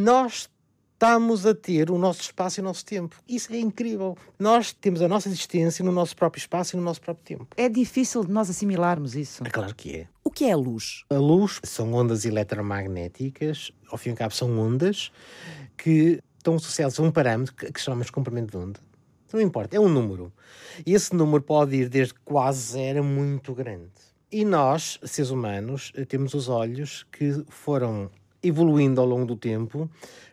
nós 0.00 0.48
estamos 0.94 1.44
a 1.46 1.54
ter 1.54 1.90
o 1.90 1.98
nosso 1.98 2.22
espaço 2.22 2.58
e 2.58 2.62
o 2.62 2.64
nosso 2.64 2.84
tempo. 2.84 3.16
Isso 3.28 3.52
é 3.52 3.58
incrível. 3.58 4.16
Nós 4.38 4.72
temos 4.72 5.02
a 5.02 5.08
nossa 5.08 5.28
existência 5.28 5.84
no 5.84 5.92
nosso 5.92 6.16
próprio 6.16 6.40
espaço 6.40 6.74
e 6.74 6.78
no 6.78 6.82
nosso 6.82 7.02
próprio 7.02 7.24
tempo. 7.24 7.48
É 7.56 7.68
difícil 7.68 8.24
de 8.24 8.32
nós 8.32 8.48
assimilarmos 8.48 9.14
isso. 9.14 9.42
É 9.44 9.50
claro 9.50 9.74
que 9.74 9.96
é. 9.96 10.08
O 10.24 10.30
que 10.30 10.46
é 10.46 10.52
a 10.52 10.56
luz? 10.56 11.04
A 11.10 11.18
luz 11.18 11.60
são 11.64 11.92
ondas 11.92 12.24
eletromagnéticas, 12.24 13.72
ao 13.90 13.98
fim 13.98 14.10
e 14.10 14.12
ao 14.12 14.16
cabo 14.16 14.34
são 14.34 14.58
ondas 14.58 15.12
que 15.76 16.20
estão 16.38 16.54
associadas 16.54 16.98
a 16.98 17.02
um 17.02 17.10
parâmetro 17.10 17.54
que 17.54 17.80
chamamos 17.80 18.06
de 18.06 18.12
comprimento 18.12 18.52
de 18.52 18.56
onda. 18.56 18.80
Não 19.32 19.40
importa, 19.40 19.76
é 19.76 19.80
um 19.80 19.88
número. 19.88 20.32
E 20.86 20.94
esse 20.94 21.14
número 21.14 21.42
pode 21.42 21.76
ir 21.76 21.88
desde 21.90 22.14
quase 22.24 22.72
zero 22.72 23.00
a 23.00 23.02
muito 23.02 23.54
grande. 23.54 23.90
E 24.32 24.44
nós, 24.44 24.98
seres 25.02 25.30
humanos, 25.30 25.92
temos 26.08 26.34
os 26.34 26.48
olhos 26.48 27.06
que 27.12 27.44
foram 27.48 28.10
evoluindo 28.42 29.00
ao 29.00 29.06
longo 29.06 29.26
do 29.26 29.36
tempo 29.36 29.90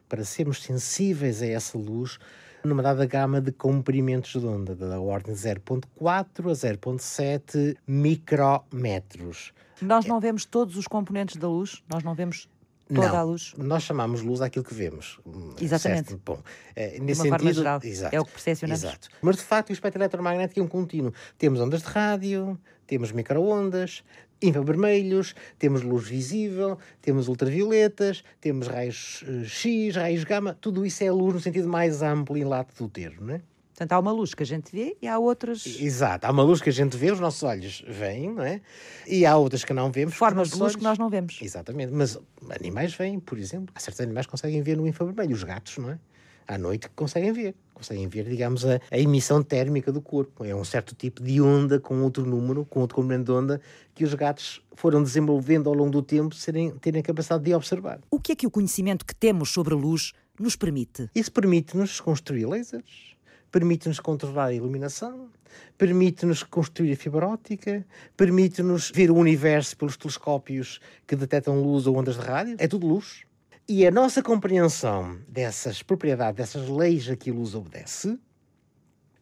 para 0.07 0.23
sermos 0.23 0.61
sensíveis 0.61 1.41
a 1.41 1.47
essa 1.47 1.77
luz 1.77 2.17
numa 2.63 2.81
dada 2.83 3.05
gama 3.05 3.39
de 3.39 3.51
comprimentos 3.51 4.39
de 4.39 4.45
onda, 4.45 4.75
da 4.75 4.99
ordem 4.99 5.33
0.4 5.33 5.85
a 6.01 6.53
0.7 6.53 7.77
micrometros. 7.87 9.53
Nós 9.81 10.05
não 10.05 10.19
vemos 10.19 10.45
todos 10.45 10.75
os 10.75 10.87
componentes 10.87 11.37
da 11.37 11.47
luz? 11.47 11.83
Nós 11.87 12.03
não 12.03 12.13
vemos 12.13 12.49
toda 12.93 13.09
não, 13.09 13.15
a 13.15 13.23
luz? 13.23 13.53
Nós 13.57 13.83
chamamos 13.83 14.21
luz 14.21 14.41
àquilo 14.41 14.65
que 14.65 14.73
vemos. 14.73 15.19
Exatamente. 15.61 16.09
Certo? 16.09 16.21
Bom, 16.25 16.41
é, 16.75 16.91
de 16.91 17.01
nesse 17.01 17.21
uma 17.21 17.29
forma 17.29 17.39
sentido, 17.39 17.57
geral. 17.57 17.79
exato, 17.83 18.15
é 18.15 18.19
o 18.19 18.25
que 18.25 18.31
percepcionamos. 18.31 18.83
Exato. 18.83 19.09
Mas 19.21 19.35
de 19.37 19.43
facto 19.43 19.69
o 19.69 19.73
espectro 19.73 20.01
eletromagnético 20.01 20.59
é 20.59 20.63
um 20.63 20.67
contínuo. 20.67 21.13
Temos 21.37 21.59
ondas 21.59 21.81
de 21.81 21.87
rádio, 21.87 22.57
temos 22.87 23.11
microondas, 23.11 24.03
infravermelhos, 24.41 25.35
temos 25.59 25.81
luz 25.81 26.07
visível, 26.07 26.77
temos 27.01 27.27
ultravioletas, 27.27 28.23
temos 28.39 28.67
raios 28.67 29.23
eh, 29.27 29.45
X, 29.45 29.95
raios 29.95 30.23
gama, 30.23 30.57
tudo 30.59 30.85
isso 30.85 31.03
é 31.03 31.11
luz 31.11 31.33
no 31.33 31.39
sentido 31.39 31.67
mais 31.67 32.01
amplo 32.01 32.37
e 32.37 32.43
lato 32.43 32.73
do 32.81 32.89
termo, 32.89 33.27
não 33.27 33.35
é? 33.35 33.41
Portanto, 33.77 33.91
há 33.91 33.99
uma 33.99 34.11
luz 34.11 34.33
que 34.33 34.41
a 34.41 34.45
gente 34.45 34.75
vê 34.75 34.97
e 34.99 35.07
há 35.07 35.19
outras. 35.19 35.63
Exato, 35.79 36.25
há 36.25 36.31
uma 36.31 36.41
luz 36.41 36.59
que 36.59 36.69
a 36.69 36.73
gente 36.73 36.97
vê, 36.97 37.11
os 37.11 37.19
nossos 37.19 37.43
olhos 37.43 37.83
veem, 37.87 38.33
não 38.33 38.41
é? 38.41 38.59
E 39.05 39.23
há 39.23 39.37
outras 39.37 39.63
que 39.63 39.71
não 39.71 39.91
vemos. 39.91 40.15
Formas 40.15 40.49
de 40.49 40.55
luz 40.55 40.63
olhos... 40.63 40.75
que 40.77 40.83
nós 40.83 40.97
não 40.97 41.09
vemos. 41.09 41.37
Exatamente, 41.43 41.93
mas 41.93 42.17
animais 42.49 42.95
veem, 42.95 43.19
por 43.19 43.37
exemplo. 43.37 43.71
Há 43.75 43.79
certos 43.79 44.01
animais 44.01 44.25
que 44.25 44.31
conseguem 44.31 44.63
ver 44.63 44.77
no 44.77 44.87
infravermelho, 44.87 45.35
os 45.35 45.43
gatos, 45.43 45.77
não 45.77 45.91
é? 45.91 45.99
À 46.47 46.57
noite 46.57 46.89
conseguem 46.95 47.33
ver. 47.33 47.55
Conseguem 47.73 48.07
ver, 48.07 48.23
digamos, 48.23 48.65
a, 48.65 48.79
a, 48.89 48.97
emissão 48.97 49.43
térmica 49.43 49.91
do 49.91 50.01
corpo. 50.01 50.45
É 50.45 50.55
um 50.55 50.63
certo 50.63 50.95
tipo 50.95 51.21
de 51.21 51.41
onda 51.41 51.79
com 51.79 52.01
outro 52.01 52.25
número, 52.25 52.65
com 52.65 52.79
outro 52.79 52.95
comprimento 52.95 53.25
de 53.25 53.31
onda, 53.31 53.61
que 53.93 54.03
os 54.03 54.13
gatos 54.13 54.61
foram 54.73 55.03
desenvolvendo 55.03 55.67
ao 55.67 55.75
longo 55.75 55.91
do 55.91 56.01
tempo, 56.01 56.33
serem, 56.33 56.71
terem 56.79 57.01
a 57.01 57.03
capacidade 57.03 57.43
de 57.43 57.53
observar. 57.53 57.99
O 58.09 58.19
que 58.19 58.31
é 58.31 58.35
que 58.35 58.47
o 58.47 58.51
conhecimento 58.51 59.05
que 59.05 59.13
temos 59.13 59.49
sobre 59.51 59.73
a 59.73 59.77
luz 59.77 60.13
nos 60.39 60.55
permite? 60.55 61.09
Isso 61.13 61.31
permite-nos 61.31 61.99
construir 61.99 62.45
lasers, 62.45 63.15
permite-nos 63.51 63.99
controlar 63.99 64.45
a 64.45 64.53
iluminação, 64.53 65.29
permite-nos 65.77 66.43
construir 66.43 66.93
a 66.93 66.95
fibra 66.95 67.27
óptica, 67.27 67.85
permite-nos 68.15 68.91
ver 68.93 69.11
o 69.11 69.15
universo 69.15 69.75
pelos 69.75 69.97
telescópios 69.97 70.79
que 71.05 71.15
detectam 71.15 71.61
luz 71.61 71.87
ou 71.87 71.97
ondas 71.97 72.15
de 72.15 72.21
rádio. 72.21 72.55
É 72.57 72.67
tudo 72.67 72.87
luz. 72.87 73.26
E 73.69 73.85
a 73.85 73.91
nossa 73.91 74.23
compreensão 74.23 75.19
dessas 75.27 75.83
propriedades, 75.83 76.37
dessas 76.37 76.69
leis 76.69 77.09
a 77.09 77.17
que 77.17 77.29
a 77.29 77.33
luz 77.33 77.53
obedece, 77.53 78.17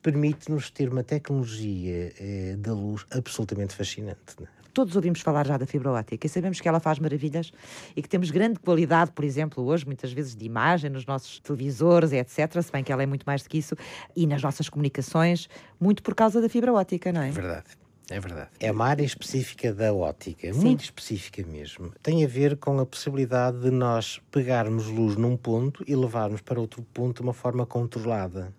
permite-nos 0.04 0.70
ter 0.70 0.88
uma 0.88 1.04
tecnologia 1.04 2.14
eh, 2.20 2.56
da 2.60 2.72
luz 2.72 3.08
absolutamente 3.10 3.74
fascinante. 3.74 4.39
Né? 4.39 4.48
Todos 4.72 4.96
ouvimos 4.96 5.22
falar 5.22 5.48
já 5.48 5.58
da 5.58 5.66
fibra 5.66 5.89
óptica 5.89 6.28
e 6.28 6.30
sabemos 6.30 6.62
que 6.62 6.68
ela 6.68 6.80
faz 6.80 7.00
maravilhas 7.00 7.52
e 7.96 8.04
que 8.04 8.08
temos 8.08 8.30
grande 8.30 8.60
qualidade, 8.60 9.12
por 9.14 9.26
exemplo, 9.26 9.64
hoje, 9.64 9.84
muitas 9.84 10.14
vezes, 10.14 10.36
de 10.36 10.46
imagem 10.46 10.91
nos 10.91 11.08
nossos 11.08 11.39
televisores, 11.39 12.12
etc. 12.12 12.62
Se 12.62 12.72
bem 12.72 12.84
que 12.84 12.91
ela 12.91 13.02
é 13.02 13.08
muito 13.08 13.24
mais 13.24 13.41
do 13.41 13.50
que 13.50 13.58
isso, 13.58 13.76
e 14.16 14.28
nas 14.28 14.43
nossas 14.43 14.70
comunicações, 14.70 15.50
muito 15.80 16.04
por 16.04 16.14
causa 16.14 16.39
da 16.39 16.48
fibra 16.48 16.72
óptica, 16.72 17.12
não 17.12 17.24
é? 17.24 17.32
Verdade. 17.32 17.84
É 18.10 18.20
verdade. 18.20 18.49
É 18.60 18.72
uma 18.72 18.86
área 18.86 19.03
específica 19.03 19.74
da 19.74 19.93
ótica, 19.93 20.53
Sim. 20.53 20.60
muito 20.60 20.84
específica 20.84 21.43
mesmo. 21.43 21.91
Tem 22.03 22.24
a 22.24 22.28
ver 22.28 22.56
com 22.58 22.80
a 22.80 22.86
possibilidade 22.86 23.60
de 23.60 23.72
nós 23.72 24.22
pegarmos 24.30 24.88
luz 24.88 25.16
num 25.16 25.36
ponto 25.36 25.84
e 25.88 25.95
levarmos 25.95 26.41
para 26.41 26.60
outro 26.60 26.84
ponto 26.93 27.18
de 27.18 27.22
uma 27.24 27.34
forma 27.34 27.66
controlada. 27.66 28.53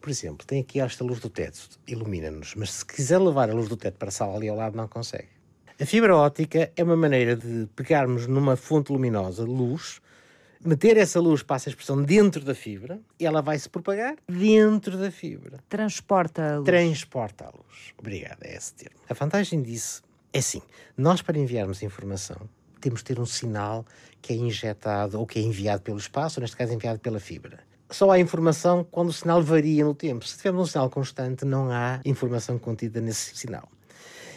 Por 0.00 0.10
exemplo, 0.10 0.46
tem 0.46 0.60
aqui 0.60 0.80
esta 0.80 1.02
luz 1.02 1.18
do 1.20 1.30
teto, 1.30 1.58
ilumina-nos, 1.86 2.54
mas 2.54 2.70
se 2.70 2.84
quiser 2.84 3.18
levar 3.18 3.48
a 3.48 3.54
luz 3.54 3.68
do 3.68 3.76
teto 3.76 3.96
para 3.96 4.08
a 4.08 4.12
sala 4.12 4.36
ali 4.36 4.48
ao 4.48 4.56
lado, 4.56 4.76
não 4.76 4.86
consegue. 4.86 5.28
A 5.80 5.86
fibra 5.86 6.14
óptica 6.14 6.70
é 6.76 6.84
uma 6.84 6.96
maneira 6.96 7.34
de 7.34 7.66
pegarmos 7.74 8.26
numa 8.26 8.54
fonte 8.54 8.92
luminosa, 8.92 9.44
luz, 9.44 10.00
meter 10.64 10.96
essa 10.96 11.20
luz, 11.20 11.42
passa 11.42 11.68
a 11.68 11.70
expressão, 11.70 12.02
dentro 12.02 12.44
da 12.44 12.54
fibra 12.54 13.00
ela 13.20 13.40
vai 13.40 13.58
se 13.58 13.68
propagar 13.68 14.16
dentro 14.28 14.96
da 14.96 15.10
fibra. 15.10 15.58
Transporta 15.68 16.54
a 16.54 16.56
luz. 16.56 16.64
Transporta 16.64 17.44
a 17.44 17.48
luz. 17.48 17.92
Obrigado, 17.98 18.42
é 18.42 18.56
esse 18.56 18.74
termo. 18.74 18.96
A 19.08 19.14
vantagem 19.14 19.62
disso 19.62 20.02
é 20.32 20.38
assim: 20.38 20.62
nós, 20.96 21.22
para 21.22 21.38
enviarmos 21.38 21.82
informação, 21.82 22.48
temos 22.80 23.00
de 23.00 23.04
ter 23.04 23.20
um 23.20 23.26
sinal 23.26 23.84
que 24.20 24.32
é 24.32 24.36
injetado 24.36 25.18
ou 25.18 25.26
que 25.26 25.38
é 25.38 25.42
enviado 25.42 25.82
pelo 25.82 25.98
espaço, 25.98 26.38
ou 26.38 26.42
neste 26.42 26.56
caso 26.56 26.72
enviado 26.72 26.98
pela 26.98 27.20
fibra. 27.20 27.60
Só 27.90 28.10
há 28.10 28.18
informação 28.18 28.84
quando 28.90 29.10
o 29.10 29.12
sinal 29.12 29.42
varia 29.42 29.84
no 29.84 29.94
tempo. 29.94 30.26
Se 30.26 30.36
tivermos 30.36 30.62
um 30.62 30.66
sinal 30.72 30.90
constante, 30.90 31.44
não 31.44 31.70
há 31.70 32.00
informação 32.04 32.58
contida 32.58 33.00
nesse 33.00 33.36
sinal. 33.36 33.68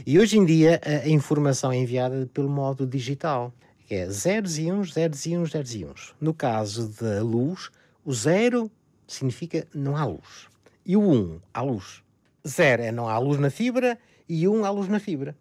E 0.05 0.19
hoje 0.19 0.37
em 0.37 0.45
dia 0.45 0.79
a 0.83 1.09
informação 1.09 1.71
é 1.71 1.77
enviada 1.77 2.29
pelo 2.33 2.49
modo 2.49 2.85
digital 2.85 3.51
é 3.89 4.09
zeros 4.09 4.57
e 4.57 4.71
uns, 4.71 4.93
zeros 4.93 5.25
e 5.25 5.37
uns, 5.37 5.51
zeros 5.51 5.75
e 5.75 5.85
uns. 5.85 6.15
No 6.19 6.33
caso 6.33 6.89
da 7.01 7.21
luz, 7.23 7.69
o 8.03 8.13
zero 8.13 8.71
significa 9.07 9.67
não 9.73 9.95
há 9.95 10.05
luz. 10.05 10.47
E 10.85 10.95
o 10.95 11.01
um, 11.01 11.39
há 11.53 11.61
luz. 11.61 12.03
Zero 12.47 12.83
é 12.83 12.91
não 12.91 13.07
há 13.07 13.17
luz 13.17 13.39
na 13.39 13.49
fibra 13.49 13.97
e 14.27 14.47
um 14.47 14.65
há 14.65 14.69
luz 14.69 14.87
na 14.87 14.99
fibra. 14.99 15.35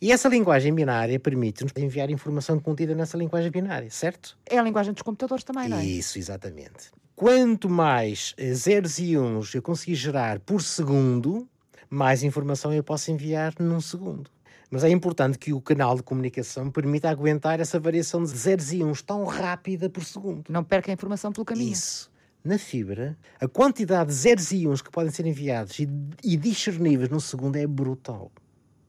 E 0.00 0.10
essa 0.12 0.28
linguagem 0.28 0.74
binária 0.74 1.20
permite-nos 1.20 1.72
enviar 1.76 2.08
informação 2.10 2.58
contida 2.58 2.94
nessa 2.94 3.18
linguagem 3.18 3.50
binária, 3.50 3.90
certo? 3.90 4.36
É 4.46 4.58
a 4.58 4.62
linguagem 4.62 4.94
dos 4.94 5.02
computadores 5.02 5.44
também, 5.44 5.68
não 5.68 5.76
é? 5.76 5.84
Isso, 5.84 6.18
exatamente. 6.18 6.90
Quanto 7.14 7.68
mais 7.68 8.34
eh, 8.38 8.54
zeros 8.54 8.98
e 8.98 9.18
uns 9.18 9.54
eu 9.54 9.60
conseguir 9.60 9.96
gerar 9.96 10.40
por 10.40 10.62
segundo, 10.62 11.46
mais 11.90 12.22
informação 12.22 12.72
eu 12.72 12.82
posso 12.82 13.10
enviar 13.10 13.52
num 13.58 13.80
segundo. 13.80 14.30
Mas 14.70 14.84
é 14.84 14.88
importante 14.88 15.36
que 15.36 15.52
o 15.52 15.60
canal 15.60 15.96
de 15.96 16.02
comunicação 16.02 16.70
permita 16.70 17.10
aguentar 17.10 17.58
essa 17.58 17.80
variação 17.80 18.22
de 18.22 18.30
zeros 18.30 18.72
e 18.72 18.84
uns 18.84 19.02
tão 19.02 19.24
rápida 19.24 19.90
por 19.90 20.04
segundo. 20.04 20.44
Não 20.48 20.62
perca 20.62 20.92
a 20.92 20.94
informação 20.94 21.32
pelo 21.32 21.44
caminho. 21.44 21.72
Isso. 21.72 22.08
Na 22.42 22.56
fibra, 22.56 23.18
a 23.40 23.48
quantidade 23.48 24.10
de 24.10 24.14
zeros 24.14 24.52
e 24.52 24.68
uns 24.68 24.80
que 24.80 24.90
podem 24.90 25.10
ser 25.10 25.26
enviados 25.26 25.78
e, 25.80 25.88
e 26.22 26.36
discerníveis 26.36 27.10
num 27.10 27.20
segundo 27.20 27.56
é 27.56 27.66
brutal. 27.66 28.30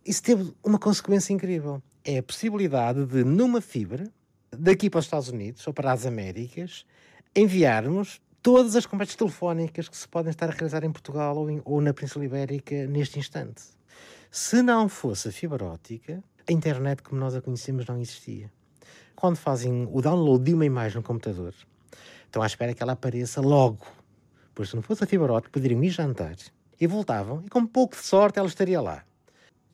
Isso 0.06 0.22
teve 0.22 0.54
uma 0.64 0.78
consequência 0.78 1.34
incrível. 1.34 1.82
É 2.06 2.20
a 2.20 2.24
possibilidade 2.24 3.06
de, 3.06 3.24
numa 3.24 3.60
fibra, 3.60 4.08
daqui 4.52 4.90
para 4.90 5.00
os 5.00 5.06
Estados 5.06 5.30
Unidos 5.30 5.66
ou 5.66 5.74
para 5.74 5.92
as 5.92 6.06
Américas, 6.06 6.86
enviarmos 7.36 8.22
todas 8.42 8.76
as 8.76 8.86
conversas 8.86 9.16
telefónicas 9.16 9.90
que 9.90 9.98
se 9.98 10.08
podem 10.08 10.30
estar 10.30 10.50
a 10.50 10.54
realizar 10.54 10.84
em 10.84 10.92
Portugal 10.92 11.38
ou, 11.38 11.50
em, 11.50 11.62
ou 11.66 11.82
na 11.82 11.94
Península 11.94 12.26
Ibérica 12.26 12.88
neste 12.88 13.20
instante. 13.20 13.64
Se 14.34 14.64
não 14.64 14.88
fosse 14.88 15.28
a 15.28 15.32
fibra 15.34 15.66
óptica, 15.66 16.24
a 16.48 16.54
internet 16.54 17.04
como 17.04 17.20
nós 17.20 17.36
a 17.36 17.42
conhecemos 17.42 17.86
não 17.86 18.00
existia. 18.00 18.50
Quando 19.14 19.36
fazem 19.36 19.86
o 19.92 20.02
download 20.02 20.46
de 20.46 20.54
uma 20.54 20.66
imagem 20.66 21.00
no 21.00 21.04
computador, 21.04 21.54
estão 22.24 22.42
à 22.42 22.46
espera 22.46 22.74
que 22.74 22.82
ela 22.82 22.94
apareça 22.94 23.42
logo. 23.42 23.86
Pois 24.56 24.70
se 24.70 24.76
não 24.78 24.82
fosse 24.82 25.04
a 25.04 25.08
fibra 25.08 25.34
óptica, 25.34 25.52
poderiam 25.52 25.84
ir 25.84 25.90
jantar 25.90 26.38
e 26.80 26.88
voltavam, 26.88 27.44
e 27.46 27.50
com 27.50 27.68
pouco 27.68 27.98
de 27.98 28.04
sorte 28.04 28.40
ela 28.40 28.48
estaria 28.48 28.80
lá. 28.80 29.04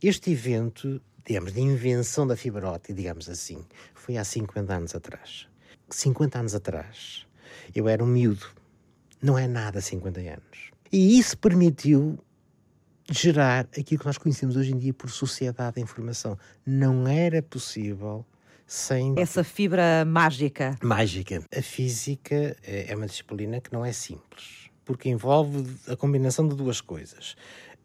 Este 0.01 0.31
evento, 0.31 0.99
digamos, 1.23 1.53
de 1.53 1.61
invenção 1.61 2.25
da 2.25 2.35
fibra 2.35 2.67
óptica, 2.67 2.95
digamos 2.95 3.29
assim, 3.29 3.63
foi 3.93 4.17
há 4.17 4.23
50 4.23 4.73
anos 4.73 4.95
atrás. 4.95 5.47
50 5.87 6.39
anos 6.39 6.55
atrás, 6.55 7.27
eu 7.75 7.87
era 7.87 8.03
um 8.03 8.07
miúdo. 8.07 8.47
Não 9.21 9.37
é 9.37 9.47
nada 9.47 9.81
50 9.81 10.19
anos. 10.19 10.71
E 10.91 11.19
isso 11.19 11.37
permitiu 11.37 12.17
gerar 13.11 13.67
aquilo 13.77 13.99
que 13.99 14.05
nós 14.05 14.17
conhecemos 14.17 14.55
hoje 14.55 14.73
em 14.73 14.77
dia 14.77 14.93
por 14.93 15.09
sociedade 15.09 15.75
da 15.75 15.81
informação. 15.81 16.37
Não 16.65 17.07
era 17.07 17.41
possível 17.41 18.25
sem. 18.65 19.15
Essa 19.17 19.43
fibra 19.43 20.03
mágica. 20.05 20.77
Mágica. 20.83 21.43
A 21.55 21.61
física 21.61 22.55
é 22.63 22.93
uma 22.95 23.07
disciplina 23.07 23.61
que 23.61 23.71
não 23.71 23.83
é 23.83 23.93
simples, 23.93 24.69
porque 24.83 25.09
envolve 25.09 25.65
a 25.87 25.95
combinação 25.95 26.47
de 26.47 26.55
duas 26.55 26.81
coisas. 26.81 27.35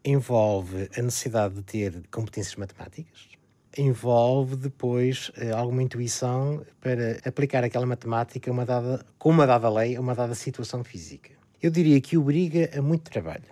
Envolve 0.05 0.89
a 0.97 1.01
necessidade 1.01 1.55
de 1.55 1.63
ter 1.63 2.03
competências 2.11 2.55
matemáticas, 2.57 3.29
envolve 3.77 4.57
depois 4.57 5.31
eh, 5.37 5.51
alguma 5.51 5.81
intuição 5.81 6.61
para 6.81 7.19
aplicar 7.25 7.63
aquela 7.63 7.85
matemática 7.85 8.51
uma 8.51 8.65
dada, 8.65 9.05
com 9.17 9.29
uma 9.29 9.47
dada 9.47 9.69
lei 9.69 9.95
a 9.95 10.01
uma 10.01 10.13
dada 10.13 10.35
situação 10.35 10.83
física. 10.83 11.31
Eu 11.61 11.71
diria 11.71 12.01
que 12.01 12.17
obriga 12.17 12.69
a 12.77 12.81
muito 12.81 13.09
trabalho, 13.09 13.45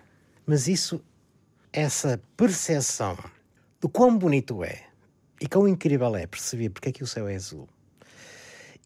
mas 0.46 0.68
isso 0.68 1.02
essa 1.74 2.22
percepção 2.36 3.18
do 3.80 3.88
quão 3.88 4.18
bonito 4.18 4.64
é 4.64 4.84
e 5.40 5.48
quão 5.48 5.68
incrível 5.68 6.16
é 6.16 6.28
perceber 6.28 6.70
porque 6.70 6.90
é 6.90 6.92
que 6.92 7.04
o 7.04 7.08
céu 7.08 7.28
é 7.28 7.36
azul, 7.36 7.68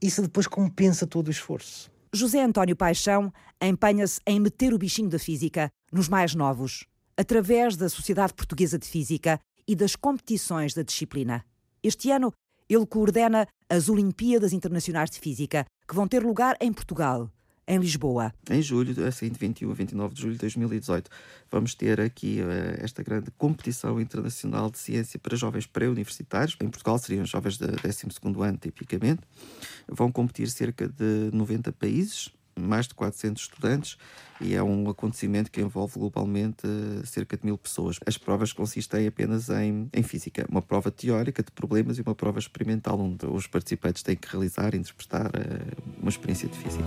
isso 0.02 0.22
depois 0.22 0.48
compensa 0.48 1.08
todo 1.08 1.28
o 1.28 1.32
esforço. 1.32 1.92
José 2.14 2.42
António 2.42 2.76
Paixão 2.76 3.34
empenha-se 3.62 4.22
em 4.26 4.40
meter 4.40 4.74
o 4.74 4.78
bichinho 4.78 5.10
da 5.10 5.20
física 5.20 5.70
nos 5.92 6.08
mais 6.08 6.36
novos, 6.36 6.86
através 7.18 7.76
da 7.76 7.90
Sociedade 7.90 8.34
Portuguesa 8.34 8.78
de 8.78 8.88
Física 8.88 9.40
e 9.68 9.76
das 9.76 9.96
competições 9.96 10.74
da 10.74 10.84
disciplina. 10.84 11.44
Este 11.84 12.12
ano, 12.12 12.32
ele 12.70 12.86
coordena 12.86 13.48
as 13.70 13.90
Olimpíadas 13.90 14.54
Internacionais 14.54 15.10
de 15.10 15.20
Física, 15.20 15.66
que 15.88 15.96
vão 15.96 16.08
ter 16.08 16.24
lugar 16.24 16.56
em 16.62 16.72
Portugal, 16.72 17.30
em 17.68 17.80
Lisboa. 17.80 18.34
Em 18.50 18.62
julho, 18.62 19.06
assim, 19.06 19.30
de 19.30 19.40
21 19.40 19.72
a 19.72 19.74
29 19.74 20.14
de 20.14 20.22
julho 20.22 20.34
de 20.34 20.40
2018, 20.40 21.10
vamos 21.50 21.74
ter 21.74 22.00
aqui 22.00 22.40
uh, 22.42 22.84
esta 22.84 23.02
grande 23.02 23.32
competição 23.32 24.00
internacional 24.00 24.70
de 24.70 24.78
ciência 24.78 25.20
para 25.20 25.36
jovens 25.36 25.66
pré-universitários. 25.66 26.56
Em 26.62 26.70
Portugal 26.70 26.98
seriam 26.98 27.26
jovens 27.26 27.58
de 27.58 27.68
12 27.68 28.08
ano, 28.44 28.58
tipicamente. 28.58 29.22
Vão 29.88 30.12
competir 30.12 30.50
cerca 30.50 30.88
de 30.88 31.30
90 31.34 31.72
países, 31.74 32.32
mais 32.60 32.88
de 32.88 32.94
400 32.96 33.44
estudantes 33.44 33.98
e 34.40 34.56
é 34.56 34.64
um 34.64 34.90
acontecimento 34.90 35.52
que 35.52 35.62
envolve 35.62 36.00
globalmente 36.00 36.66
eh, 36.66 37.06
cerca 37.06 37.38
de 37.38 37.46
mil 37.46 37.58
pessoas. 37.58 38.00
As 38.06 38.18
provas 38.18 38.52
consistem 38.54 39.08
apenas 39.08 39.50
em, 39.50 39.90
em 39.94 40.04
física, 40.04 40.46
uma 40.50 40.62
prova 40.62 40.92
teórica 40.92 41.44
de 41.44 41.52
problemas 41.52 41.98
e 41.98 42.02
uma 42.02 42.16
prova 42.16 42.40
experimental, 42.40 43.00
onde 43.00 43.26
os 43.26 43.48
participantes 43.48 44.04
têm 44.04 44.16
que 44.16 44.28
realizar 44.28 44.74
e 44.74 44.78
interpretar 44.78 45.28
uh, 45.28 46.02
uma 46.02 46.10
experiência 46.10 46.50
de 46.50 46.58
física. 46.58 46.86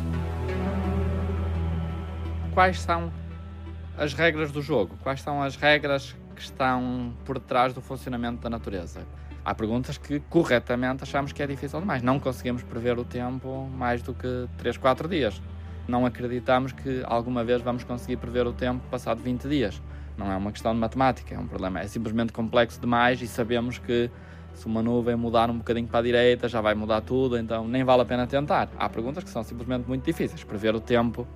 Quais 2.53 2.81
são 2.81 3.13
as 3.97 4.13
regras 4.13 4.51
do 4.51 4.61
jogo? 4.61 4.97
Quais 5.03 5.23
são 5.23 5.43
as 5.43 5.57
regras 5.57 6.15
que 6.35 6.43
estão 6.43 7.15
por 7.25 7.39
detrás 7.39 7.73
do 7.73 7.81
funcionamento 7.81 8.43
da 8.43 8.51
natureza? 8.51 9.07
Há 9.45 9.55
perguntas 9.55 9.97
que 9.97 10.21
corretamente 10.29 11.03
achamos 11.03 11.33
que 11.33 11.43
é 11.43 11.47
difícil 11.47 11.81
demais. 11.81 12.03
Não 12.03 12.21
conseguimos 12.21 12.63
prever 12.63 12.99
o 12.99 13.05
tempo 13.05 13.67
mais 13.69 14.03
do 14.03 14.13
que 14.13 14.49
3, 14.59 14.77
4 14.77 15.09
dias 15.09 15.41
não 15.89 16.05
acreditamos 16.05 16.71
que 16.71 17.03
alguma 17.07 17.43
vez 17.43 17.63
vamos 17.63 17.83
conseguir 17.83 18.19
prever 18.19 18.47
o 18.47 18.53
tempo 18.53 18.87
passado 18.91 19.23
20 19.23 19.49
dias. 19.49 19.83
Não 20.19 20.31
é 20.31 20.37
uma 20.37 20.53
questão 20.53 20.75
de 20.75 20.79
matemática, 20.79 21.35
é 21.35 21.39
um 21.39 21.47
problema. 21.47 21.81
É 21.81 21.87
simplesmente 21.87 22.33
complexo 22.33 22.79
demais 22.81 23.23
e 23.23 23.27
sabemos 23.27 23.79
que 23.79 24.11
se 24.53 24.67
uma 24.67 24.83
nuvem 24.83 25.17
mudar 25.17 25.49
um 25.51 25.59
bocadinho 25.59 25.87
para 25.87 26.01
a 26.01 26.03
direita 26.03 26.49
já 26.49 26.61
vai 26.61 26.75
mudar 26.75 27.01
tudo, 27.01 27.39
então 27.39 27.67
nem 27.67 27.85
vale 27.85 28.03
a 28.03 28.05
pena 28.05 28.27
tentar. 28.27 28.69
Há 28.77 28.89
perguntas 28.89 29.25
que 29.25 29.31
são 29.31 29.43
simplesmente 29.43 29.87
muito 29.89 30.05
difíceis. 30.05 30.45
Prever 30.45 30.75
o 30.75 30.81
tempo, 30.81 31.27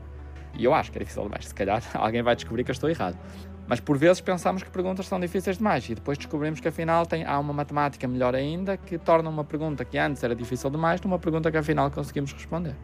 e 0.55 0.65
eu 0.65 0.75
acho 0.75 0.93
que 0.93 0.99
é 0.99 1.01
difícil 1.01 1.23
demais. 1.23 1.47
Se 1.47 1.55
calhar 1.55 1.83
alguém 1.95 2.23
vai 2.23 2.35
descobrir 2.35 2.65
que 2.65 2.71
eu 2.71 2.75
estou 2.75 2.91
errado. 2.91 3.17
Mas 3.67 3.81
por 3.81 3.97
vezes 3.97 4.21
pensamos 4.21 4.63
que 4.63 4.71
perguntas 4.71 5.07
são 5.07 5.19
difíceis 5.19 5.57
demais 5.57 5.89
e 5.89 5.95
depois 5.95 6.19
descobrimos 6.19 6.61
que 6.61 6.69
afinal 6.69 7.07
tem, 7.07 7.25
há 7.25 7.39
uma 7.39 7.53
matemática 7.53 8.07
melhor 8.09 8.35
ainda 8.35 8.77
que 8.77 8.99
torna 8.99 9.31
uma 9.31 9.45
pergunta 9.45 9.85
que 9.85 9.97
antes 9.97 10.23
era 10.23 10.35
difícil 10.35 10.69
demais 10.69 11.01
numa 11.01 11.19
pergunta 11.19 11.51
que 11.51 11.57
afinal 11.57 11.91
conseguimos 11.91 12.33
responder. 12.33 12.75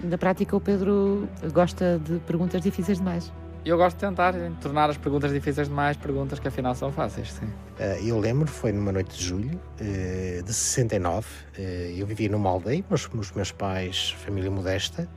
Na 0.00 0.16
prática, 0.16 0.56
o 0.56 0.60
Pedro 0.60 1.28
gosta 1.52 1.98
de 1.98 2.18
perguntas 2.20 2.60
difíceis 2.62 2.98
demais. 2.98 3.32
Eu 3.64 3.76
gosto 3.76 3.96
de 3.96 4.06
tentar 4.06 4.34
tornar 4.60 4.88
as 4.88 4.96
perguntas 4.96 5.32
difíceis 5.32 5.68
demais 5.68 5.96
perguntas 5.96 6.38
que 6.38 6.46
afinal 6.46 6.74
são 6.74 6.92
fáceis, 6.92 7.32
sim. 7.32 7.44
Uh, 7.44 8.06
eu 8.06 8.18
lembro, 8.18 8.46
foi 8.46 8.72
numa 8.72 8.92
noite 8.92 9.18
de 9.18 9.24
julho 9.24 9.60
uh, 9.80 10.42
de 10.42 10.54
69. 10.54 11.26
Uh, 11.26 11.60
eu 11.96 12.06
vivia 12.06 12.28
numa 12.28 12.48
aldeia, 12.48 12.84
mas 12.88 13.08
os 13.12 13.32
meus 13.32 13.50
pais, 13.50 14.16
família 14.24 14.50
modesta, 14.50 15.08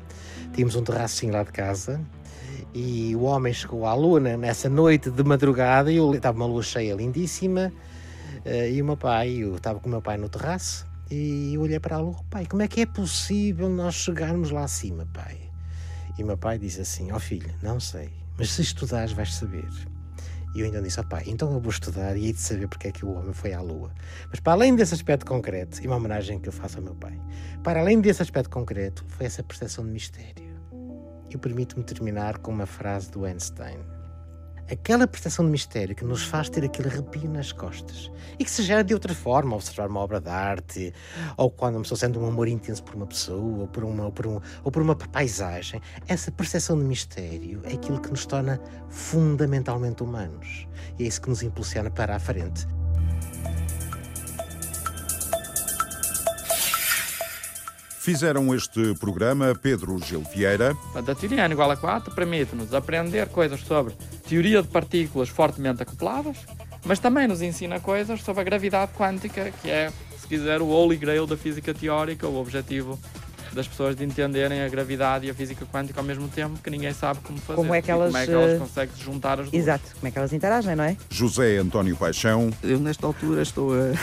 tínhamos 0.53 0.75
um 0.75 0.83
terracinho 0.83 1.33
lá 1.33 1.43
de 1.43 1.51
casa 1.51 2.01
e 2.73 3.15
o 3.15 3.21
homem 3.21 3.53
chegou 3.53 3.85
à 3.85 3.93
luna 3.93 4.35
nessa 4.35 4.67
noite 4.67 5.11
de 5.11 5.23
madrugada 5.23 5.91
e 5.91 5.97
eu, 5.97 6.13
estava 6.13 6.35
uma 6.35 6.45
lua 6.45 6.63
cheia 6.63 6.95
lindíssima 6.95 7.71
e 8.45 8.81
o 8.81 8.85
meu 8.85 8.97
pai, 8.97 9.29
eu 9.43 9.55
estava 9.55 9.79
com 9.79 9.87
o 9.87 9.91
meu 9.91 10.01
pai 10.01 10.17
no 10.17 10.27
terraço 10.27 10.90
e 11.11 11.55
eu 11.55 11.61
olhei 11.61 11.77
para 11.77 11.97
a 11.97 11.99
lua, 11.99 12.23
pai, 12.29 12.45
como 12.45 12.61
é 12.61 12.69
que 12.69 12.79
é 12.79 12.85
possível 12.85 13.67
nós 13.67 13.95
chegarmos 13.95 14.49
lá 14.49 14.63
acima, 14.63 15.05
pai? 15.13 15.37
E 16.17 16.23
meu 16.23 16.37
pai 16.37 16.57
disse 16.57 16.79
assim: 16.79 17.11
Ó 17.11 17.17
oh, 17.17 17.19
filho, 17.19 17.53
não 17.61 17.81
sei, 17.81 18.09
mas 18.37 18.51
se 18.51 18.61
estudares 18.61 19.11
vais 19.11 19.33
saber. 19.33 19.67
E 20.55 20.61
eu 20.61 20.65
ainda 20.65 20.81
disse: 20.81 21.01
Ó 21.01 21.03
oh, 21.03 21.07
pai, 21.07 21.25
então 21.27 21.51
eu 21.51 21.59
vou 21.59 21.69
estudar 21.69 22.15
e 22.15 22.27
hei 22.27 22.33
de 22.33 22.39
saber 22.39 22.69
porque 22.69 22.87
é 22.87 22.91
que 22.93 23.05
o 23.05 23.11
homem 23.11 23.33
foi 23.33 23.51
à 23.51 23.59
lua. 23.59 23.91
Mas 24.29 24.39
para 24.39 24.53
além 24.53 24.73
desse 24.73 24.93
aspecto 24.93 25.25
concreto, 25.25 25.83
e 25.83 25.87
uma 25.87 25.97
homenagem 25.97 26.39
que 26.39 26.47
eu 26.47 26.53
faço 26.53 26.77
ao 26.77 26.83
meu 26.83 26.95
pai, 26.95 27.19
para 27.61 27.81
além 27.81 27.99
desse 27.99 28.21
aspecto 28.21 28.49
concreto, 28.49 29.03
foi 29.09 29.25
essa 29.25 29.43
percepção 29.43 29.85
de 29.85 29.91
mistério. 29.91 30.61
Eu 31.29 31.39
permito-me 31.39 31.83
terminar 31.83 32.37
com 32.37 32.51
uma 32.51 32.65
frase 32.65 33.11
do 33.11 33.25
Einstein 33.25 33.79
aquela 34.69 35.07
percepção 35.07 35.45
de 35.45 35.51
mistério 35.51 35.95
que 35.95 36.03
nos 36.03 36.23
faz 36.23 36.49
ter 36.49 36.63
aquele 36.63 36.89
arrepio 36.89 37.29
nas 37.29 37.51
costas 37.51 38.11
e 38.39 38.43
que 38.43 38.51
se 38.51 38.63
gera 38.63 38.83
de 38.83 38.93
outra 38.93 39.13
forma, 39.13 39.55
observar 39.55 39.89
uma 39.89 39.99
obra 39.99 40.19
de 40.19 40.29
arte, 40.29 40.93
ou 41.37 41.49
quando 41.49 41.75
uma 41.75 41.81
pessoa 41.81 41.97
sente 41.97 42.17
um 42.17 42.27
amor 42.27 42.47
intenso 42.47 42.83
por 42.83 42.95
uma 42.95 43.05
pessoa, 43.05 43.61
ou 43.61 43.67
por 43.67 43.83
uma, 43.83 44.05
ou 44.05 44.11
por, 44.11 44.27
um, 44.27 44.39
ou 44.63 44.71
por 44.71 44.81
uma 44.81 44.95
paisagem, 44.95 45.81
essa 46.07 46.31
percepção 46.31 46.77
de 46.77 46.83
mistério 46.83 47.61
é 47.65 47.73
aquilo 47.73 48.01
que 48.01 48.09
nos 48.09 48.25
torna 48.25 48.59
fundamentalmente 48.89 50.03
humanos 50.03 50.67
e 50.97 51.03
é 51.03 51.07
isso 51.07 51.21
que 51.21 51.29
nos 51.29 51.43
impulsiona 51.43 51.89
para 51.89 52.15
a 52.15 52.19
frente. 52.19 52.67
Fizeram 58.01 58.53
este 58.55 58.95
programa 58.95 59.53
Pedro 59.53 59.99
Gil 59.99 60.23
Vieira. 60.33 60.75
A 60.95 61.03
teoria 61.03 61.45
N 61.45 61.53
igual 61.53 61.69
a 61.69 61.77
4 61.77 62.15
permite-nos 62.15 62.73
aprender 62.73 63.29
coisas 63.29 63.59
sobre 63.61 63.93
teoria 64.31 64.61
de 64.61 64.69
partículas 64.69 65.27
fortemente 65.27 65.83
acopladas, 65.83 66.37
mas 66.85 66.99
também 66.99 67.27
nos 67.27 67.41
ensina 67.41 67.81
coisas 67.81 68.21
sobre 68.21 68.39
a 68.39 68.43
gravidade 68.45 68.93
quântica, 68.93 69.51
que 69.61 69.69
é, 69.69 69.91
se 70.17 70.25
quiser, 70.25 70.61
o 70.61 70.67
holy 70.69 70.95
grail 70.95 71.27
da 71.27 71.35
física 71.35 71.73
teórica, 71.73 72.25
o 72.29 72.39
objetivo 72.39 72.97
das 73.53 73.67
pessoas 73.67 73.95
de 73.95 74.03
entenderem 74.03 74.61
a 74.61 74.69
gravidade 74.69 75.27
e 75.27 75.29
a 75.29 75.33
física 75.33 75.65
quântica 75.65 75.99
ao 75.99 76.05
mesmo 76.05 76.27
tempo, 76.27 76.59
que 76.61 76.69
ninguém 76.69 76.93
sabe 76.93 77.19
como 77.21 77.37
fazer. 77.39 77.55
Como 77.55 77.73
é 77.73 77.81
que 77.81 77.91
elas, 77.91 78.07
como 78.11 78.17
é 78.17 78.25
que 78.25 78.31
elas 78.31 78.51
eh, 78.51 78.57
conseguem 78.57 78.95
juntar 78.97 79.39
as 79.39 79.49
duas. 79.49 79.63
Exato, 79.63 79.83
como 79.95 80.07
é 80.07 80.11
que 80.11 80.17
elas 80.17 80.33
interagem, 80.33 80.75
não 80.75 80.83
é? 80.83 80.97
José 81.09 81.57
António 81.57 81.95
Paixão. 81.95 82.51
Eu, 82.63 82.79
nesta 82.79 83.05
altura, 83.05 83.41
estou 83.41 83.71
uh, 83.71 83.93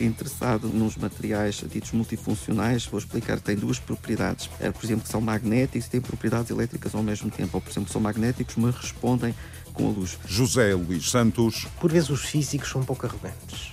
interessado 0.00 0.68
nos 0.68 0.96
materiais 0.96 1.62
ditos 1.70 1.92
multifuncionais. 1.92 2.86
Vou 2.86 2.98
explicar, 2.98 3.40
tem 3.40 3.56
duas 3.56 3.78
propriedades. 3.78 4.46
Por 4.46 4.84
exemplo, 4.84 5.04
que 5.04 5.10
são 5.10 5.20
magnéticos 5.20 5.86
e 5.86 5.90
têm 5.90 6.00
propriedades 6.00 6.50
elétricas 6.50 6.94
ao 6.94 7.02
mesmo 7.02 7.30
tempo. 7.30 7.50
Ou, 7.54 7.60
por 7.60 7.70
exemplo, 7.70 7.90
são 7.90 8.00
magnéticos, 8.00 8.56
mas 8.56 8.74
respondem 8.74 9.34
com 9.72 9.88
a 9.88 9.90
luz. 9.90 10.18
José 10.26 10.74
Luís 10.74 11.10
Santos. 11.10 11.66
Por 11.80 11.92
vezes 11.92 12.10
os 12.10 12.22
físicos 12.22 12.68
são 12.68 12.80
um 12.80 12.84
pouco 12.84 13.06
arrogantes 13.06 13.69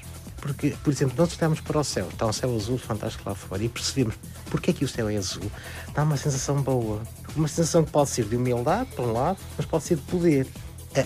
porque, 0.48 0.76
por 0.82 0.92
exemplo, 0.92 1.14
nós 1.18 1.30
estamos 1.30 1.60
para 1.60 1.78
o 1.78 1.84
céu, 1.84 2.08
está 2.08 2.26
um 2.26 2.32
céu 2.32 2.56
azul 2.56 2.78
fantástico 2.78 3.28
lá 3.28 3.36
fora 3.36 3.62
e 3.62 3.68
percebemos 3.68 4.16
porque 4.50 4.72
é 4.72 4.74
que 4.74 4.86
o 4.86 4.88
céu 4.88 5.10
é 5.10 5.18
azul. 5.18 5.52
Dá 5.94 6.04
uma 6.04 6.16
sensação 6.16 6.62
boa, 6.62 7.02
uma 7.36 7.50
sensação 7.50 7.84
que 7.84 7.92
pode 7.92 8.10
ser 8.10 8.26
de 8.26 8.38
humildade, 8.38 8.90
por 8.96 9.06
um 9.06 9.12
lado, 9.12 9.38
mas 9.58 9.66
pode 9.66 9.84
ser 9.84 9.98
de 9.98 10.04
poder. 10.04 10.48
A 10.96 11.06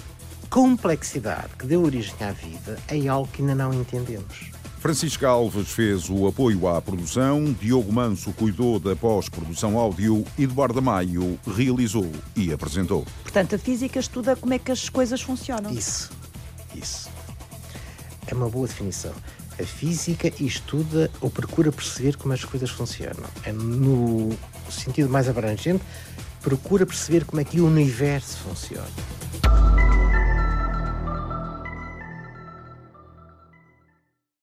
complexidade 0.50 1.50
que 1.58 1.66
deu 1.66 1.82
origem 1.82 2.14
à 2.22 2.32
vida 2.32 2.78
é 2.88 3.08
algo 3.08 3.28
que 3.32 3.42
ainda 3.42 3.56
não 3.56 3.74
entendemos. 3.74 4.52
Francisca 4.80 5.28
Alves 5.28 5.70
fez 5.70 6.10
o 6.10 6.28
apoio 6.28 6.68
à 6.68 6.82
produção, 6.82 7.54
Diogo 7.60 7.92
Manso 7.92 8.32
cuidou 8.34 8.80
da 8.80 8.96
pós-produção 8.96 9.78
áudio, 9.78 10.24
Eduardo 10.38 10.82
Maio 10.82 11.40
realizou 11.56 12.12
e 12.36 12.52
apresentou. 12.52 13.06
Portanto, 13.24 13.56
a 13.56 13.60
física 13.60 14.00
estuda 14.00 14.36
como 14.36 14.54
é 14.54 14.60
que 14.60 14.72
as 14.72 14.90
coisas 14.90 15.22
funcionam. 15.22 15.72
Isso, 15.72 16.10
isso 16.76 17.10
é 18.32 18.36
uma 18.36 18.50
boa 18.50 18.68
definição. 18.68 19.14
A 19.60 19.64
física 19.64 20.32
estuda 20.40 21.12
ou 21.20 21.30
procura 21.30 21.72
perceber 21.72 22.16
como 22.16 22.34
as 22.34 22.44
coisas 22.44 22.70
funcionam. 22.70 23.30
É 23.44 23.52
no 23.52 24.30
sentido 24.70 25.10
mais 25.10 25.30
abrangente, 25.30 25.84
procura 26.42 26.86
perceber 26.86 27.26
como 27.26 27.42
é 27.42 27.44
que 27.44 27.60
o 27.60 27.68
universo 27.68 28.38
funciona. 28.38 28.88